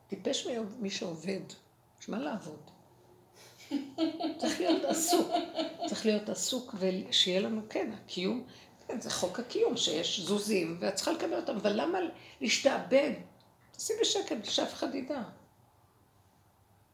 [0.08, 0.48] טיפש
[0.80, 1.42] מי שעובד,
[2.02, 2.72] יש מה לעבוד.
[4.38, 5.28] צריך להיות עסוק,
[5.88, 8.46] צריך להיות עסוק ושיהיה לנו, כן, הקיום
[8.88, 12.00] כן, זה חוק הקיום, שיש זוזים, ואת צריכה לקבל אותם, אבל למה
[12.42, 13.12] להשתעבד?
[13.72, 15.24] תעשי בשקט, שאף אחד ידע.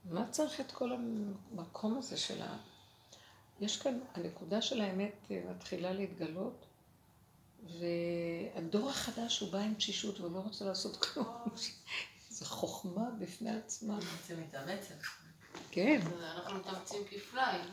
[0.05, 2.57] מה צריך את כל המקום הזה של ה...
[3.59, 6.65] יש כאן, הנקודה של האמת מתחילה להתגלות,
[7.79, 11.27] והדור החדש הוא בא עם תשישות ולא רוצה לעשות כלום.
[12.29, 13.99] זו חוכמה בפני עצמה.
[14.27, 14.95] זה מתאמצת.
[15.71, 16.01] כן.
[16.21, 17.65] אנחנו מתאמצים כפליים.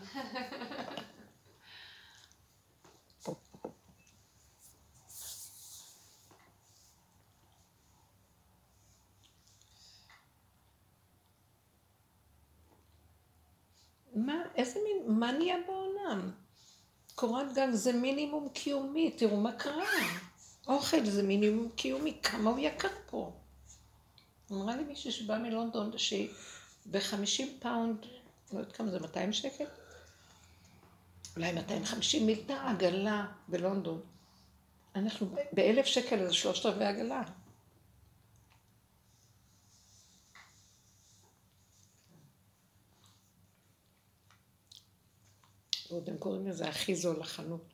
[14.16, 16.30] מה, איזה מין, מה נהיה בעולם?
[17.14, 19.84] קורת גג זה מינימום קיומי, תראו מה קרה.
[20.66, 23.32] אוכל זה מינימום קיומי, כמה הוא יקר פה.
[24.52, 25.98] אמרה לי מישהו שבא מלונדון,
[26.92, 28.06] שב-50 פאונד,
[28.52, 29.64] לא יודעת כמה זה, 200 שקל?
[31.36, 34.00] אולי 250 מילאה עגלה בלונדון.
[34.94, 37.22] אנחנו באלף שקל זה שלושת רבעי עגלה.
[45.90, 47.64] ועוד הם קוראים לזה הכי זול לחנות.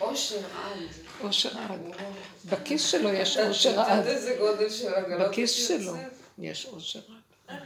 [0.00, 0.78] אושר עד.
[1.20, 1.80] אושר עד.
[2.44, 4.04] בכיס שלו יש אושר עד.
[5.20, 5.96] בכיס שלו
[6.38, 7.60] יש אושר עד.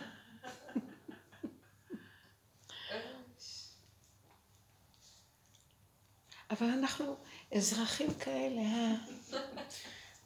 [6.51, 7.17] אבל אנחנו
[7.57, 8.95] אזרחים כאלה, אה?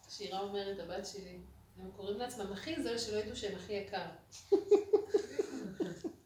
[0.09, 1.39] שירה אומרת, הבת שלי,
[1.79, 4.07] הם קוראים לעצמם הכי זול שלא ידעו שהם הכי יקר.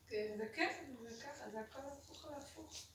[0.08, 0.72] זה כיף,
[1.08, 2.86] זה ככה, זה הכל הפוך על הפוך.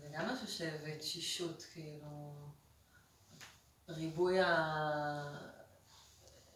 [0.00, 2.34] זה גם משהו שהביא תשישות, כאילו,
[3.88, 4.38] ריבוי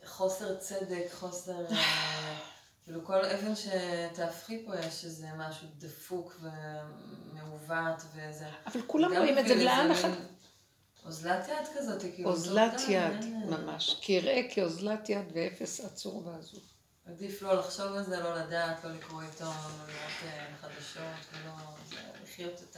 [0.04, 1.66] החוסר צדק, חוסר,
[2.84, 8.48] כאילו כל אבן שתהפכי פה יש איזה משהו דפוק ומעוות וזה.
[8.66, 10.10] אבל כולם רואים את זה לאן אחת.
[11.06, 12.30] אוזלת יד כזאת, כאילו.
[12.30, 13.96] אוזלת יד, ממש.
[14.00, 16.60] כי יראה כאוזלת יד ואפס עצור ועזוב.
[17.06, 21.02] עדיף לא לחשוב על זה, לא לדעת, לא לקרוא עיתון, לא לראות חדשות,
[21.32, 21.52] ולא...
[22.22, 22.76] לחיות את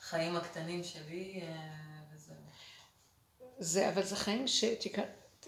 [0.00, 1.89] החיים הקטנים שלי, וזהו.
[3.60, 5.04] זה, אבל זה חיים שתקרא,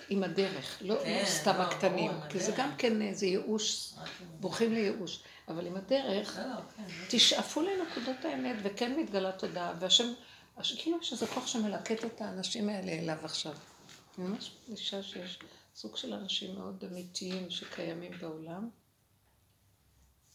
[0.09, 2.53] עם הדרך, לא, כן, לא סתם לא, הקטנים, ברור, כי זה.
[2.57, 6.83] גם כן איזה ייאוש, רק עם- בורחים לייאוש, אבל עם הדרך, לא, לא, כן.
[7.11, 10.13] תשאפו לנקודות האמת, וכן מתגלה תודעה, והשם,
[10.57, 13.55] הש- כאילו יש איזה כוח שמלקט את האנשים האלה אליו עכשיו.
[14.19, 15.39] אני ממש מרגישה שיש
[15.77, 18.69] סוג של אנשים מאוד אמיתיים שקיימים בעולם.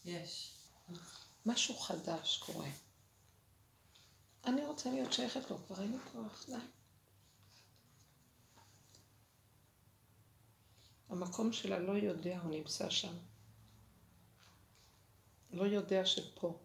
[0.04, 0.50] יש.
[1.46, 2.66] משהו חדש קורה.
[4.46, 6.54] אני רוצה להיות שייכת לו, כבר אין לי כוח, די.
[11.08, 13.14] המקום שלה לא יודע, הוא נמצא שם.
[15.50, 16.58] לא יודע שפה.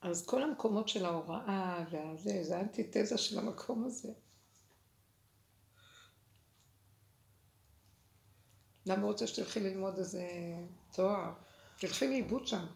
[0.00, 4.12] אז כל המקומות של ההוראה והזה, זה האנטיתזה של המקום הזה.
[8.86, 10.28] למה הוא רוצה שתלכי ללמוד איזה
[10.92, 11.32] תואר?
[11.78, 12.66] תלכי לאיבוד שם.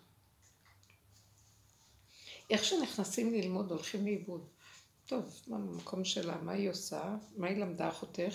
[2.50, 4.48] איך שנכנסים ללמוד הולכים לאיבוד.
[5.10, 7.02] טוב, מה במקום שלה, מה היא עושה?
[7.36, 8.34] מה היא למדה אחותך?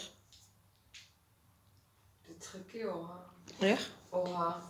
[2.22, 3.18] תצחקי אורה.
[3.62, 3.92] איך?
[4.12, 4.62] אורה.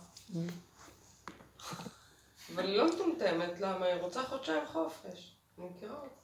[2.54, 3.86] אבל היא לא מטומטמת, למה?
[3.86, 5.36] היא רוצה חודשיים חופש.
[5.58, 6.14] אני מכירה אותה.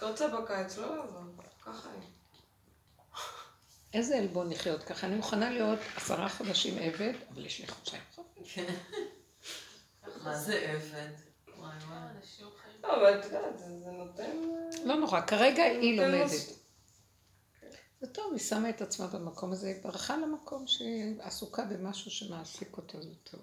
[0.00, 1.40] היא רוצה בקיץ לא לעבוד.
[1.62, 2.08] ככה היא.
[3.94, 5.06] איזה עלבון לחיות ככה?
[5.06, 8.58] אני מוכנה להיות עשרה חודשים עבד, אבל יש לי חודשיים חופש.
[10.24, 11.33] מה זה עבד?
[12.82, 14.36] לא, אבל את יודעת, זה זה נותן...
[14.84, 16.30] לא נורא, כרגע היא לומדת.
[18.00, 22.76] זה טוב, היא שמה את עצמה במקום הזה, היא ברחה למקום שהיא עסוקה במשהו שמעסיק
[22.76, 23.40] אותה, זה טוב.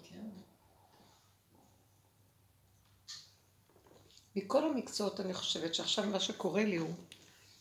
[4.36, 6.94] מכל המקצועות אני חושבת שעכשיו מה שקורה לי הוא,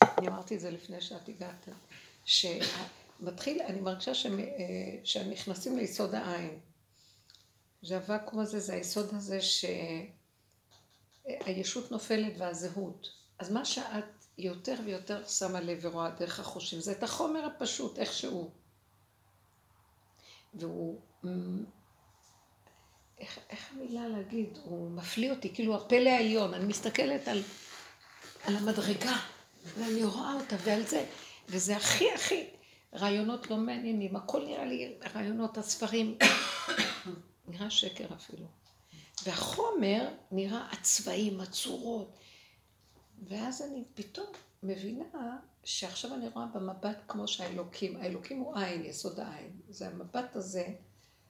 [0.01, 1.67] אני אמרתי את זה לפני שאת הגעת,
[2.25, 4.45] שמתחיל, אני מרגישה שהם, אה,
[5.03, 6.59] שהם נכנסים ליסוד העין.
[7.83, 9.41] שהוואקום הזה זה היסוד הזה
[11.27, 13.10] שהישות נופלת והזהות.
[13.39, 18.14] אז מה שאת יותר ויותר שמה לב ורואה דרך החושים, זה את החומר הפשוט, איך
[18.14, 18.49] שהוא.
[20.53, 21.64] והוא, מ,
[23.19, 27.41] איך, איך המילה להגיד, הוא מפליא אותי, כאילו הפלא העליון, אני מסתכלת על,
[28.43, 29.18] על המדרגה,
[29.77, 31.06] ואני רואה אותה ועל זה,
[31.49, 32.48] וזה הכי הכי,
[32.93, 36.18] רעיונות לא מעניינים, הכל נראה לי רעיונות, הספרים,
[37.48, 38.60] נראה שקר אפילו.
[39.23, 42.19] והחומר נראה הצבעים, הצורות.
[43.27, 44.27] ואז אני פתאום
[44.64, 49.60] מבינה שעכשיו אני רואה במבט כמו שהאלוקים, האלוקים הוא עין, יסוד העין.
[49.69, 50.68] זה המבט הזה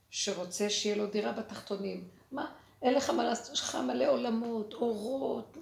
[0.10, 2.10] שרוצה שיהיה לו דירה בתחתונים.
[2.32, 5.58] מה, אין לך מה לעשות, יש לך מלא עולמות, אורות,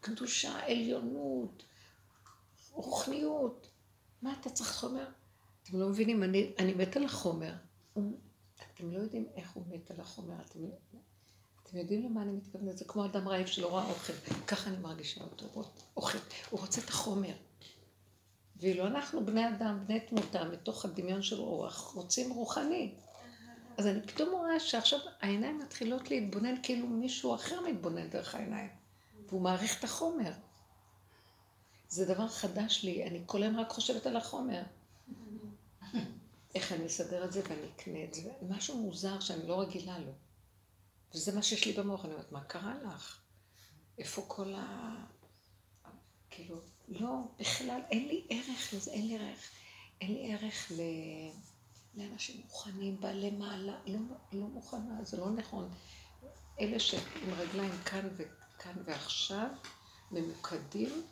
[0.00, 1.62] קדושה, עליונות,
[2.72, 3.70] רוחניות.
[4.22, 5.08] מה אתה צריך חומר?
[5.62, 7.54] אתם לא מבינים, אני, אני מת על החומר.
[7.92, 8.18] הוא,
[8.74, 10.34] אתם לא יודעים איך הוא מת על החומר.
[10.46, 10.58] אתם,
[11.66, 12.78] אתם יודעים למה אני מתכוונת?
[12.78, 14.12] זה כמו אדם רעב שלא רואה אוכל.
[14.46, 15.46] ככה אני מרגישה אותו,
[15.96, 16.18] אוכל.
[16.50, 17.34] הוא רוצה את החומר.
[18.56, 22.94] ואילו אנחנו בני אדם, בני תמותה, מתוך הדמיון של רוח, רוצים רוחני.
[23.76, 28.70] אז אני פתאום רואה שעכשיו העיניים מתחילות להתבונן כאילו מישהו אחר מתבונן דרך העיניים.
[29.28, 30.32] והוא מעריך את החומר.
[31.88, 34.62] זה דבר חדש לי, אני כל היום רק חושבת על החומר.
[36.54, 38.30] איך אני אסדר את זה ואני אקנה את זה.
[38.48, 40.12] משהו מוזר שאני לא רגילה לו.
[41.14, 43.20] וזה מה שיש לי במוח, אני אומרת, מה קרה לך?
[43.98, 44.94] איפה כל ה...
[46.30, 47.08] כאילו, לא,
[47.38, 49.50] בכלל, אין לי ערך לזה, אין לי ערך.
[50.00, 50.80] אין לי ערך ל...
[51.94, 53.98] לאנשים מוכנים, בעלי מעלה, לא,
[54.32, 55.70] לא מוכנה, זה לא נכון.
[56.60, 59.48] אלה שעם רגליים כאן וכאן ועכשיו,
[60.10, 61.06] ממוקדים,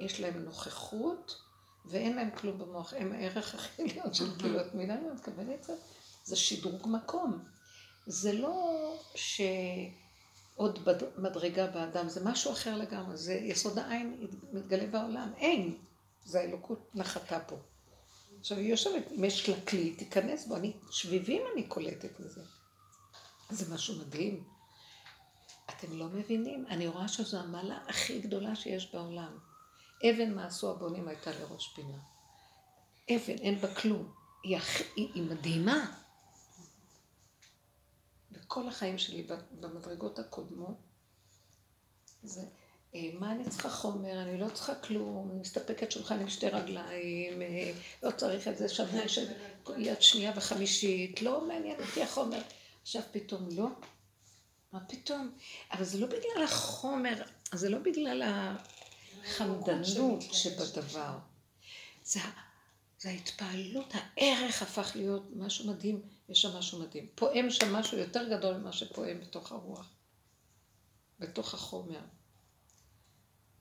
[0.00, 1.42] יש להם נוכחות,
[1.84, 4.24] ואין להם כלום במוח, הם הערך הכי עליון של
[4.60, 5.70] את מבינה מה אני מתכוונת?
[6.24, 7.44] זה שדרוג מקום.
[8.06, 10.88] זה לא שעוד
[11.18, 15.78] מדרגה באדם, זה משהו אחר לגמרי, זה יסוד העין מתגלה בעולם, אין,
[16.24, 17.56] זה האלוקות נחתה פה.
[18.40, 22.42] עכשיו היא יושבת, אם יש לה כלי, תיכנס בו, אני, שביבים אני קולטת מזה.
[23.50, 24.44] זה משהו מדהים.
[25.70, 29.38] אתם לא מבינים, אני רואה שזו המעלה הכי גדולה שיש בעולם.
[30.10, 31.98] אבן מה עשו הבונים הייתה לראש פינה.
[33.10, 34.12] אבן, אין בה כלום.
[34.44, 34.82] היא, הכ...
[34.96, 36.05] היא, היא מדהימה.
[38.36, 39.26] בכל החיים שלי,
[39.60, 40.76] במדרגות הקודמות,
[42.22, 42.42] זה,
[42.94, 47.42] אה, מה אני צריכה חומר, אני לא צריכה כלום, אני מסתפקת שולחן עם שתי רגליים,
[47.42, 47.72] אה,
[48.02, 49.26] לא צריך את זה שבוע של
[49.78, 52.40] יד שנייה וחמישית, לא מעניין אותי החומר.
[52.82, 53.66] עכשיו פתאום לא,
[54.72, 55.30] מה פתאום?
[55.72, 57.22] אבל זה לא בגלל החומר,
[57.54, 58.22] זה לא בגלל
[59.24, 61.18] החמדנות שבדבר.
[62.04, 62.20] זה,
[62.98, 67.08] זה ההתפעלות, הערך הפך להיות משהו מדהים, יש שם משהו מדהים.
[67.14, 69.90] פועם שם משהו יותר גדול ממה שפועם בתוך הרוח.
[71.18, 72.00] בתוך החומר.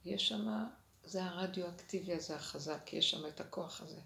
[0.06, 0.66] יש שם,
[1.04, 4.00] זה הרדיואקטיבי הזה החזק, יש שם את הכוח הזה.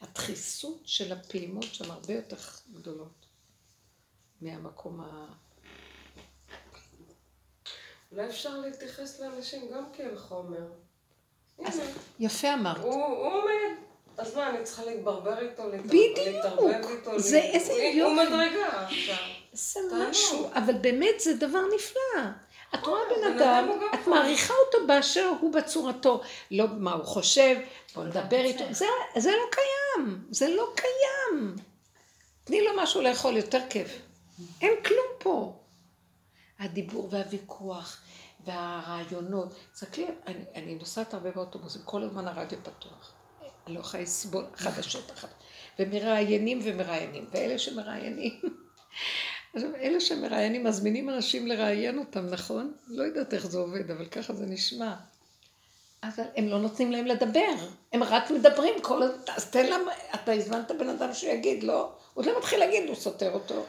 [0.00, 2.36] הדחיסות של הפעימות שם הרבה יותר
[2.72, 3.26] גדולות
[4.40, 5.26] מהמקום ה...
[8.12, 10.72] אולי אפשר להתייחס לאנשים גם כאל חומר.
[11.58, 11.70] הנה,
[12.18, 12.76] יפה אמרת.
[12.76, 13.89] הוא הוא עומד.
[14.18, 16.88] אז מה, אני צריכה להתברבר איתו, להתערבב.
[16.88, 17.18] איתו?
[17.18, 18.00] זה איזה יופי.
[18.00, 19.16] הוא מדרגה עכשיו.
[19.52, 19.80] זה.
[20.10, 22.22] משהו, אבל באמת זה דבר נפלא.
[22.74, 24.06] את רואה בן בן אדם את.
[24.06, 26.20] מעריכה אותו באשר הוא בצורתו.
[26.50, 27.56] לא מה הוא חושב,
[27.94, 28.64] בוא נדבר איתו.
[28.70, 28.86] זה,
[29.18, 31.56] זה לא קיים, זה לא קיים.
[32.44, 33.98] תני לו משהו לאכול, יותר כיף.
[34.60, 35.56] אין כלום פה.
[36.58, 38.02] הדיבור והוויכוח
[38.44, 39.54] והרעיונות.
[39.72, 43.12] תסתכלי, אני, אני נוסעת הרבה באוטובוסים, כל הזמן הרדיו פתוח.
[43.66, 45.28] אני לא יכולה לסבול חדשות אחת.
[45.78, 47.26] ומראיינים ומראיינים.
[47.32, 48.40] ואלה שמראיינים,
[49.54, 52.74] עכשיו, אלה שמראיינים מזמינים אנשים לראיין אותם, נכון?
[52.88, 54.94] לא יודעת איך זה עובד, אבל ככה זה נשמע.
[56.02, 57.54] אבל הם לא נותנים להם לדבר,
[57.92, 59.80] הם רק מדברים כל הזמן, אז תן להם,
[60.14, 61.92] אתה הזמנת בן אדם שיגיד, לא?
[62.14, 63.66] הוא לא מתחיל להגיד, הוא סותר אותו.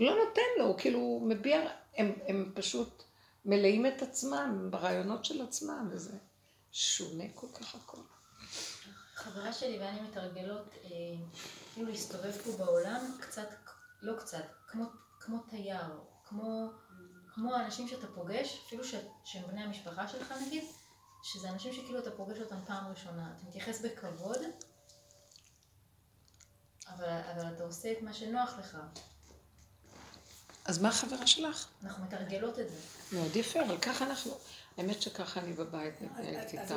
[0.00, 1.60] לא נותן לו, כאילו הוא מביע,
[1.96, 3.02] הם, הם פשוט
[3.44, 6.12] מלאים את עצמם ברעיונות של עצמם, וזה
[6.72, 8.00] שונה כל כך הכל.
[9.24, 10.90] חברה שלי ואני מתרגלות אה,
[11.72, 13.48] כאילו להסתובב פה בעולם קצת,
[14.02, 14.84] לא קצת, כמו,
[15.20, 16.70] כמו תייר, כמו,
[17.34, 18.94] כמו האנשים שאתה פוגש, אפילו ש,
[19.24, 20.64] שהם בני המשפחה שלך נגיד,
[21.22, 24.38] שזה אנשים שכאילו אתה פוגש אותם פעם ראשונה, אתה מתייחס בכבוד,
[26.88, 28.78] אבל, אבל אתה עושה את מה שנוח לך,
[30.64, 31.66] אז מה החברה שלך?
[31.82, 32.76] אנחנו מתרגלות את זה.
[33.12, 34.38] מאוד יפה, אבל ככה אנחנו,
[34.78, 36.76] האמת שככה אני בבית מתנהלת אז איתם.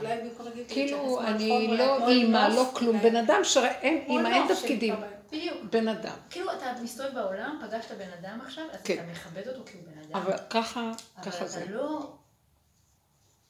[0.67, 4.95] כאילו, אני לא אימא, לא כלום, בן אדם שאין, אימא, אין תפקידים.
[5.31, 5.57] בדיוק.
[5.71, 6.15] בן אדם.
[6.29, 8.93] כאילו אתה מסתובב בעולם, פגשת בן אדם עכשיו, אז כן.
[8.93, 10.15] אתה מכבד אותו כי הוא בן אדם.
[10.15, 11.65] אבל ככה, אבל ככה אתה זה.
[11.69, 12.11] לא...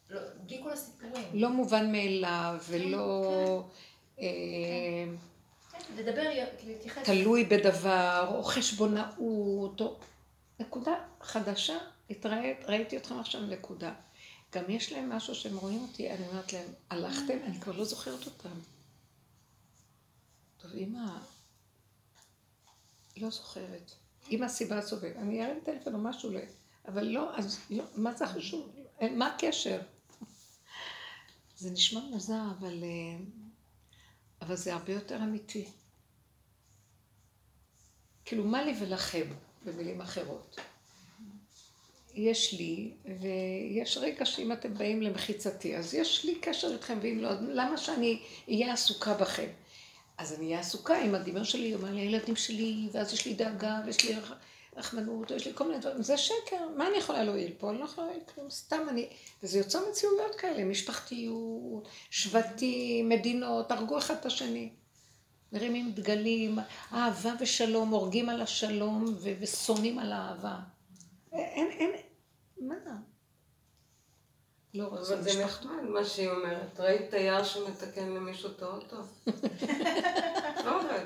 [0.10, 1.24] לא, בלי כל הסיפורים.
[1.34, 3.64] לא מובן מאליו, ולא
[4.20, 4.26] אה,
[5.72, 6.22] כן, לדבר,
[6.58, 7.04] כאילו, להתייחס.
[7.06, 9.96] תלוי בדבר, או חשבונאות, או...
[10.60, 11.78] נקודה חדשה,
[12.10, 13.94] התראית, ראיתי אתכם עכשיו נקודה.
[14.52, 17.38] גם יש להם משהו שהם רואים אותי, אני אומרת להם, הלכתם?
[17.44, 18.60] אני כבר לא זוכרת אותם.
[20.58, 21.20] טוב, אמא,
[23.18, 23.92] לא זוכרת.
[24.32, 26.38] אם הסיבה סובבת, אני ארים טלפון או משהו, ל...
[26.88, 28.76] אבל לא, אז לא, מה זה חשוב?
[29.02, 29.82] מה הקשר?
[31.58, 33.18] זה נשמע מוזר, אבל, אה,
[34.42, 35.70] אבל זה הרבה יותר אמיתי.
[38.26, 39.28] כאילו, מה לי ולכם,
[39.66, 40.60] במילים אחרות?
[42.18, 47.30] יש לי, ויש רגע שאם אתם באים למחיצתי, אז יש לי קשר איתכם, ואם לא,
[47.42, 48.20] למה שאני
[48.50, 49.48] אהיה עסוקה בכם?
[50.18, 53.82] אז אני אהיה עסוקה עם הדיבר שלי, אומר לי, הילדים שלי, ואז יש לי דאגה,
[53.86, 54.34] ויש לי רח-
[54.78, 57.70] רחמנות, ויש לי כל מיני דברים, זה שקר, מה אני יכולה להועיל פה?
[57.70, 59.08] אני לא יכולה להועיל כלום, סתם אני,
[59.44, 64.70] וזה יוצר מציאויות כאלה, משפחתיות, שבטים, מדינות, הרגו אחד את השני.
[65.54, 66.60] מרימים דגלים,
[66.94, 70.56] אהבה ושלום, הורגים על השלום ושונאים על האהבה.
[71.34, 71.92] אין, אין,
[72.60, 72.76] מה?
[74.74, 75.46] לא רוצה אבל זה.
[75.46, 76.80] נחמד מה שהיא אומרת.
[76.80, 78.96] ראית תייר שמתקן למישהו את האוטו?
[80.66, 81.06] לא עובד.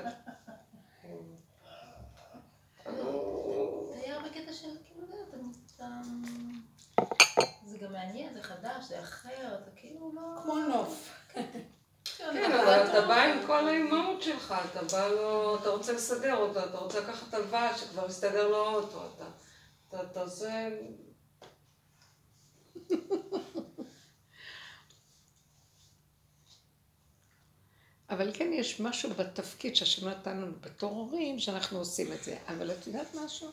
[3.92, 5.16] תייר בקטע של, כאילו, לא,
[5.76, 5.86] אתה...
[7.66, 10.42] זה גם מעניין, זה חדש, זה אחר, אתה כאילו לא...
[10.42, 11.10] כמו נוף.
[12.18, 16.64] כן, אבל אתה בא עם כל האימהות שלך, אתה בא לו, אתה רוצה לסדר אותו,
[16.64, 19.02] אתה רוצה לקחת הלוואה שכבר הסתדר לו האוטו,
[19.94, 20.68] אתה עושה...
[28.12, 32.38] אבל כן יש משהו בתפקיד שהשם נתן לנו בתור הורים, שאנחנו עושים את זה.
[32.46, 33.50] אבל את יודעת משהו?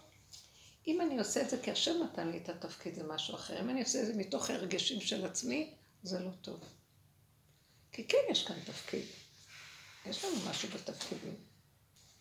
[0.87, 3.61] אם אני עושה את זה כי השם נתן לי את התפקיד, זה משהו אחר.
[3.61, 5.73] אם אני עושה את זה מתוך הרגשים של עצמי,
[6.03, 6.59] זה לא טוב.
[7.91, 9.05] כי כן יש כאן תפקיד.
[10.05, 11.35] יש לנו משהו בתפקידים.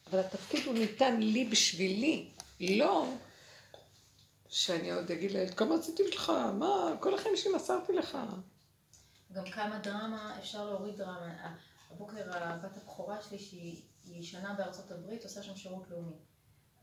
[0.06, 2.28] אבל התפקיד הוא ניתן לי בשבילי,
[2.60, 3.08] לא
[4.48, 6.32] שאני עוד אגיד לילד, כמה עשיתי לך?
[6.58, 6.92] מה?
[7.00, 8.18] כל החיים שלי מסרתי לך.
[9.32, 11.54] גם כמה דרמה, אפשר להוריד דרמה.
[11.90, 16.16] הבוקר הבת הבכורה שלי, שהיא היא שנה בארצות הברית, עושה שם שירות לאומי.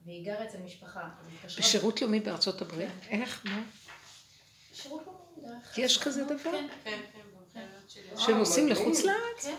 [0.05, 1.09] והיא גרה אצל משפחה.
[1.45, 2.89] בשירות לאומי בארצות הברית?
[3.09, 3.45] איך?
[3.45, 3.63] מה?
[4.73, 5.77] שירות לאומי, דרך...
[5.77, 6.37] יש כזה דבר?
[6.43, 8.03] כן, כן, כן, במכללות שלי.
[8.17, 8.85] שהם נוסעים מדהים.
[8.85, 9.43] לחוץ לארץ?
[9.45, 9.55] כן.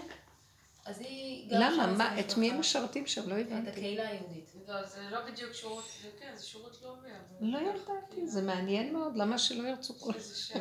[0.87, 1.87] אז היא גרה למה?
[1.87, 2.21] מה?
[2.21, 2.61] את מי הם.
[2.61, 3.29] משרתים שם?
[3.29, 3.71] לא את הבנתי.
[3.71, 4.53] הקהילה היהודית.
[4.69, 7.47] לא, זה לא בדיוק שירות, זה כן, זה שירות לאומי, אבל...
[7.47, 10.13] לא ידעתי, זה מעניין מאוד, למה שלא ירצו כל...
[10.13, 10.59] כי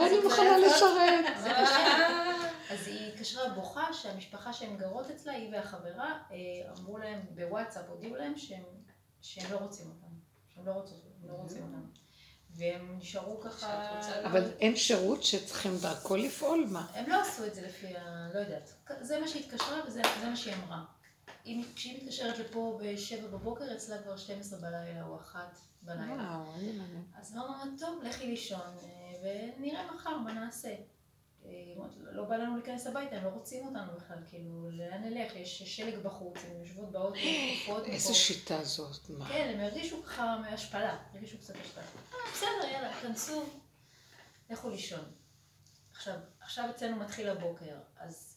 [0.00, 0.58] אני מוכנה.
[0.58, 1.24] לשרת.
[2.70, 6.36] אז היא התקשרה בוכה שהמשפחה שהן גרות אצלה, היא והחברה, אה,
[6.78, 8.64] אמרו להם בוואטסאפ, הודיעו להם שהם,
[9.20, 10.14] שהם לא רוצים אותם.
[10.54, 11.86] שהם לא רוצים, הם לא רוצים אותם.
[12.56, 14.00] והם נשארו ככה...
[14.24, 16.66] אבל אין שירות שצריכים דרכו לפעול?
[16.70, 16.86] מה?
[16.94, 18.28] הם לא עשו את זה לפי ה...
[18.34, 18.72] לא יודעת.
[19.00, 20.84] זה מה שהתקשרה וזה זה מה שהיא אמרה.
[21.46, 26.14] אם- כשהיא מתקשרת לפה בשבע בבוקר, אצלה כבר 12 בלילה או אחת בלילה.
[26.14, 26.52] וואו.
[27.20, 30.74] אז אמרנו, טוב, לכי לישון, אה, ונראה מחר מה נעשה.
[32.12, 35.36] לא בא לנו להיכנס הביתה, הם לא רוצים אותנו בכלל, כאילו, לאן נלך?
[35.36, 37.18] יש שלג בחוץ, הן יושבות באוטו,
[37.64, 37.86] תקופות.
[37.86, 39.28] איזה שיטה זאת, מה?
[39.28, 41.84] כן, הם הרגישו ככה מהשפלה, הרגישו קצת השפלה.
[41.84, 43.44] אה, בסדר, יאללה, כנסו,
[44.50, 45.04] לכו לישון.
[45.92, 48.36] עכשיו, עכשיו אצלנו מתחיל הבוקר, אז,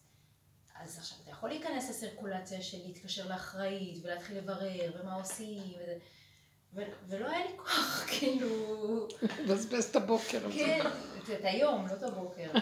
[0.76, 5.98] אז עכשיו אתה יכול להיכנס לסירקולציה של להתקשר לאחראית, ולהתחיל לברר, ומה עושים, וזה,
[6.74, 8.48] ולא היה לי כוח, כאילו...
[9.44, 10.52] מבזבז את הבוקר.
[10.52, 10.80] כן,
[11.24, 12.52] את היום, לא את הבוקר.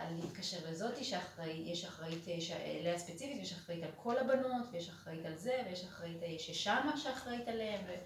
[0.00, 4.88] על להתקשר לזאתי שאחראית, יש אחראית אה, אליה ספציפית, ויש אחראית על כל הבנות, ויש
[4.88, 8.04] אחראית על זה, ויש אחראית אה, ששמה שאחראית עליהם, ו-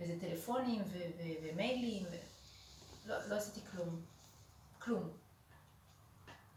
[0.00, 2.16] וזה טלפונים ו- ו- ומיילים, ו...
[3.06, 4.00] לא, לא עשיתי כלום.
[4.78, 5.10] כלום.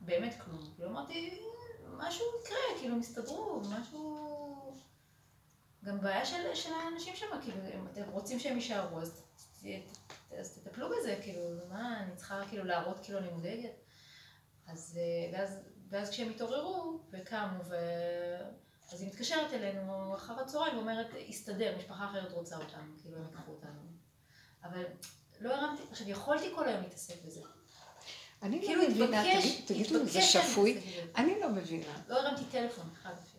[0.02, 0.72] באמת כלום.
[0.76, 1.40] כאילו אמרתי,
[1.98, 4.65] משהו יקרה, כאילו, הם יסתדרו, משהו...
[5.86, 9.24] גם בעיה של, של האנשים שם, כאילו, אם אתם רוצים שהם יישארו, אז,
[10.40, 13.72] אז תטפלו בזה, כאילו, מה, אני צריכה כאילו להראות כאילו אני מודאגת?
[14.68, 15.60] אז, אה, ואז,
[15.90, 17.76] ואז כשהם התעוררו וקמו, ו...
[18.92, 23.52] אז היא מתקשרת אלינו אחר הצהריים ואומרת, הסתדר, משפחה אחרת רוצה אותנו, כאילו, הם ייקחו
[23.52, 23.82] אותנו.
[24.64, 24.84] אבל
[25.40, 27.42] לא הרמתי, עכשיו, יכולתי כל היום להתעסק בזה.
[28.44, 30.82] אני כאילו, לא מבינה, תגיד- תגידו, התבקש זה שפוי?
[31.16, 32.02] אני לא מבינה.
[32.08, 33.35] לא הרמתי טלפון אחד אפילו.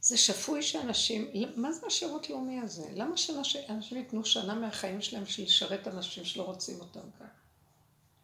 [0.00, 2.82] זה שפוי שאנשים, מה זה השירות לאומי הזה?
[2.94, 7.26] למה שאנשים ייתנו שנה מהחיים שלהם בשביל לשרת אנשים שלא רוצים אותם כאן?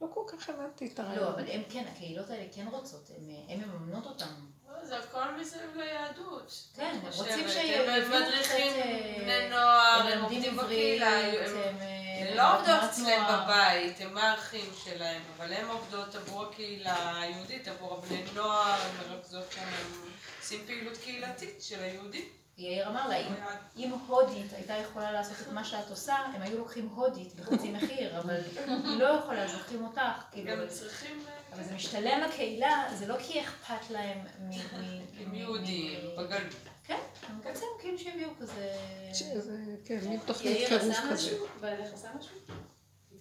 [0.01, 1.33] לא כל כך הבנתי את לא, הרעיון.
[1.33, 4.29] אבל הם כן, הקהילות האלה כן רוצות, הם- הם מממנות אותנו.
[4.73, 6.65] לא, זה הכל מסביב ליהדות.
[6.75, 7.49] כן, הם רוצים.
[7.49, 12.59] שיביאו הם מדריכים אה, בני נוער, הם הם עובדים בקהילה, הם הם, אה, הן לא
[12.59, 13.25] עובדות אצלם.
[13.29, 19.53] בבית, הם האחים שלהם, אבל הן עובדות עבור הקהילה היהודית, עבור הבני נוער, הן מרכזות
[19.55, 20.11] שם, הן
[20.47, 22.25] עושים פעילות קהילתית של היהודים.
[22.59, 23.17] יאיר אמר לה,
[23.77, 28.19] אם, הודית הייתה יכולה לעשות את מה שאת עושה, הם היו לוקחים הודית בחצי מחיר,
[28.19, 28.37] אבל
[28.67, 30.01] היא לא יכולה, אז לוקחים אותך.
[30.33, 31.23] כאילו, גם אבל- צריכים...
[31.29, 34.51] אה, אבל זה משתלם לקהילה, זה לא כי אכפת להם מ...
[34.51, 34.53] מ-
[35.21, 36.55] הם יהודים, בגלות.
[36.85, 36.99] כן,
[37.29, 38.73] הם רוצים כאילו שיביאו כזה...
[39.15, 41.15] שזה, כן, מין תוכנית יאיר קירוב עשה כזה.
[41.15, 41.47] משהו?
[41.61, 42.37] בעלך עשה משהו?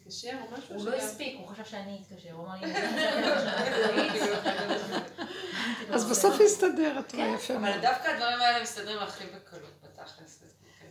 [0.06, 0.76] התקשר או משהו?
[0.76, 4.10] הוא לא הספיק, הוא חשב שאני אתקשר, הוא אמר לי, "אני
[5.94, 7.56] אז בסוף הסתדר, את רואה יפה.
[7.56, 10.40] אבל דווקא הדברים האלה מסתדרים הכי בקלות בתכלס.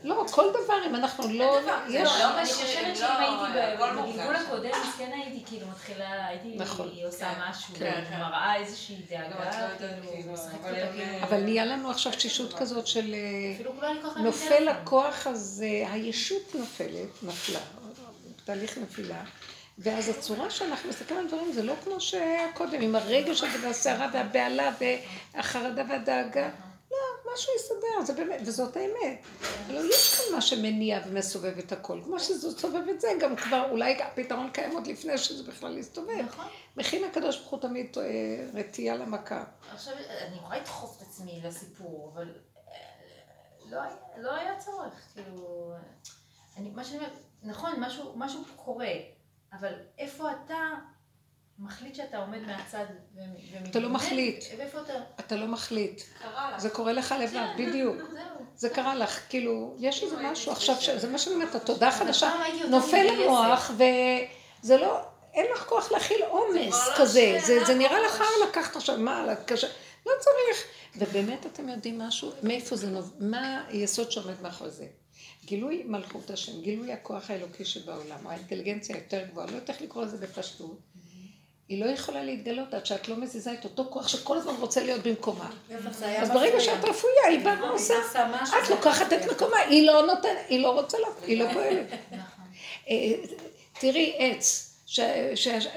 [0.02, 1.60] לא, כל דבר, אם אנחנו לא...
[1.88, 2.08] יש...
[2.20, 4.36] לא אני משאירים, חושבת לא, שאם הייתי בגלגול.
[4.36, 6.90] הקודם, אז כן הייתי כאילו מתחילה, הייתי נכון.
[7.04, 8.18] עושה כן, משהו, כן, כן.
[8.18, 10.64] מראה איזושהי דאגה, לא כאילו, כאילו, משחקת
[11.20, 11.42] אבל כאילו.
[11.42, 13.14] נהיה לנו עכשיו תשישות כזאת של...
[13.14, 14.68] אה, לא נופל.
[14.68, 17.60] הכוח הזה, הישות נופלת, נפלה,
[18.44, 19.24] תהליך נפילה,
[19.78, 24.08] ואז הצורה שאנחנו מסתכלים על דברים זה לא כמו שהיה קודם, עם הרגש הזה והסערה
[24.12, 24.72] והבהלה
[25.34, 26.50] והחרדה והדאגה.
[26.90, 29.18] לא, משהו יסתדר, זה באמת, וזאת האמת.
[29.66, 32.00] אבל יש כאן מה שמניע ומסובב את הכל.
[32.04, 36.24] כמו שזה סובב את זה, גם כבר אולי הפתרון קיים עוד לפני שזה בכלל יסתובב.
[36.26, 36.44] נכון.
[36.76, 38.04] מכין הקדוש ברוך הוא תמיד אה,
[38.54, 39.44] רתיעה למכה.
[39.72, 39.94] עכשיו,
[40.28, 42.28] אני יכולה לדחוף את עצמי לסיפור, אבל
[42.68, 42.74] אה,
[43.70, 45.72] לא היה- לא היה צורך, כאילו...
[46.56, 47.12] אני, מה שאני אומרת,
[47.44, 48.92] נכון, משהו, משהו קורה,
[49.52, 50.54] אבל איפה אתה
[51.58, 52.84] מחליט שאתה עומד מהצד
[53.14, 53.70] ו- ומתבונן?
[53.70, 54.44] אתה לא מחליט.
[54.58, 54.92] ואיפה אתה...
[55.20, 56.02] אתה לא מחליט.
[56.22, 56.60] קרה לך.
[56.60, 57.96] זה קורה לך לבד, בדיוק.
[57.96, 58.44] זהו.
[58.56, 62.30] זה קרה לך, כאילו, יש איזה משהו עכשיו, ש- זה מה שאני אומרת, התודעה החדשה,
[62.68, 63.06] נופל.
[63.08, 63.70] המוח,
[64.62, 65.00] וזה לא,
[65.34, 68.28] אין לך כוח להכיל עומס לא כזה, זה- זה נראה לך ממש.
[68.42, 69.66] הר לקחת עכשיו, מה, קשה,
[70.06, 70.64] לא צריך.
[70.96, 74.86] ובאמת אתם יודעים משהו, מאיפה זה נובע, מה היסוד שעומד מאחורי זה?
[75.44, 80.16] גילוי מלכות השם, גילוי הכוח האלוקי שבעולם, האינטליגנציה היותר גבוהה, לא יודעת איך לקרוא לזה
[80.16, 80.78] בפשטות.
[81.68, 85.02] היא לא יכולה להתגלות עד שאת לא מזיזה את אותו כוח שכל הזמן רוצה להיות
[85.06, 85.50] במקומה.
[86.18, 86.60] אז ברגע.
[86.60, 87.94] שאת רפויה, היא באה ועושה.
[88.06, 89.32] עושה משהו, את לוקחת את מפריע.
[89.32, 91.86] מקומה, היא לא נותנת, היא לא רוצה, לה- היא לא פועלת.
[92.12, 92.44] נכון.
[92.88, 93.12] אה,
[93.80, 94.74] תראי עץ,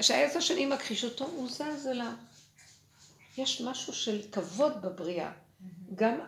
[0.00, 2.12] שהעץ השני מכחיש אותו, הוא זז אליו.
[3.38, 5.30] יש משהו של כבוד בבריאה.
[5.94, 6.18] גם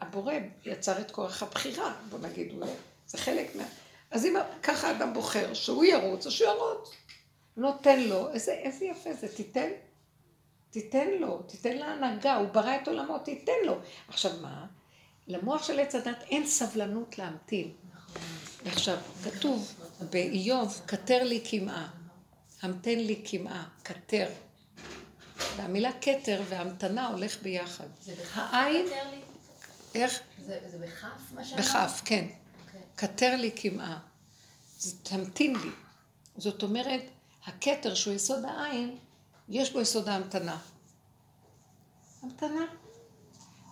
[0.00, 3.64] הבורא יצר את כוח הבחירה, בוא נגיד, הוא- זה חלק מה...
[4.10, 6.90] אז אם ככה אדם בוחר שהוא ירוץ, אז שהוא ירוץ.
[7.56, 9.68] נותן לו, איזה, איזה יפה זה, תיתן,
[10.70, 13.78] תיתן לו, תיתן להנהגה, הוא ברא את עולמו, תיתן לו.
[14.08, 14.66] עכשיו מה?
[15.26, 17.70] למוח של עץ הדת אין סבלנות להמתין.
[18.66, 19.74] עכשיו, כתוב
[20.10, 21.88] באיוב, כתר לי קמעה,
[22.62, 24.26] המתן לי קמעה, כתר.
[25.56, 27.86] והמילה כתר והמתנה הולך ביחד.
[28.34, 28.86] העין?
[29.94, 30.20] איך?
[30.46, 31.64] זה זה בכף מה שאמרת?
[31.64, 32.26] בכף, כן.
[32.66, 32.80] אוקיי.
[32.96, 33.98] כתר לי קמעה.
[34.78, 35.70] זה תמתין לי.
[36.36, 37.00] זאת אומרת,
[37.46, 38.98] הכתר שהוא יסוד העין,
[39.48, 40.58] יש בו יסוד ההמתנה.
[42.22, 42.64] המתנה.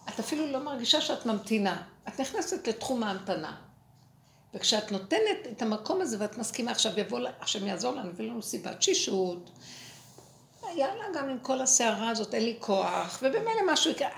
[0.08, 1.82] את אפילו לא מרגישה שאת ממתינה.
[2.08, 3.56] את נכנסת לתחום ההמתנה.
[4.54, 8.82] וכשאת נותנת את המקום הזה ואת מסכימה עכשיו יבוא, השם יעזור לנו, יביא לנו סיבת
[8.82, 9.50] שישות,
[10.74, 14.08] יאללה, גם עם כל הסערה הזאת אין לי כוח, ובמילא משהו יקרה,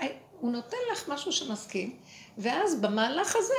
[0.41, 1.99] הוא נותן לך משהו שמסכים,
[2.37, 3.53] ואז במהלך הזה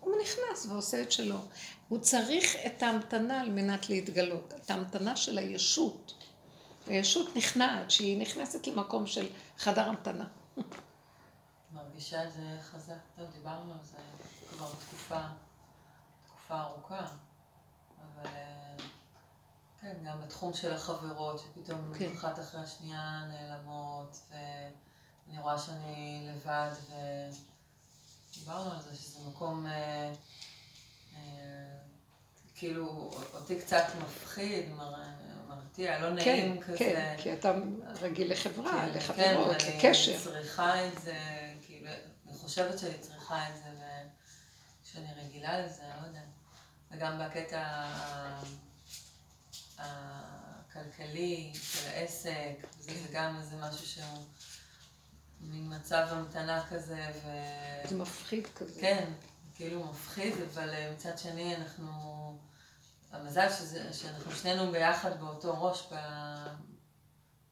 [0.00, 1.38] הוא נכנס ועושה את שלו.
[1.88, 6.14] הוא צריך את ההמתנה על מנת להתגלות, את ההמתנה של הישות.
[6.86, 9.28] הישות נכנעת, שהיא נכנסת למקום של
[9.58, 10.24] חדר המתנה.
[11.72, 12.94] מרגישה את זה חזק.
[13.16, 13.98] טוב, דיברנו על זה
[14.50, 15.20] כבר תקופה,
[16.26, 17.06] תקופה ארוכה,
[17.98, 18.30] אבל
[19.80, 22.12] כן, גם בתחום של החברות, שפתאום כן.
[22.12, 24.20] אחת אחרי השנייה נעלמות,
[25.28, 26.70] ואני רואה שאני לבד,
[28.36, 29.66] ודיברנו על זה, שזה מקום...
[29.66, 30.12] אה,
[31.16, 31.78] אה,
[32.54, 34.64] כאילו, אותי קצת מפחיד,
[35.48, 36.78] מרתיע, לא נעים כן, כזה.
[36.78, 37.52] כן, כי אתה
[38.00, 40.12] רגיל לחברה, כן, לחברות, כן, לקשר.
[40.12, 41.18] אני צריכה את זה,
[41.66, 41.90] כאילו,
[42.28, 43.62] אני חושבת שאני צריכה את זה,
[44.84, 46.24] ושאני רגילה לזה, לא יודעת.
[46.90, 47.86] וגם בקטע
[49.78, 54.24] הכלכלי של העסק, זה גם איזה משהו שהוא
[55.40, 57.28] מין מצב המתנה כזה, ו...
[57.88, 58.80] זה מפחיד כזה.
[58.80, 59.12] כן,
[59.54, 61.88] כאילו מפחיד, אבל אה, מצד שני אנחנו...
[63.10, 65.88] המזל שזה, שאנחנו שנינו ביחד באותו ראש,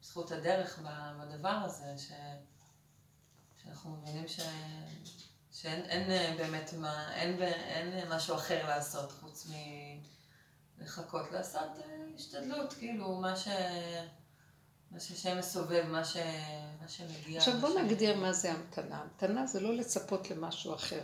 [0.01, 0.79] בזכות הדרך
[1.19, 2.11] בדבר הזה, ש,
[3.63, 4.39] שאנחנו מבינים ש,
[5.51, 9.47] שאין אין אה, באמת מה, אין, אין משהו אחר לעשות חוץ
[10.77, 13.47] מלחכות לעשות אה, השתדלות, כאילו מה ש...
[14.91, 16.17] מה ששם מסובב, מה, ש...
[16.81, 17.37] מה שמגיע.
[17.39, 19.01] עכשיו בוא נגדיר מה זה המתנה.
[19.01, 21.01] המתנה זה לא לצפות למשהו אחר.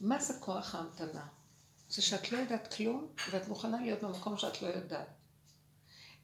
[0.00, 1.26] מה זה כוח ההמתנה?
[1.88, 5.08] זה שאת לא יודעת כלום, ואת מוכנה להיות במקום שאת לא יודעת.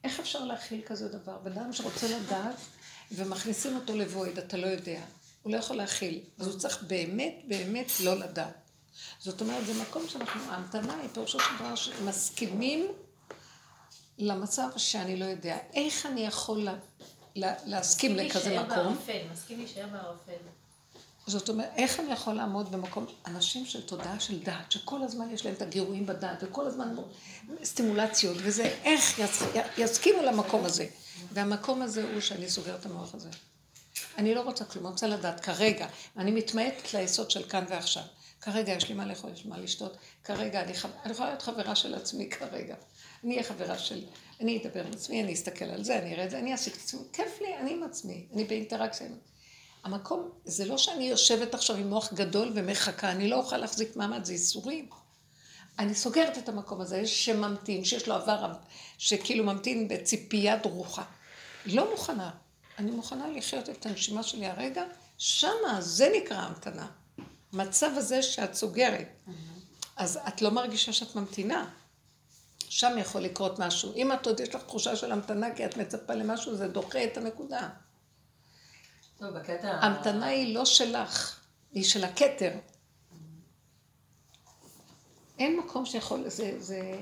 [0.05, 1.39] איך אפשר להכיל כזה דבר?
[1.39, 2.56] בן אדם שרוצה לדעת,
[3.12, 5.01] ומכניסים אותו לבויד, אתה לא יודע.
[5.43, 6.20] הוא לא יכול להכיל.
[6.39, 8.70] אז הוא צריך באמת, באמת לא לדעת.
[9.19, 12.86] זאת אומרת, זה מקום שאנחנו, ההמתנה היא פירושו של דבר שמסכימים
[14.19, 15.59] למצב שאני לא יודע.
[15.74, 16.74] איך אני יכול לה,
[17.36, 18.93] לה, להסכים לכזה מקום?
[18.93, 20.49] מסכים להישאר בערפל, מסכים להישאר בערפל.
[21.27, 25.47] זאת אומרת, איך אני יכול לעמוד במקום, אנשים של תודעה של דעת, שכל הזמן יש
[25.47, 26.95] להם את הגירויים בדעת, וכל הזמן
[27.65, 29.43] סטימולציות, וזה, איך יס,
[29.78, 30.86] יסכימו למקום הזה.
[31.32, 33.28] והמקום הזה הוא שאני סוגר את המוח הזה.
[34.19, 35.86] אני לא רוצה כלום, אני רוצה לדעת כרגע,
[36.16, 38.03] אני מתמעטת ליסוד של כאן ועכשיו.
[38.40, 40.89] כרגע יש לי מה לאכול, יש לי מה לשתות, כרגע אני, חו...
[41.05, 42.74] אני יכולה להיות חברה של עצמי כרגע.
[43.24, 44.05] אני אהיה חברה של,
[44.40, 46.81] אני אדבר עם עצמי, אני אסתכל על זה, אני אראה את זה, אני אעסיק את
[46.81, 49.07] עצמי, כיף לי, אני עם עצמי, אני באינטראקציה.
[49.85, 54.24] המקום, זה לא שאני יושבת עכשיו עם מוח גדול ומחכה, אני לא אוכל להחזיק מעמד,
[54.24, 54.89] זה ייסורים.
[55.78, 58.53] אני סוגרת את המקום הזה, יש שממתין, שיש לו עבר,
[58.99, 61.03] שכאילו ממתין בציפייה דרוכה.
[61.66, 62.31] לא מוכנה.
[62.78, 64.85] אני מוכנה לחיות את הנשימה שלי הרגע,
[65.19, 66.86] שמה, זה נקרא המתנה.
[67.53, 69.09] מצב הזה שאת סוגרת.
[69.97, 71.70] אז את לא מרגישה שאת ממתינה.
[72.70, 73.95] שם יכול לקרות משהו.
[73.95, 77.16] אם את עוד יש לך תחושה של המתנה כי את מצפה למשהו, זה דוחה את
[77.16, 77.69] הנקודה.
[79.19, 79.69] טוב, בקטע...
[79.69, 81.40] המתנה היא לא שלך,
[81.73, 82.51] היא של הכתר.
[85.39, 86.99] אין מקום שיכול, זה, זה,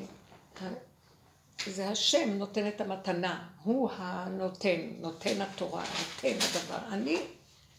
[1.66, 6.94] זה השם נותן את המתנה, הוא הנותן, נותן התורה, נותן הדבר.
[6.94, 7.18] אני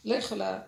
[0.06, 0.60] לא יכולה,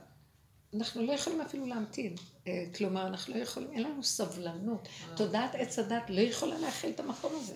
[0.76, 2.16] אנחנו לא יכולים אפילו להמתין.
[2.48, 4.88] אה, כלומר, אנחנו לא יכולים, אין לנו סבלנות.
[5.16, 7.56] תודעת עץ הדת לא יכולה להכיל את המקום הזה.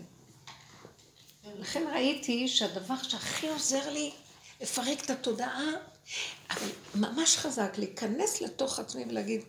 [1.60, 4.12] לכן ראיתי שהדבר שהכי עוזר לי
[4.62, 5.72] לפרק את התודעה
[6.50, 9.42] אבל ממש חזק להיכנס לתוך עצמי ולהגיד,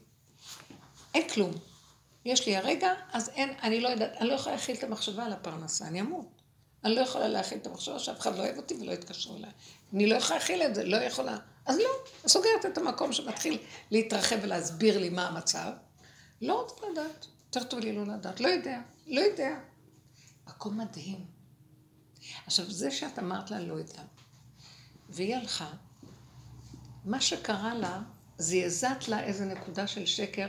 [1.14, 1.52] אין כלום.
[2.24, 5.32] יש לי הרגע, אז אין, אני לא יודעת, אני לא יכולה להכיל את המחשבה על
[5.32, 6.26] הפרנסה, אני אמות.
[6.84, 9.50] אני לא יכולה להכיל את המחשבה שאף אחד לא אוהב אותי ולא יתקשרו אליי.
[9.92, 11.36] אני לא יכולה להכיל את זה, לא יכולה.
[11.66, 11.90] אז לא,
[12.26, 13.58] סוגרת את המקום שמתחיל
[13.90, 15.72] להתרחב ולהסביר לי מה המצב.
[16.42, 19.54] לא רוצה לדעת, יותר טוב לי לא לדעת, לא יודע, לא יודע.
[20.46, 21.24] מקום מדהים.
[22.46, 24.02] עכשיו, זה שאת אמרת לה לא יודע,
[25.08, 25.70] והיא הלכה,
[27.04, 28.00] מה שקרה לה,
[28.38, 30.48] זעזעת לה איזה נקודה של שקר,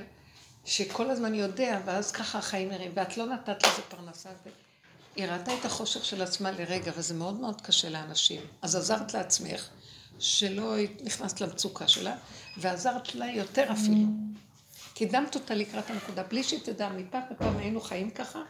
[0.66, 4.30] שכל הזמן יודע, ואז ככה החיים נראים, ואת לא נתת לזה פרנסה.
[5.16, 8.42] היא ראתה את החושך של עצמה לרגע, וזה מאוד מאוד קשה לאנשים.
[8.62, 9.70] אז עזרת לעצמך,
[10.20, 12.16] שלא נכנסת למצוקה שלה,
[12.58, 14.08] ועזרת לה יותר אפילו.
[14.94, 18.42] קידמת אותה לקראת הנקודה, בלי שהיא תדע, מפעם לפעם היינו חיים ככה,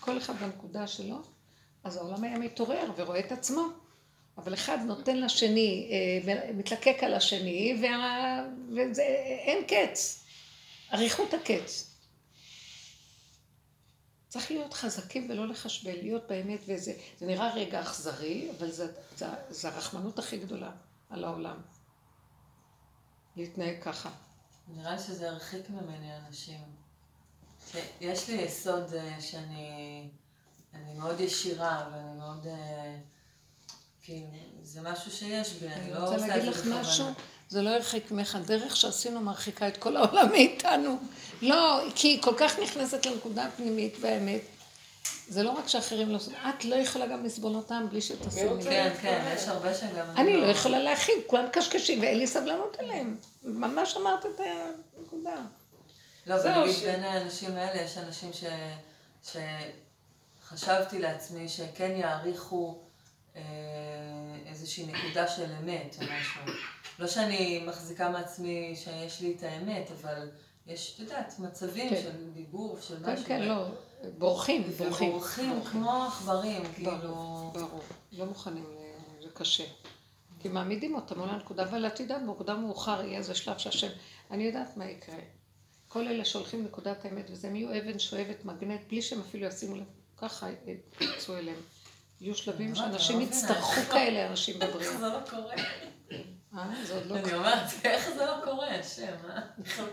[0.00, 1.22] כל אחד בנקודה שלו,
[1.84, 3.62] אז העולם היה מתעורר ורואה את עצמו.
[4.38, 8.46] אבל אחד נותן לשני, אה, מתלקק על השני, וה...
[8.68, 9.02] וזה
[9.46, 10.24] אין קץ.
[10.92, 11.96] אריכות הקץ.
[14.28, 18.86] צריך להיות חזקים ולא לחשבל, להיות באמת, וזה זה נראה רגע אכזרי, אבל זה,
[19.16, 20.70] זה, זה הרחמנות הכי גדולה
[21.12, 21.56] על העולם.
[23.36, 24.10] להתנהג ככה.
[24.68, 26.60] נראה לי שזה הרחיק ממני אנשים.
[28.00, 30.08] יש לי יסוד אה, שאני
[30.74, 32.46] אני מאוד ישירה, ואני מאוד...
[32.46, 32.96] אה,
[34.02, 34.26] כאילו,
[34.62, 36.44] זה משהו שיש בי, אני לא עושה את זה בכוונה.
[36.44, 37.06] אני רוצה להגיד לך משהו,
[37.48, 40.98] זה לא הרחיק ממך, הדרך שעשינו מרחיקה את כל העולם מאיתנו.
[41.42, 44.40] לא, כי היא כל כך נכנסת לנקודה הפנימית באמת.
[45.28, 48.64] זה לא רק שאחרים לא עושים, את לא יכולה גם לסבול אותם בלי שתעשי לי.
[48.64, 50.06] כן, כן, יש הרבה שגם...
[50.16, 53.16] אני לא יכולה להכין, כולם קשקשים ואין לי סבלנות אליהם.
[53.42, 54.40] ממש אמרת את
[54.96, 55.36] הנקודה.
[56.26, 58.30] לא, ונגיד בין האנשים האלה יש אנשים
[60.42, 62.78] שחשבתי לעצמי שכן יעריכו
[63.36, 63.42] אה,
[64.46, 66.54] איזושהי נקודה של אמת או משהו.
[66.98, 70.30] לא שאני מחזיקה מעצמי שיש לי את האמת, אבל
[70.66, 72.02] יש, את יודעת, מצבים כן.
[72.02, 73.24] של דיבור, של כן, משהו.
[73.26, 73.66] כן, כן, לא,
[74.18, 75.12] בורחים, בורחים.
[75.12, 76.92] בורחים כמו עכברים, כאילו...
[77.54, 78.64] ברור, לא מוכנים,
[79.22, 79.64] זה קשה.
[80.40, 83.88] כי מעמידים אותם מול הנקודה, אבל את יודעת, במוקדם מאוחר יהיה איזה שלב שהשם,
[84.30, 85.18] אני יודעת מה יקרה.
[85.88, 89.76] כל אלה שהולכים לנקודת האמת, וזה הם יהיו אבן שואבת מגנט, בלי שהם אפילו ישימו
[89.76, 89.84] לב,
[90.16, 90.48] ככה
[91.00, 91.56] יצאו אליהם.
[92.20, 94.96] יהיו שלבים שאנשים יצטרכו כאלה אנשים בבריאה.
[94.98, 95.54] זה לא קורה.
[96.54, 99.40] אני אומרת, איך זה לא קורה, השם, אה?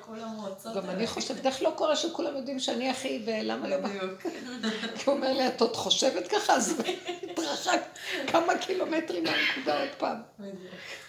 [0.01, 0.75] כולם רוצות...
[0.75, 3.77] גם אני חושבת, איך לא קורה שכולם יודעים שאני הכי, ולמה לא...
[3.77, 4.21] בדיוק.
[4.97, 6.81] כי הוא אומר לי, את עוד חושבת ככה, אז
[7.23, 7.81] התרחק
[8.27, 10.21] כמה קילומטרים מהנקודה עוד פעם.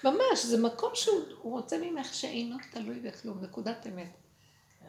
[0.05, 4.17] ממש, זה מקום שהוא רוצה ממך שאינו תלוי בכלום, נקודת אמת.
[4.81, 4.87] כן.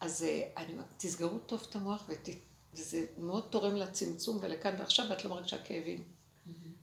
[0.00, 0.64] אז אה,
[0.96, 2.04] תסגרו טוב את המוח
[2.74, 6.04] וזה מאוד תורם לצמצום ולכאן ועכשיו, ואת לא מרגישה כאבים.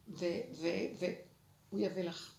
[0.07, 2.38] והוא יביא לך.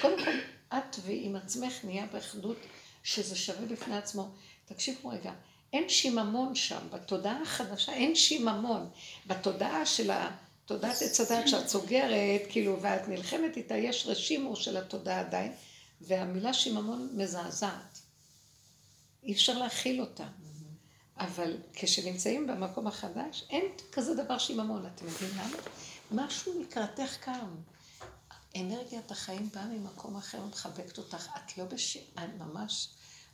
[0.00, 0.30] קודם כל,
[0.68, 2.56] את ועם עצמך נהיה באחדות
[3.02, 4.28] שזה שווה בפני עצמו.
[4.64, 5.32] תקשיבו רגע,
[5.72, 8.90] אין שיממון שם, בתודעה החדשה אין שיממון.
[9.26, 10.10] בתודעה של
[10.66, 15.52] תודעת עץ הדת שאת סוגרת, כאילו, ואת נלחמת איתה, יש רשימו של התודעה עדיין,
[16.00, 17.98] והמילה שיממון מזעזעת.
[19.22, 20.26] אי אפשר להכיל אותה.
[21.16, 24.86] אבל כשנמצאים במקום החדש, אין כזה דבר שיממון.
[24.86, 25.56] אתם מבינים למה?
[26.10, 27.56] משהו לקראתך קם.
[28.56, 31.28] אנרגיית החיים באה ממקום אחר ומחבקת אותך.
[31.36, 31.96] את לא בש...
[31.96, 32.88] את ממש...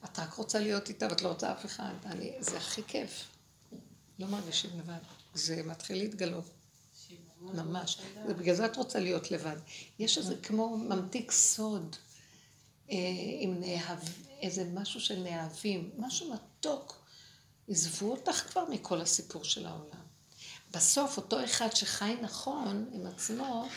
[0.05, 1.93] את רק רוצה להיות איתה ואת לא רוצה אף אחד.
[2.05, 2.33] אני...
[2.41, 3.25] זה הכי כיף.
[4.19, 4.99] לא מרגישים לבד.
[5.35, 6.51] זה מתחיל להתגלות.
[7.41, 7.99] ממש.
[8.29, 9.57] ובגלל זה את רוצה להיות לבד.
[9.99, 11.97] יש איזה כמו ממתיק סוד,
[12.91, 12.97] אה,
[13.41, 13.99] עם נאהב,
[14.43, 17.07] איזה משהו של נאהבים, משהו מתוק.
[17.69, 20.07] עזבו אותך כבר מכל הסיפור של העולם.
[20.71, 23.69] בסוף, אותו אחד שחי נכון עם עצמו,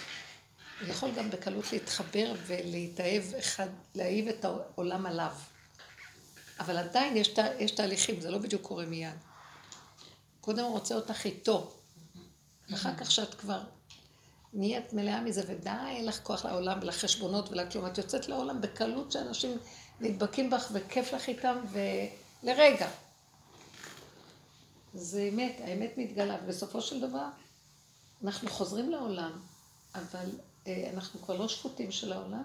[0.79, 5.31] הוא יכול גם בקלות להתחבר ולהתאהב אחד, להאהיב את העולם עליו.
[6.59, 9.15] אבל עדיין יש, יש תהליכים, זה לא בדיוק קורה מיד.
[10.41, 11.71] קודם הוא רוצה אותך איתו,
[12.69, 13.61] ואחר כך שאת כבר
[14.53, 17.85] נהיית מלאה מזה, ודי, אין לך כוח לעולם ולחשבונות ולכלום.
[17.85, 19.57] את יוצאת לעולם בקלות שאנשים
[19.99, 21.57] נדבקים בך וכיף לך איתם,
[22.43, 22.89] ולרגע.
[24.93, 27.27] זה אמת, האמת מתגלה, ובסופו של דבר
[28.23, 29.31] אנחנו חוזרים לעולם,
[29.95, 30.29] אבל
[30.67, 32.43] אנחנו כבר לא שפוטים של העולם,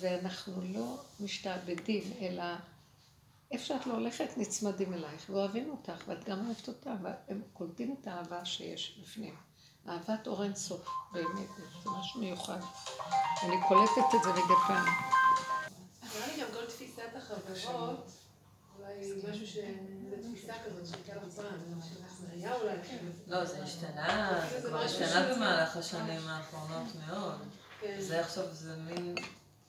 [0.00, 2.44] ואנחנו לא משתעבדים, אלא
[3.50, 8.06] איפה שאת לא הולכת, נצמדים אלייך, ואוהבים אותך, ואת גם אוהבת אותם, והם קולטים את
[8.06, 9.34] האהבה שיש בפנים.
[9.88, 11.48] אהבת אור אינסוף, באמת,
[11.84, 12.60] זה משהו מיוחד.
[13.42, 14.86] אני קולטת את זה מדי פעם.
[16.02, 18.10] נראה לי גם כל תפיסת החברות,
[18.78, 19.56] אולי משהו ש...
[20.10, 21.32] זו תפיסה כזאת שהייתה לך
[22.44, 22.76] היה אולי...
[23.26, 27.38] לא, זה השתנה, זה כבר השתנה במהלך השנים האחרונות מאוד.
[27.80, 28.00] כן.
[28.00, 29.14] זה עכשיו, זה מין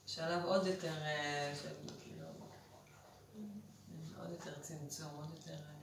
[0.08, 1.54] שלב עוד יותר, אה,
[2.04, 2.26] כאילו,
[4.20, 5.54] עוד יותר צמצום, עוד יותר...
[5.54, 5.76] אה,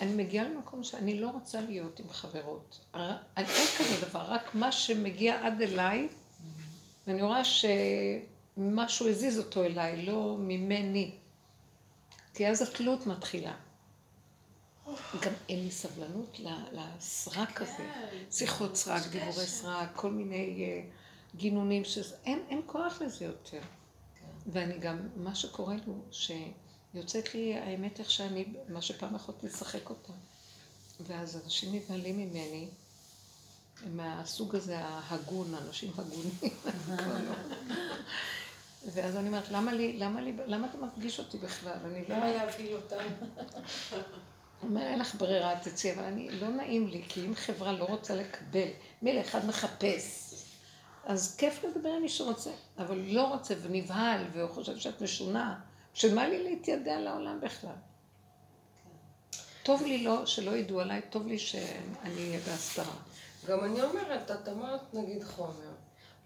[0.00, 2.80] אני מגיעה למקום שאני לא רוצה להיות עם חברות.
[3.36, 6.08] אין כזה דבר, רק מה שמגיע עד אליי,
[7.06, 11.14] ואני רואה שמשהו הזיז אותו אליי, לא ממני.
[12.34, 13.54] כי אז התלות מתחילה.
[15.20, 16.40] גם אין לי סבלנות
[16.72, 17.90] לסרק הזה.
[18.30, 20.82] שיחות סרק, דיבורי סרק, כל מיני אה,
[21.36, 21.82] גינונים,
[22.24, 23.60] אין כוח לזה יותר.
[24.46, 30.12] ואני גם, מה שקורה לי, שיוצאת לי האמת איך שאני, מה שפעם יכולתי לשחק אותה.
[31.00, 32.68] ואז אנשים נבהלים ממני,
[33.86, 36.38] מהסוג הזה ההגון, אנשים הגונים.
[38.92, 41.78] ואז אני אומרת, למה לי, למה לי, למה אתה מפגיש אותי בכלל?
[41.84, 42.16] אני לא...
[42.16, 43.04] למה להביא אותם?
[44.60, 47.84] הוא אומר, אין לך ברירה, תצאי, אבל אני, לא נעים לי, כי אם חברה לא
[47.84, 48.68] רוצה לקבל,
[49.02, 50.34] מילא אחד מחפש,
[51.04, 55.60] אז כיף לדבר עם מי שרוצה, אבל לא רוצה ונבהל, והוא חושב שאת משונה,
[55.94, 57.74] של מה לי להתיידע לעולם בכלל?
[59.62, 62.96] טוב לי לא, שלא ידעו עליי, טוב לי שאני אהיה בהסתרה.
[63.46, 65.72] גם אני אומרת, את אמרת נגיד חומר.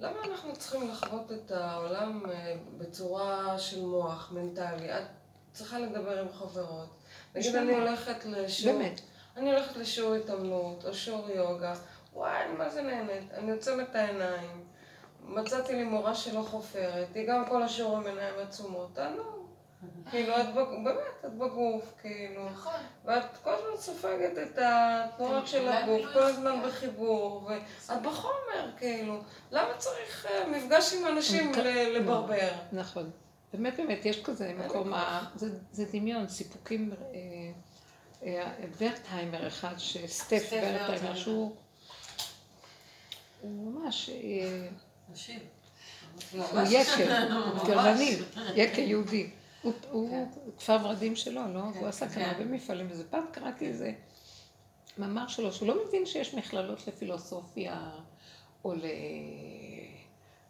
[0.01, 4.99] למה אנחנו צריכים לחוות את העולם אה, בצורה של מוח, מנטלי?
[4.99, 5.05] את
[5.53, 7.02] צריכה לדבר עם חברות.
[7.35, 8.79] נגיד אני הולכת לשיעור...
[8.79, 9.01] באמת.
[9.37, 11.75] אני הולכת לשיעור התעמלות, או שיעור יוגה.
[12.13, 13.33] וואי, אני מה זה נהנית.
[13.35, 14.65] אני עוצמת את העיניים.
[15.25, 17.07] מצאתי לי מורה שלא חופרת.
[17.15, 18.89] היא גם כל השיעורים עיניים עצומות.
[18.95, 19.43] תענוג.
[20.11, 22.51] כאילו, את בגוף, באמת, את בגוף, כאילו.
[22.51, 22.73] נכון.
[23.05, 27.51] ואת כל הזמן סופגת את התנועות של הגוף, כל הזמן בחיבור,
[27.89, 29.19] ואת בחומר, כאילו.
[29.51, 32.49] למה צריך אה, מפגש עם אנשים ל- לברבר?
[32.73, 33.11] נכון.
[33.53, 34.93] באמת, באמת, יש כזה מקום,
[35.35, 37.53] זה, זה דמיון, סיפוקים, אה,
[38.27, 41.17] אה, ורטהיימר אחד, שסטף סטף ורטהיימר, ורטהיימר.
[41.17, 41.55] שהוא
[43.41, 44.69] הוא ממש, אה,
[45.13, 45.39] נשים.
[46.33, 47.27] הוא יקה,
[47.67, 48.17] גרמני,
[48.55, 49.31] יקה יהודי.
[49.63, 51.61] הוא- הוא כפר ורדים שלו, לא?
[51.61, 52.31] הוא עשה כאן כן.
[52.31, 53.93] הרבה מפעלים, וזה פעם קראתי איזה
[54.99, 57.91] מאמר שלו, שהוא לא מבין שיש מכללות לפילוסופיה
[58.65, 58.75] או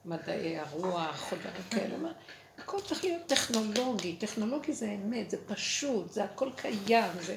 [0.04, 2.08] למדעי הרוח או דברים כאלה.
[2.58, 7.36] הכל צריך להיות טכנולוגי, טכנולוגי זה אמת, זה פשוט, זה הכל קיים, זה...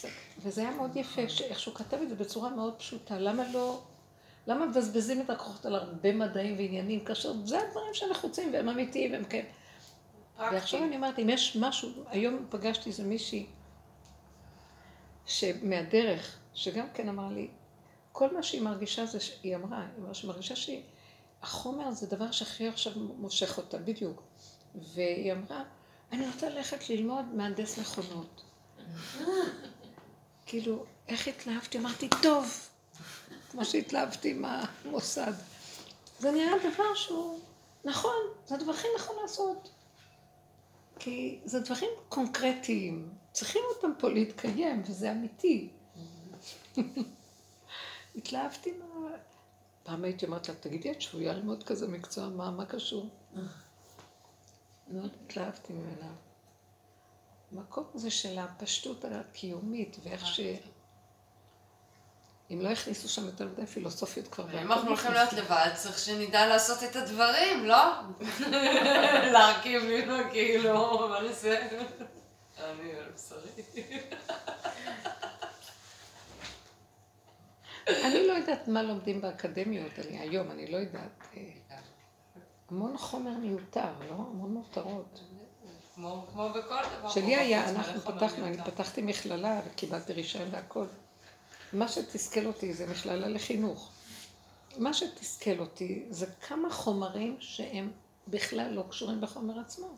[0.00, 0.08] זה-
[0.42, 3.18] וזה היה מאוד יפה, שאיך שהוא כתב את זה בצורה מאוד פשוטה.
[3.18, 3.82] למה לא...
[4.46, 9.24] למה מבזבזים את הכוחות על הרבה מדעים ועניינים, כאשר זה הדברים שנחוצים והם אמיתיים והם
[9.24, 9.44] כן.
[10.38, 13.46] ועכשיו אני אומרת, אם יש משהו, היום פגשתי איזה מישהי
[15.26, 17.48] שמהדרך, שגם כן אמר לי,
[18.12, 20.54] כל מה שהיא מרגישה זה, היא אמרה, היא אמרה שהיא מרגישה
[21.44, 24.22] שהחומר זה דבר שהכי עכשיו מושך אותה, בדיוק.
[24.74, 25.62] והיא אמרה,
[26.12, 28.42] אני רוצה ללכת ללמוד מהנדס מכונות.
[30.46, 31.78] כאילו, איך התלהבתי?
[31.78, 32.68] אמרתי, טוב,
[33.50, 35.32] כמו שהתלהבתי עם המוסד.
[36.18, 37.40] זה נראה דבר שהוא
[37.84, 38.16] נכון,
[38.46, 39.70] זה הדבר הכי נכון לעשות.
[40.98, 45.68] כי זה דברים קונקרטיים, צריכים אותם פה להתקיים, וזה אמיתי.
[48.16, 49.10] התלהבתי מה...
[49.84, 53.08] פעם הייתי אומרת לה, תגידי, את שבויה ללמוד כזה מקצוע, מה, מה קשור?
[54.88, 56.12] מאוד התלהבתי ממנה.
[57.52, 60.40] המקום הזה של הפשטות הקיומית, ואיך ש...
[62.50, 64.62] אם לא הכניסו שם יותר מדי פילוסופיות כבר...
[64.62, 67.84] אם אנחנו הולכים להיות לבד, צריך שנדע לעשות את הדברים, לא?
[69.32, 71.66] להרכיב ממנו כאילו, מה נעשה?
[72.58, 73.82] אני על בשרי.
[77.88, 81.28] אני לא יודעת מה לומדים באקדמיות, אני היום, אני לא יודעת.
[81.36, 81.76] אה,
[82.70, 84.14] המון חומר מיותר, לא?
[84.14, 85.20] המון מותרות.
[85.94, 87.08] כמו כמו בכל דבר.
[87.08, 88.58] שלי היה, אנחנו פתחנו, אני.
[88.64, 90.86] פתחתי מכללה וקיבלתי רישיון והכל.
[91.72, 93.92] מה שתסכל אותי זה מכללה לחינוך.
[94.78, 97.92] מה שתסכל אותי זה כמה חומרים שהם
[98.28, 99.96] בכלל לא קשורים בחומר עצמו.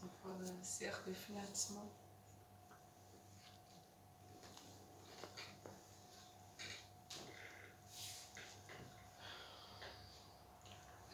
[0.00, 0.32] זה כבר
[0.62, 1.80] שיח בפני עצמו.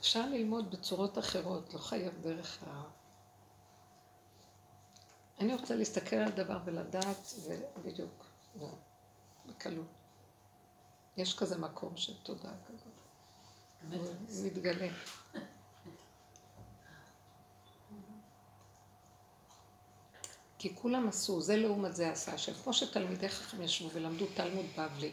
[0.02, 2.82] אפשר ללמוד בצורות אחרות, לא חייב דרך ה...
[5.40, 7.34] אני רוצה להסתכל על דבר ולדעת,
[7.76, 8.24] ובדיוק,
[8.60, 8.68] לא,
[9.46, 9.86] בקלות.
[11.16, 12.92] יש כזה מקום של תודעה כזאת.
[13.92, 14.14] הוא
[14.44, 14.88] מתגלה.
[20.58, 22.54] כי כולם עשו, זה לעומת זה עשה השם.
[22.54, 25.12] כמו שתלמידי חכם ישבו ולמדו תלמוד בבלי,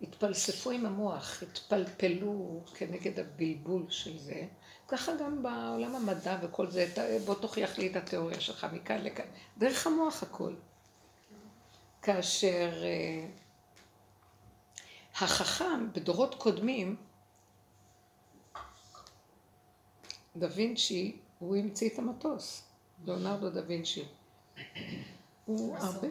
[0.00, 4.46] והתפלספו עם המוח, התפלפלו כנגד הבלבול של זה,
[4.88, 6.86] ככה גם בעולם המדע וכל זה,
[7.24, 9.24] בוא תוכיח לי את התיאוריה שלך מכאן לכאן,
[9.58, 10.54] דרך המוח הכל.
[12.02, 13.26] כאשר אה,
[15.14, 16.96] החכם בדורות קודמים,
[20.36, 22.62] דה וינצ'י, הוא המציא את המטוס,
[23.04, 24.04] ליאונרדו דה וינצ'י.
[25.44, 26.08] הוא הרבה,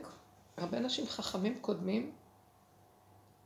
[0.58, 2.12] הרבה אנשים חכמים קודמים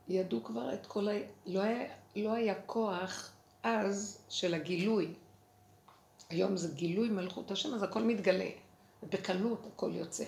[0.07, 1.11] ידעו כבר את כל ה...
[1.45, 3.31] לא היה, לא היה כוח
[3.63, 5.13] אז של הגילוי.
[6.29, 8.49] היום זה גילוי מלכות השם, אז הכל מתגלה.
[9.09, 10.23] בקלות הכל יוצא.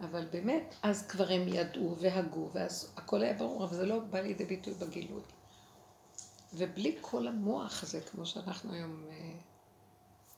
[0.00, 4.20] אבל באמת, אז כבר הם ידעו והגו, ואז הכל היה ברור, אבל זה לא בא
[4.20, 5.22] לידי ביטוי בגילוי.
[6.54, 9.32] ובלי כל המוח הזה, כמו שאנחנו היום, אה,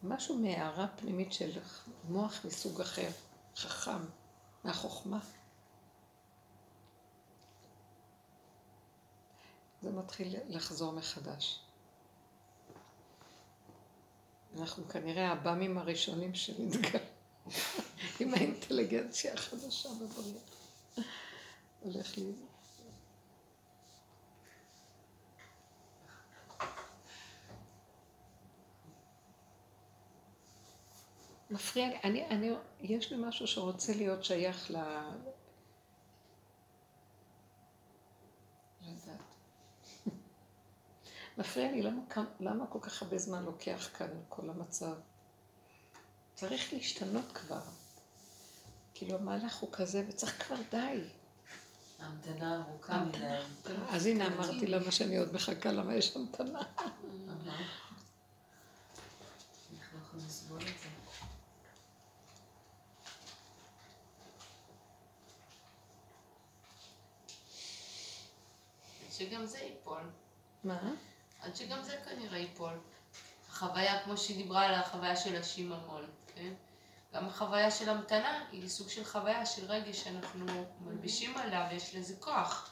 [0.03, 1.51] משהו מהערה פנימית של
[2.09, 3.09] מוח מסוג אחר,
[3.57, 4.05] חכם,
[4.65, 5.19] מהחוכמה.
[9.85, 11.61] זה מתחיל לחזור מחדש.
[14.59, 16.99] אנחנו כנראה הבאמים הראשונים שנתגל
[18.21, 20.41] עם האינטליגנציה החדשה בבריאה.
[21.81, 22.33] הולך לי...
[31.51, 32.51] מפריע לי, אני, אני,
[32.81, 34.75] יש לי משהו שרוצה להיות שייך ל...
[34.75, 34.81] לא
[38.91, 39.35] יודעת.
[41.39, 42.01] מפריע לי, למה,
[42.41, 44.95] למה כל כך הרבה זמן לוקח כאן כל המצב?
[46.35, 47.61] צריך להשתנות כבר.
[48.95, 51.01] כאילו המהלך הוא כזה, וצריך כבר די.
[51.99, 53.19] המתנה ארוכה מדי.
[53.89, 56.63] אז הנה אמרתי לה מה שאני עוד מחכה, למה יש המתנה.
[69.11, 70.03] שגם זה ייפול.
[70.65, 70.93] מה?
[71.45, 72.73] עד שגם זה כנראה ייפול.
[73.51, 76.53] החוויה, כמו שהיא דיברה על החוויה של השיממון, כן?
[77.15, 80.47] גם החוויה של המתנה היא סוג של חוויה של רגש שאנחנו
[80.81, 82.71] מלבישים עליה ויש לזה כוח.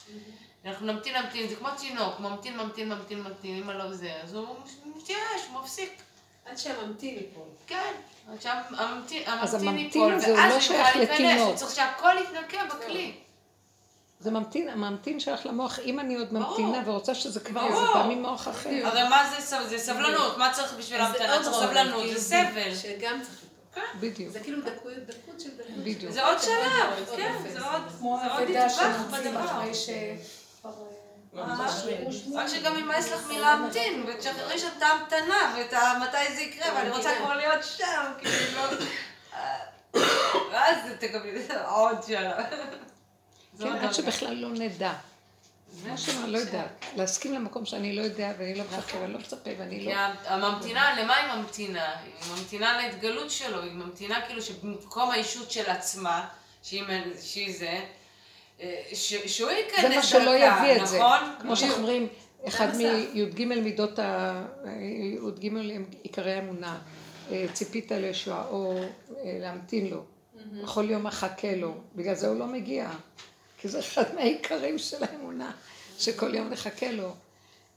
[0.65, 4.57] אנחנו נמתין, נמתין, זה כמו תינוק, ממתין, ממתין, ממתין, ממתין, אם לא זה, אז הוא
[4.85, 6.03] מתייאש, הוא מפסיק.
[6.47, 7.49] עד שהממתין ייפול.
[7.66, 7.93] כן,
[8.32, 11.57] עד שהממתין ייפול, ואז הוא לא שייך לתינוק.
[11.57, 13.15] צריך שהכל יתנקה בכלי.
[14.23, 18.49] זה ממתין, הממתין שלך למוח, אם אני עוד ממתינה ורוצה שזה כבר, זה פעמים מוח
[18.49, 18.70] אחר.
[18.85, 19.31] הרי מה
[19.69, 20.39] זה סבלנות?
[20.39, 21.43] מה צריך בשביל המתנה?
[21.43, 22.74] צריך סבלנות, זה סבל.
[22.74, 23.43] שגם צריך
[23.74, 23.81] כן.
[24.01, 24.32] בדיוק.
[24.32, 25.77] זה כאילו דקות של דקות.
[25.77, 26.12] בדיוק.
[26.12, 27.82] זה עוד שלב, כן, זה עוד
[28.40, 29.62] נדבך בדבר.
[32.35, 37.11] רק שגם ימאס לך מלהמתין, ותשחררי שם את ההמתנה, ואת מתי זה יקרה, ואני רוצה
[37.19, 38.62] כבר להיות שם, כאילו לא...
[40.53, 42.44] ואז תקבלי עוד שלב.
[43.58, 44.92] כן, עד שבכלל לא נדע.
[45.88, 46.84] מה שאומר, לא יודעת.
[46.96, 49.92] להסכים למקום שאני לא יודע, ואני לא מחכה, ואני לא מצפה, ואני לא...
[50.24, 51.94] הממתינה, למה היא ממתינה?
[52.04, 56.28] היא ממתינה להתגלות שלו, היא ממתינה כאילו שבמקום האישות של עצמה,
[56.62, 57.80] שהיא זה,
[59.26, 59.90] שהוא ייכנס דרכה, נכון?
[59.90, 61.00] זה מה שלא יביא את זה.
[61.40, 62.08] כמו שאומרים,
[62.48, 63.98] אחד מי"ג מידות.
[65.38, 65.52] י"ג
[66.02, 66.78] עיקרי אמונה,
[67.52, 68.80] ציפית לישועה, או
[69.24, 70.04] להמתין לו.
[70.62, 72.90] בכל יום מחכה לו, בגלל זה הוא לא מגיע.
[73.62, 75.52] כי זה אחד מהעיקרים של האמונה,
[75.98, 77.14] שכל יום נחכה לו.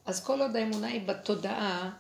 [0.06, 1.92] אז כל עוד האמונה היא בתודעה,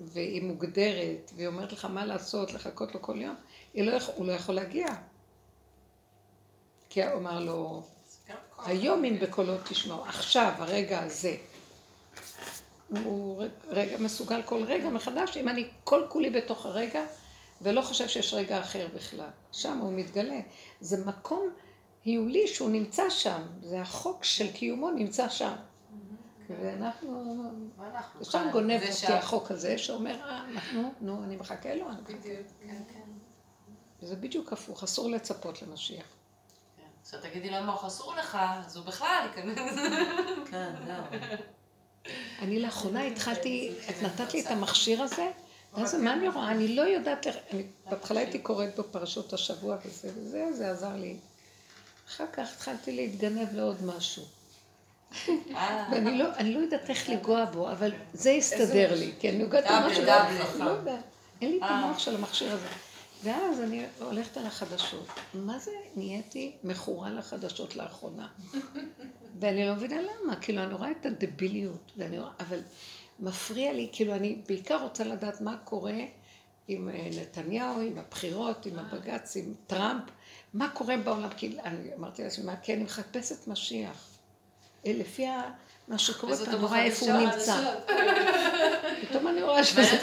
[0.00, 3.34] והיא מוגדרת, והיא אומרת לך מה לעשות, לחכות לו כל יום,
[3.74, 4.86] לא הוא לא יכול להגיע.
[6.90, 7.82] כי הוא אמר לו,
[8.64, 11.36] היום אם בקולות תשמעו, עכשיו, הרגע הזה.
[13.04, 17.04] הוא רגע מסוגל כל רגע מחדש, אם אני כל כולי בתוך הרגע,
[17.62, 19.30] ולא חושב שיש רגע אחר בכלל.
[19.52, 20.40] שם הוא מתגלה.
[20.80, 21.50] זה מקום
[22.04, 25.52] היולי שהוא נמצא שם, זה החוק של קיומו נמצא שם.
[26.60, 27.34] ואנחנו,
[28.22, 31.86] שם גונב אותי החוק הזה, שאומר, אה, אנחנו, נו, אני מחכה לו.
[32.04, 33.10] בדיוק, כן, כן.
[34.02, 36.04] וזה בדיוק הפוך, אסור לצפות למשיח.
[37.02, 39.58] עכשיו תגידי למה הוא אסור לך, אז הוא בכלל ייכנס.
[40.50, 41.20] כן, זהו.
[42.38, 45.30] אני לאחרונה התחלתי, את נתת לי את המכשיר הזה,
[45.74, 46.50] ואז מה אני רואה?
[46.50, 47.26] אני לא יודעת,
[47.90, 51.16] בהתחלה הייתי קוראת בפרשות השבוע וזה, וזה, זה עזר לי.
[52.08, 54.22] אחר כך התחלתי להתגנב לעוד משהו.
[55.90, 60.04] ואני לא, לא יודעת איך לגוע בו, אבל זה יסתדר לי, כי אני נוגעת במשהו,
[60.58, 60.96] לא יודע,
[61.40, 62.68] אין לי את המוח של המכשיר הזה.
[63.22, 65.06] ואז אני הולכת על החדשות.
[65.34, 68.28] מה זה נהייתי מכורה לחדשות לאחרונה?
[69.40, 72.60] ואני לא מבינה למה, כאילו אני רואה את הדביליות, רואה, אבל
[73.20, 75.98] מפריע לי, כאילו אני בעיקר רוצה לדעת מה קורה
[76.68, 76.88] עם
[77.20, 80.02] נתניהו, עם הבחירות, עם הבג"ץ, עם טראמפ.
[80.54, 81.28] מה קורה בעולם?
[81.36, 84.08] כי אני אמרתי לעצמי, מה, כי אני מחפשת משיח.
[84.84, 85.26] לפי
[85.88, 87.74] מה שקורה כאן, אני רואה איפה הוא נמצא.
[89.08, 90.00] פתאום אני רואה שזה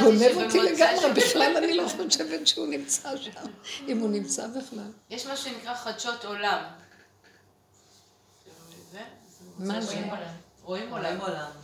[0.00, 3.30] גונב אותי לגמרי, בכלל אני לא חושבת שהוא נמצא שם,
[3.88, 4.92] אם הוא נמצא בכלל.
[5.10, 6.64] יש מה שנקרא חדשות עולם.
[9.58, 9.96] מה זה?
[10.62, 11.16] רואים עולם.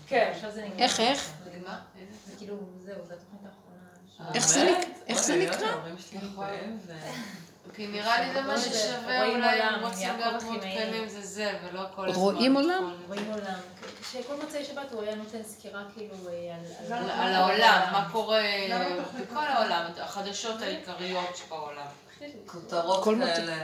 [0.06, 0.78] כן, עכשיו זה נגמר.
[0.78, 1.32] איך, איך?
[2.26, 4.34] זה כאילו, זהו, זו התוכנית האחרונה.
[5.08, 5.76] איך זה נקרא?
[7.74, 12.08] כי נראה לי זה מה ששווה אולי, אם רוצים להיות מעודכנים זה זה, ולא כל
[12.08, 12.22] הזמן.
[12.22, 12.94] רואים עולם?
[13.08, 13.58] רואים עולם.
[14.12, 16.14] שכל מוצאי שבת הוא היה נותן סקירה כאילו
[16.90, 17.10] על...
[17.10, 18.42] על העולם, מה קורה
[19.20, 21.86] בכל העולם, החדשות העיקריות שבעולם.
[22.46, 23.56] כותרות כאלה...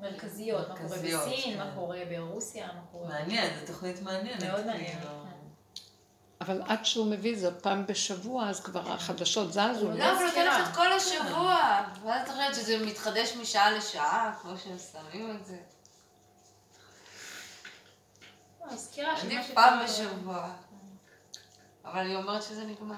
[0.00, 3.08] מרכזיות, מה קורה בסין, מה קורה ברוסיה, מה קורה...
[3.08, 4.44] מעניין, זו תוכנית מעניינת.
[4.44, 4.98] מאוד מעניין.
[6.40, 9.90] אבל עד שהוא מביא זה פעם בשבוע, אז כבר החדשות זזו.
[9.90, 11.80] לא, אבל נותן לך את כל השבוע.
[12.02, 15.56] ואז את חושבת שזה מתחדש משעה לשעה, כמו שהם שמים את זה.
[19.24, 20.50] עדיף פעם בשבוע.
[21.84, 22.94] אבל היא אומרת שזה נגמר.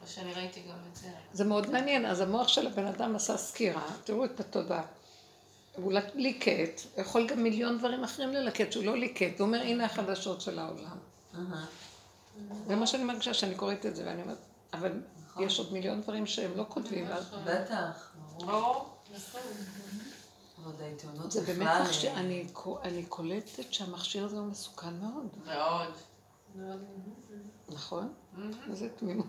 [0.00, 1.08] לא שאני ראיתי גם את זה.
[1.32, 2.06] זה מאוד מעניין.
[2.06, 4.82] אז המוח של הבן אדם עשה סקירה, תראו את התודעה.
[5.76, 9.40] הוא ליקט, יכול גם מיליון דברים אחרים ללקט, שהוא לא ליקט.
[9.40, 10.98] הוא אומר, הנה החדשות של העולם.
[12.66, 14.38] זה מה שאני מרגישה שאני קוראת את זה, ואני אומרת,
[14.72, 15.02] אבל
[15.40, 17.08] יש עוד מיליון דברים שהם לא כותבים.
[17.08, 17.38] נכון.
[17.44, 18.94] בטח, ברור.
[19.14, 19.40] נכון.
[21.30, 25.92] זה באמת מכשיר, אה, אני קו- אני קולטת שהמכשיר הזה הוא מסוכן מאוד, מאוד.
[27.68, 28.14] נכון?
[28.70, 29.26] איזה תמימות.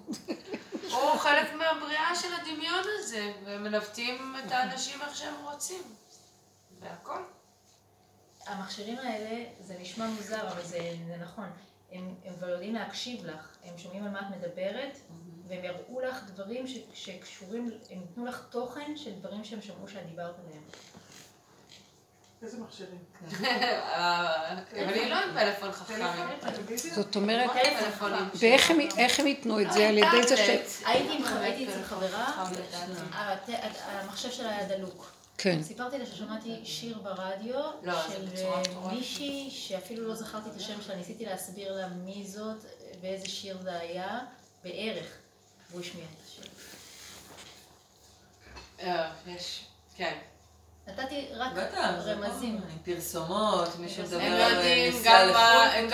[0.91, 5.81] הוא חלק מהבריאה של הדמיון הזה, ומנווטים את האנשים איך שהם רוצים.
[6.79, 7.21] והכל.
[8.45, 10.77] המכשירים האלה, זה נשמע מוזר, אבל זה,
[11.07, 11.49] זה נכון.
[11.91, 14.97] הם, הם כבר יודעים להקשיב לך, הם שומעים על מה את מדברת,
[15.47, 20.05] והם יראו לך דברים ש, שקשורים, הם ייתנו לך תוכן של דברים שהם שמעו שאת
[20.05, 20.63] דיברת עליהם.
[22.41, 22.99] איזה מכשירים?
[24.85, 25.93] אבל היא לא עם פלאפון חכם.
[26.95, 27.49] זאת אומרת.
[28.39, 28.69] ואיך
[29.19, 29.89] הם- ייתנו את זה?
[29.89, 30.39] על ידי זה ש...
[30.85, 31.23] הייתי עם-
[31.83, 32.91] חברה, לדעתי.
[33.13, 33.49] הט-
[33.85, 35.11] המחשב שלה היה דלוק.
[35.41, 35.63] כן.
[35.63, 38.93] סיפרתי לה ששמעתי שיר ברדיו לא, של אה.
[38.93, 42.65] מישהי שאפילו לא זכרתי את השם שלה, ניסיתי להסביר לה מי זאת
[43.01, 44.19] ואיזה שיר זה היה,
[44.63, 45.05] בערך,
[45.69, 46.43] והוא השמיע את השיר.
[48.79, 50.17] אה, יש, כן.
[50.87, 51.51] נתתי רק
[52.05, 52.61] רמזים.
[52.85, 54.53] פרסומות, מי שמדבר על
[54.89, 55.89] נסיעה לחו"ל, הם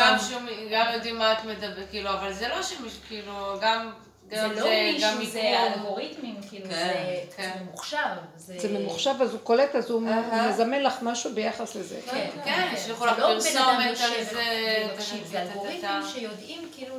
[0.71, 3.91] גם יודעים מה את מדברת, כאילו, אבל זה לא שמישהו, כאילו, גם,
[4.29, 5.73] זה לא מישהו, זה.
[5.73, 7.51] אלגוריתמים, כאילו, כן, זה כן.
[7.55, 7.97] זה ממוחשב.
[8.37, 10.01] זה ממוחשב, אז הוא קולט, אז הוא.
[10.49, 11.99] מזמן לך משהו ביחס לזה.
[12.05, 12.75] כן, כן, כן.
[12.85, 16.01] זה לך לא פרסומת על יושב זה, זה אלגוריתמים.
[16.13, 16.95] שיודעים כאילו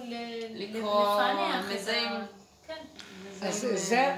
[0.54, 1.64] לפענח.
[1.74, 2.10] מזהים.
[2.66, 2.74] כן.
[3.42, 4.14] אז זה זה.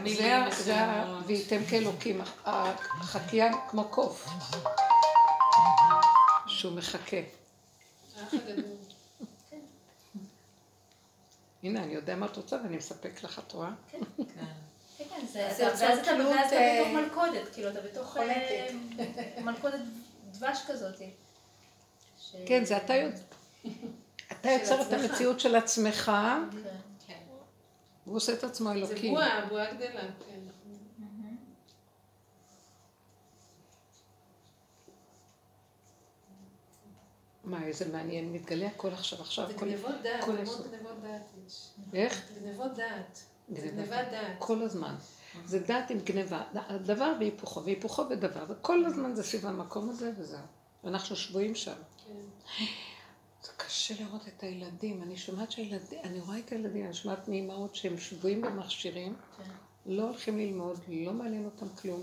[1.27, 4.29] וייתם כאלוקים, החקיין כמו קוף,
[6.47, 7.17] שהוא מחכה.
[11.63, 13.71] הנה, אני יודע מה את רוצה ואני מספק לך, את רואה?
[13.91, 13.99] כן.
[14.99, 18.67] כן, כן, זה, זה אתה- ואז אתה בתוך אה, מלכודת, כאילו אתה בתוך אה.
[19.45, 19.81] מלכודת
[20.33, 20.95] דבש כזאת.
[22.47, 23.19] כן, זה אתה יודע.
[24.33, 24.93] אתה יוצר את.
[24.93, 26.13] המציאות של עצמך,
[27.07, 27.19] כן.
[28.07, 29.15] והוא עושה את עצמו זה אלוקים.
[29.15, 30.41] בועה, בועה גדלה, כן.
[30.99, 31.37] מהמם.
[37.49, 40.37] מה, איזה מעניין, מתגלה הכל עכשיו, עכשיו, זה גנבות דעת, המון.
[40.71, 41.69] גנבות דעת יש.
[41.95, 42.31] איך?
[42.43, 43.21] גנבות דעת.
[43.53, 44.37] גנבת דעת.
[44.39, 44.95] כל הזמן.
[45.47, 50.41] זה דעת עם גניבה, הדבר והיפוכו, והיפוכו ודבר, וכל הזמן זה סביב המקום הזה וזהו.
[50.85, 51.73] ואנחנו שבויים שם.
[52.07, 52.13] כן.
[53.43, 57.75] זה קשה לראות את הילדים, אני שומעת שהילדים, אני רואה את הילדים, אני שומעת מאימהות
[57.75, 59.51] שהם שבויים במכשירים, כן.
[59.87, 62.03] לא הולכים ללמוד, לא מעניין אותם כלום.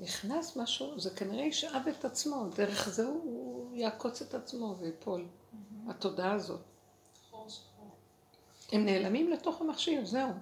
[0.00, 3.43] נכנס משהו, זה כנראה ישאב את עצמו, דרך זה הוא
[3.74, 5.26] יעקוץ את עצמו ויפול.
[5.88, 6.60] התודעה הזאת.
[8.72, 10.32] הם נעלמים לתוך המכשיר, זהו.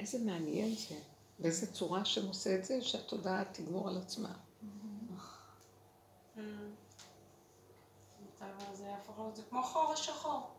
[0.00, 0.98] איזה מעניין זה,
[1.38, 4.32] באיזה צורה שהם עושה את זה, שהתודעה תגמור על עצמה.
[9.28, 10.57] להיות, זה כמו חור השחור.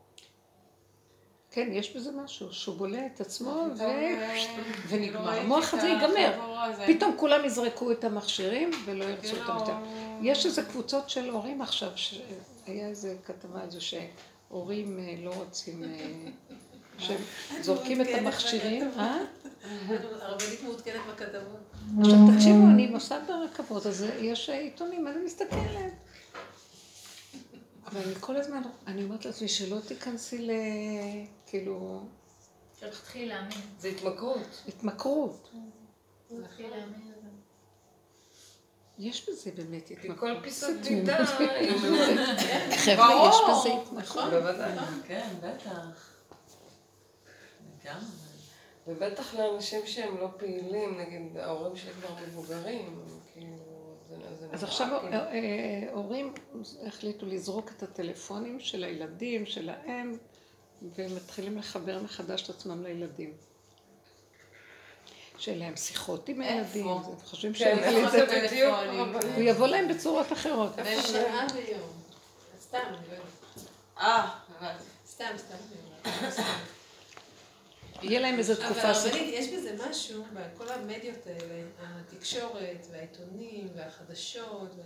[1.52, 3.82] כן, יש בזה משהו, שהוא בולע את עצמו ו...
[3.82, 4.46] אה,
[4.88, 5.30] ונגמר.
[5.30, 6.40] ראיתי המוח הזה ייגמר.
[6.88, 9.74] פתאום כולם יזרקו את המכשירים ולא ירצו כאילו, אותם יותר.
[10.22, 15.90] יש איזה קבוצות של הורים עכשיו, שהיה איזה כתבה זה שהורים אה, לא רוצים, אה,
[17.04, 17.22] שהם
[17.62, 19.18] זורקים את המכשירים, אה?
[20.22, 21.60] הרבנית מעודכנת בכתבות.
[22.00, 25.94] עכשיו תקשיבו, אני נוסעת ברכבות, אז יש עיתונים, אני מסתכלת.
[27.86, 30.52] אבל אני כל הזמן, אני אומרת לעצמי שלא תיכנסי ל...
[31.50, 32.02] כאילו,
[32.80, 33.58] שלא תתחילי להאמין.
[33.80, 34.64] זה התמכרות.
[34.68, 35.50] התמכרות.
[39.00, 40.20] יש בזה באמת כי התמכרות.
[40.20, 42.18] כל פיסת דידה היא מאוד...
[42.78, 43.36] חבר'ה, יש.
[43.50, 44.30] בזה התמכרות.
[44.30, 44.78] בוודאי.
[45.08, 46.14] כן, בטח.
[47.84, 48.06] לגמרי.
[48.88, 53.00] ובטח לאנשים שהם לא פעילים, נגיד ההורים שלי כבר מבוגרים,
[53.34, 53.58] כאילו.
[54.52, 55.14] אז עכשיו כאילו.
[55.14, 56.34] אה, אה, הורים
[56.88, 59.46] החליטו לזרוק את הטלפונים של הילדים,
[60.82, 63.34] שלהם, ומתחילים לחבר מחדש את עצמם לילדים.
[65.38, 66.42] שיהיה להם שיחות עם?
[66.42, 68.26] הילדים, הם חושבים כן, שהם איפה זה.
[68.48, 68.76] בדיוק?
[69.36, 70.72] הוא יבוא להם בצורות אחרות.
[71.02, 72.02] שעה ביום.
[72.62, 73.24] סתם, אני לא.
[74.02, 74.30] אה.
[75.08, 75.56] סתם, סתם.
[78.02, 78.88] יהיה להם איזו אבל תקופה...
[78.88, 84.84] הרבנית, יש בזה משהו, בכל המדיות האלה, התקשורת והעיתונים והחדשות, וה-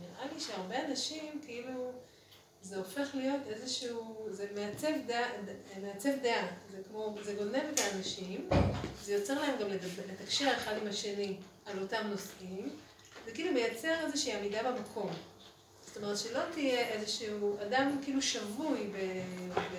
[0.00, 1.92] נראה לי שהרבה אנשים, כאילו,
[2.62, 5.28] זה הופך להיות איזשהו, זה מעצב דעה,
[5.82, 8.48] מעצב דעה, זה כמו, זה גונב את האנשים,
[9.04, 11.36] זה יוצר להם גם לדבר, לתקשר אחד עם השני
[11.66, 12.70] על אותם נושאים,
[13.26, 15.10] זה כאילו מייצר איזושהי עמידה במקום.
[15.86, 18.90] זאת אומרת שלא תהיה איזשהו אדם כאילו שבוי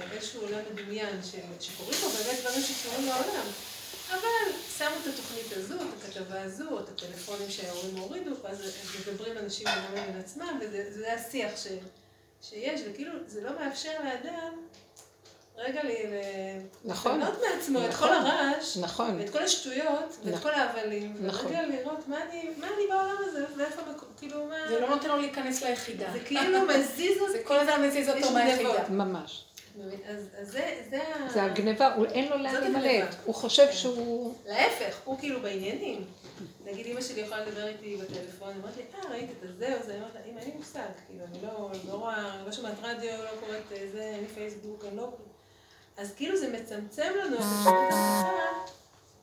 [0.10, 3.46] באיזשהו עולם מדומיין ש- שקורים בו באמת דברים שקורים בעולם.
[4.10, 8.64] אבל שמו את התוכנית הזו, את הכתבה הזו, את הטלפונים שההורים הורידו, ואז
[9.00, 11.68] מדברים אנשים בינם לבין עצמם, וזה זה השיח ש,
[12.50, 14.54] שיש, וכאילו זה לא מאפשר לאדם
[15.58, 15.96] רגע לי,
[16.86, 17.20] נכון.
[17.20, 18.08] לפנות מעצמו את נכון.
[18.08, 19.16] כל הרעש, נכון.
[19.20, 20.52] ואת כל השטויות, ואת נכון.
[20.52, 21.46] כל ההבלים, נכון.
[21.46, 23.82] ורגע לראות מה אני, מה אני בעולם הזה, ואיפה,
[24.18, 24.56] כאילו, מה...
[24.70, 26.06] זה לא נותן לו להיכנס ליחידה.
[26.14, 27.32] זה כאילו מזיז אותי.
[27.38, 28.90] זה כל הזמן מזיז אותו מהיחידה.
[28.90, 29.44] ממש.
[30.08, 31.00] אז אז זה, זה.
[31.34, 32.76] זה הגניבה, הוא- אין לו לאן להימלט.
[32.86, 33.06] הגניבה.
[33.26, 34.34] הוא חושב שהוא...
[34.46, 36.06] להפך, הוא כאילו בעניינים.
[36.66, 39.84] נגיד אמא שלי יכולה לדבר איתי בטלפון, היא אומרת לי, אה, ראית את הזה או
[39.86, 39.92] זה?
[39.92, 43.12] אני אומרת לה, אמא, אין לי מושג, כאילו, אני לא, לא רואה, לא שומעת רדיו,
[43.24, 45.10] לא קוראת אה, זה, אין לי פייסבוק, אני לא...
[45.98, 48.32] אז כאילו זה מצמצם לנו את אפשרות השיחה,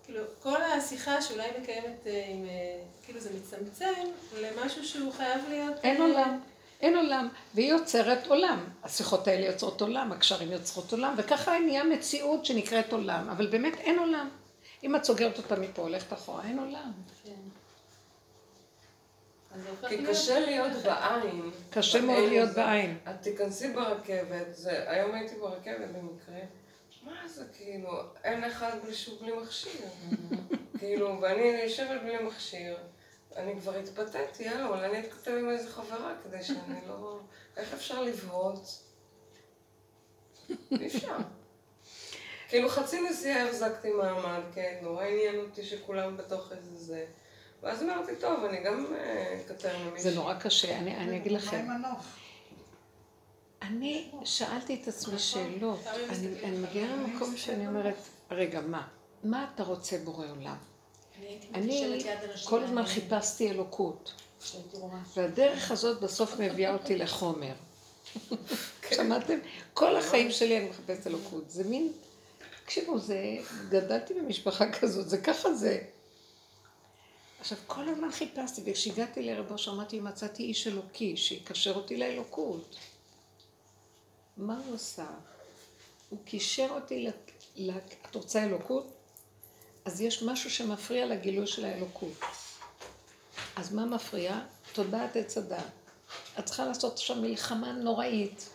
[0.04, 3.92] כאילו, כל השיחה שאולי מקיימת אה, עם, אה, כאילו זה מצמצם
[4.40, 5.74] למשהו שהוא חייב להיות...
[5.82, 6.40] אין עולם.
[6.80, 8.64] אין עולם, והיא יוצרת עולם.
[8.84, 13.98] השיחות האלה יוצרות עולם, הקשרים יוצרות עולם, וככה נהיה מציאות שנקראת עולם, אבל באמת אין
[13.98, 14.28] עולם.
[14.82, 16.92] אם את סוגרת אותה מפה, הולכת אחורה, אין עולם.
[17.24, 17.30] כן.
[19.88, 20.06] כי.
[20.06, 21.50] קשה להיות בעין.
[21.70, 22.50] קשה מאוד להיות.
[22.50, 22.98] בעין.
[23.10, 26.40] את תיכנסי ברכבת, זה, היום הייתי ברכבת במקרה,
[27.04, 27.90] מה זה כאילו,
[28.24, 28.70] אין אחד
[29.20, 29.86] בלי מכשיר.
[30.78, 32.76] כאילו, ואני יושבת בלי מכשיר,
[33.36, 37.20] אני כבר התפתיתי, יאללה, אולי אני אתכתב עם איזה חברה כדי שאני לא...
[37.56, 38.82] איך אפשר לבהות?
[40.50, 41.16] אי אפשר.
[42.48, 47.06] כאילו חצי נסיעה החזקתי מעמד, כן, נורא עניין אותי שכולם בתוך איזה זה.
[47.62, 50.10] ואז אמרתי, טוב, אני גם אה, אקטר ממישהו.
[50.10, 51.56] זה נורא קשה, אני, אני אגיד מה לכם.
[51.56, 52.06] עם הנוף?
[53.62, 55.86] אני שאלתי את עצמי שאלות.
[55.86, 57.96] אני, אני מגיעה למקום שאני אומרת,
[58.30, 58.88] רגע, מה?
[59.24, 60.56] מה אתה רוצה בורא עולם?
[61.54, 62.04] אני.
[62.44, 62.86] כל הזמן.
[62.86, 64.12] חיפשתי אלוקות.
[65.16, 67.54] והדרך הזאת בסוף מביאה אותי לחומר.
[68.94, 69.38] שמעתם?
[69.74, 71.50] כל החיים שלי אני מחפשת אלוקות.
[71.50, 71.92] זה מין,
[72.64, 73.36] תקשיבו, זה,
[73.68, 75.80] גדלתי במשפחה כזאת, זה ככה זה.
[77.40, 82.76] עכשיו, כל הזמן חיפשתי, וכשהגעתי לרבו שאמרתי, מצאתי איש אלוקי, שיקשר אותי לאלוקות.
[84.36, 85.06] מה הוא עשה?
[86.08, 87.10] הוא קישר אותי, ל...
[87.56, 87.70] ל...
[88.10, 88.99] את רוצה אלוקות?
[89.90, 92.20] אז יש משהו שמפריע לגילוי של האלוקות.
[93.56, 94.40] אז מה מפריע?
[94.72, 95.64] תודעת עץ הדעת.
[96.38, 98.48] את צריכה לעשות שם מלחמה נוראית.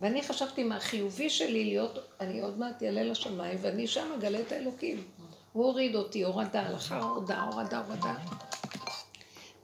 [0.00, 5.04] ואני חשבתי מהחיובי שלי להיות, אני עוד מעט אעלה לשמיים ואני שם אגלה את האלוקים.
[5.52, 8.14] הוא הוריד אותי, הורדה, הלכה הורדה, הורדה, הורדה.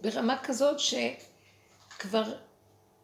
[0.01, 2.35] ברמה כזאת שכבר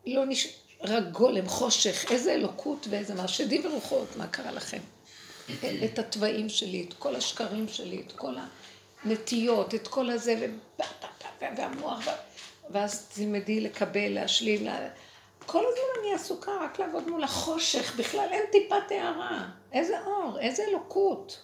[0.06, 0.46] לא נש...
[0.80, 4.80] רק גולם, חושך, איזה אלוקות ואיזה מה, שדים ורוחות, מה קרה לכם?
[5.84, 8.34] את התוואים שלי, את כל השקרים שלי, את כל
[9.04, 10.48] הנטיות, את כל הזה,
[11.40, 12.04] והמוח,
[12.70, 14.88] ואז תלמדי לקבל, להשלים, לה...
[15.46, 19.48] כל הזמן אני עסוקה רק לעבוד מול החושך, בכלל אין טיפת הערה.
[19.72, 21.42] איזה אור, איזה אלוקות.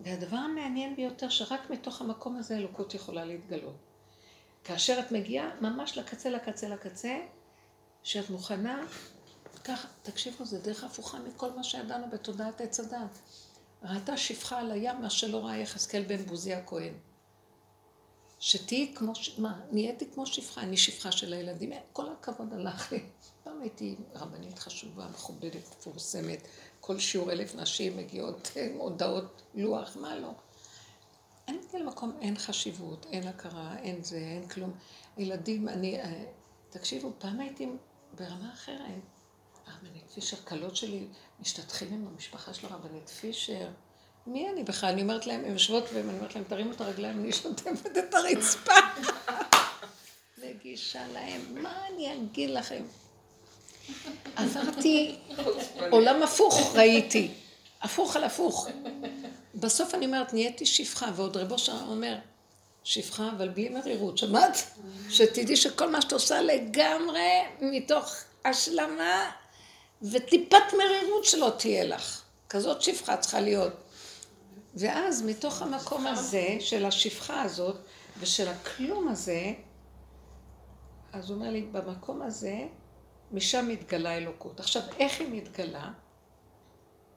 [0.00, 3.76] והדבר המעניין ביותר, שרק מתוך המקום הזה אלוקות יכולה להתגלות.
[4.64, 7.18] כאשר את מגיעה ממש לקצה, לקצה, לקצה,
[8.02, 8.82] שאת מוכנה,
[9.64, 13.18] ככה, תקשיבו, זה דרך הפוכה מכל מה שידענו בתודעת עץ הדת.
[13.82, 16.92] ראתה שפחה על הים, מה שלא ראה יחזקאל בן בוזי הכהן.
[18.40, 23.02] שתהיי כמו, ש- מה, נהייתי כמו שפחה, אני שפחה של הילדים, כל הכבוד הלך לי.
[23.44, 26.48] פעם הייתי רבנית חשובה, מכובדת, מפורסמת,
[26.80, 30.30] כל שיעור אלף נשים מגיעות עם הודעות לוח, מה לא.
[31.48, 34.72] אני מגיעה למקום, אין חשיבות, אין הכרה, אין זה, אין כלום.
[35.18, 36.24] ילדים, אני, אה,
[36.70, 37.68] תקשיבו, פעם הייתי
[38.18, 39.21] ברמה אחרת.
[39.82, 41.06] הרבנית פישר, כלות שלי
[41.40, 43.68] משתתחים עם המשפחה של הרבנית פישר.
[44.26, 44.90] מי אני בכלל?
[44.90, 48.72] אני אומרת להם, הן יושבות ואני אומרת להם, תרימו את הרגליים, אני שוטפת את הרצפה.
[50.42, 52.82] מגישה להם, מה אני אגיד לכם?
[54.36, 55.18] עברתי
[55.90, 57.30] עולם הפוך, ראיתי.
[57.82, 58.68] הפוך על הפוך.
[59.54, 62.16] בסוף אני אומרת, נהייתי שפחה, ועוד רבו שם אומר,
[62.84, 64.56] שפחה, אבל בלי מרירות, שמעת?
[65.10, 67.28] שתדעי שכל מה שאת עושה לגמרי
[67.60, 68.14] מתוך
[68.44, 69.30] השלמה
[70.02, 72.22] וטיפת מרירות שלא תהיה לך.
[72.48, 73.72] כזאת שפחה צריכה להיות.
[74.74, 77.76] ואז מתוך המקום הזה, של השפחה הזאת,
[78.20, 79.52] ושל הכלום הזה,
[81.12, 82.58] אז הוא אומר לי, במקום הזה,
[83.32, 84.60] משם מתגלה אלוקות.
[84.60, 85.90] עכשיו, איך היא מתגלה?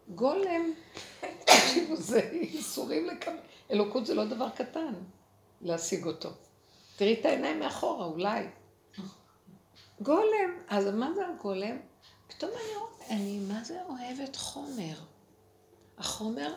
[0.09, 0.73] גולם,
[1.45, 3.37] תקשיבו, זה איסורים לקבל.
[3.71, 4.93] אלוקות זה לא דבר קטן,
[5.61, 6.29] להשיג אותו.
[6.95, 8.47] תראי את העיניים מאחורה, אולי.
[10.01, 11.77] גולם, אז מה זה הגולם?
[12.27, 14.95] פתאום אני רואה, אני מה זה אוהבת חומר.
[15.97, 16.53] החומר,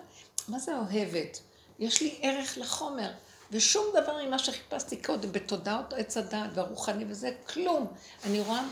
[0.49, 1.41] מה זה אוהבת?
[1.79, 3.11] יש לי ערך לחומר,
[3.51, 7.87] ושום דבר ממה שחיפשתי קודם, בתודעות עץ הדעת והרוחני וזה, כלום.
[8.25, 8.63] אני רואה,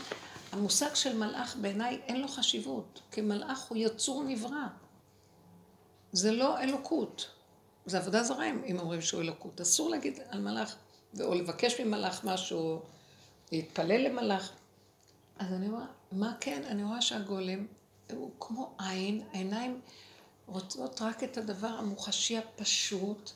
[0.51, 4.67] המושג של מלאך בעיניי אין לו חשיבות, כי מלאך הוא יצור נברא.
[6.11, 7.29] זה לא אלוקות.
[7.85, 9.61] זה עבודה זרה אם אומרים שהוא אלוקות.
[9.61, 10.75] אסור להגיד על מלאך,
[11.19, 12.81] או לבקש ממלאך משהו,
[13.51, 14.51] להתפלל למלאך.
[15.39, 16.63] אז אני רואה, מה כן?
[16.67, 17.67] אני רואה שהגולם
[18.11, 19.81] הוא כמו עין, העיניים
[20.45, 23.31] רוצות רק את הדבר המוחשי הפשוט,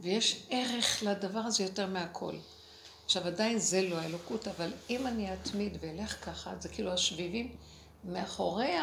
[0.00, 2.34] ויש ערך לדבר הזה יותר מהכל.
[3.04, 7.56] עכשיו עדיין זה לא האלוקות, אבל אם אני אתמיד ואלך ככה, זה כאילו השביבים,
[8.04, 8.74] מאחורי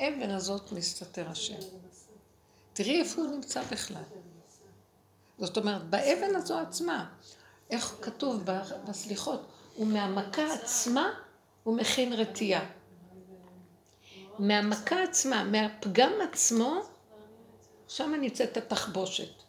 [0.00, 1.58] האבן הזאת מסתתר השם.
[2.72, 4.02] תראי איפה הוא נמצא בכלל.
[5.38, 7.10] זאת אומרת, באבן הזו עצמה,
[7.70, 8.42] איך כתוב
[8.88, 9.46] בסליחות,
[9.78, 11.10] ומהמכה עצמה
[11.64, 12.64] הוא מכין רתיעה.
[14.38, 16.80] מהמכה עצמה, מהפגם עצמו,
[17.88, 19.42] שם נמצאת התחבושת.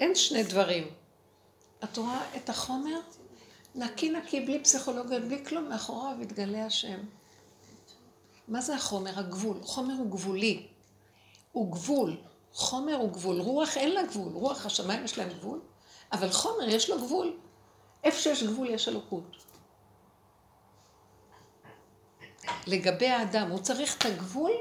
[0.00, 0.90] אין שני דברים.
[1.84, 3.00] את רואה את החומר?
[3.74, 6.98] נקי נקי, בלי פסיכולוגיה, בלי כלום, מאחוריו יתגלה השם.
[8.48, 9.18] מה זה החומר?
[9.18, 9.56] הגבול.
[9.62, 10.66] חומר הוא גבולי.
[11.52, 12.16] הוא גבול.
[12.52, 13.40] חומר הוא גבול.
[13.40, 14.32] רוח אין לה גבול.
[14.32, 15.60] רוח השמיים יש להם גבול,
[16.12, 17.36] אבל חומר יש לו גבול.
[18.04, 19.36] איפה שיש גבול יש אלוקות.
[22.66, 24.52] לגבי האדם, הוא צריך את הגבול,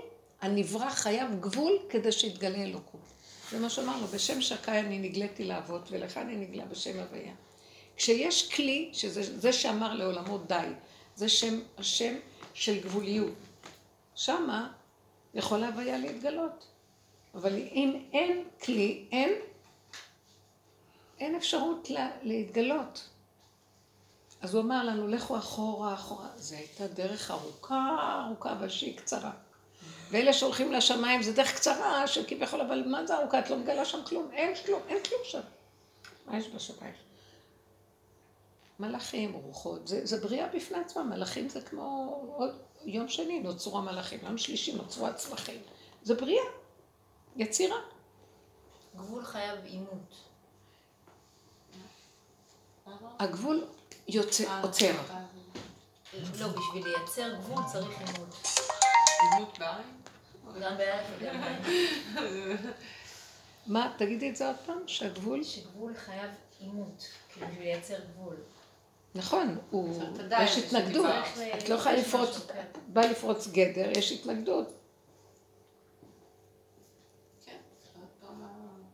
[0.42, 3.02] הנברא חייב גבול כדי שיתגלה אלוקות.
[3.52, 7.34] זה מה שאמרנו, בשם שקי אני נגליתי לאבות, ולך אני נגלה בשם הוויה.
[7.98, 10.68] כשיש כלי, שזה זה שאמר לעולמו די,
[11.16, 12.14] זה שם, השם
[12.54, 13.34] של גבוליות.
[14.16, 14.72] שמה
[15.34, 16.68] יכול ההוויה להתגלות.
[17.36, 19.34] אבל אם אין כלי, אין,
[21.20, 23.10] אין אפשרות לה, להתגלות.
[24.42, 26.28] אז הוא אמר לנו, לכו אחורה, אחורה.
[26.38, 29.32] זו הייתה דרך ארוכה, ארוכה, אבל שהיא קצרה.
[30.12, 33.40] ואלה שהולכים לשמיים זה דרך קצרה, שכביכול, אבל מה זה ארוכה?
[33.40, 35.42] את לא מגלה שם כלום, אין כלום, אין כלום שם.
[36.28, 36.94] מה יש בשמיים?
[38.80, 42.52] מלאכים, רוחות, זה, זה בריאה בפני עצמה, מלאכים זה כמו עוד
[42.86, 45.62] יום שני נוצרו המלאכים, יום שלישי נוצרו הצמחים.
[46.04, 46.44] זה בריאה,
[47.36, 47.78] יצירה.
[48.96, 50.16] גבול חייב עימות.
[53.20, 53.66] הגבול
[54.14, 54.92] יוצא, עוצר.
[56.40, 58.48] לא, בשביל לייצר גבול צריך עימות.
[59.22, 60.62] עימות בעין?
[60.62, 62.58] גם באלף וגם בעין.
[63.68, 65.44] מה, תגידי את זה עוד פעם, שהגבול?
[65.44, 68.36] שגבול חייב עימות, כאילו בשביל לייצר גבול.
[69.16, 69.58] נכון,
[70.42, 71.06] יש התנגדות.
[71.58, 72.48] את לא יכולה לפרוץ.
[72.88, 74.81] בא לפרוץ גדר, יש התנגדות.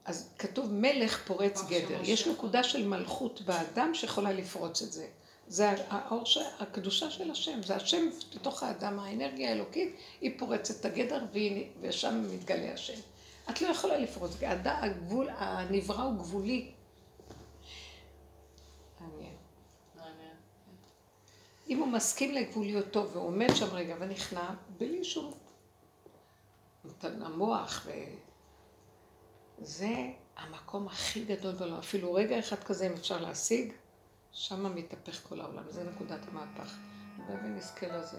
[0.08, 2.00] אז כתוב מלך פורץ גדר.
[2.04, 5.08] יש נקודה של מלכות באדם שיכולה לפרוץ את זה.
[5.48, 6.24] זה האור.
[6.60, 11.66] הקדושה של השם, זה השם בתוך האדם, האנרגיה האלוקית, היא פורצת את הגדר והיא...
[11.82, 13.00] ושם מתגלה השם.
[13.50, 14.32] את לא יכולה לפרוץ.
[14.66, 16.72] הגבול, הנברא הוא גבולי.
[19.00, 19.34] מעניין.
[21.70, 25.34] אם הוא מסכים לגבוליותו ועומד שם רגע ונכנע, בלי שום
[27.04, 27.92] המוח ו...
[29.58, 31.78] זה המקום הכי גדול בעולם.
[31.78, 33.74] אפילו רגע אחד כזה, אם אפשר להשיג,
[34.32, 35.64] שם מתהפך כל העולם.
[35.70, 36.76] זה נקודת המהפך.
[37.18, 38.18] הלוואי ונזכה לזה.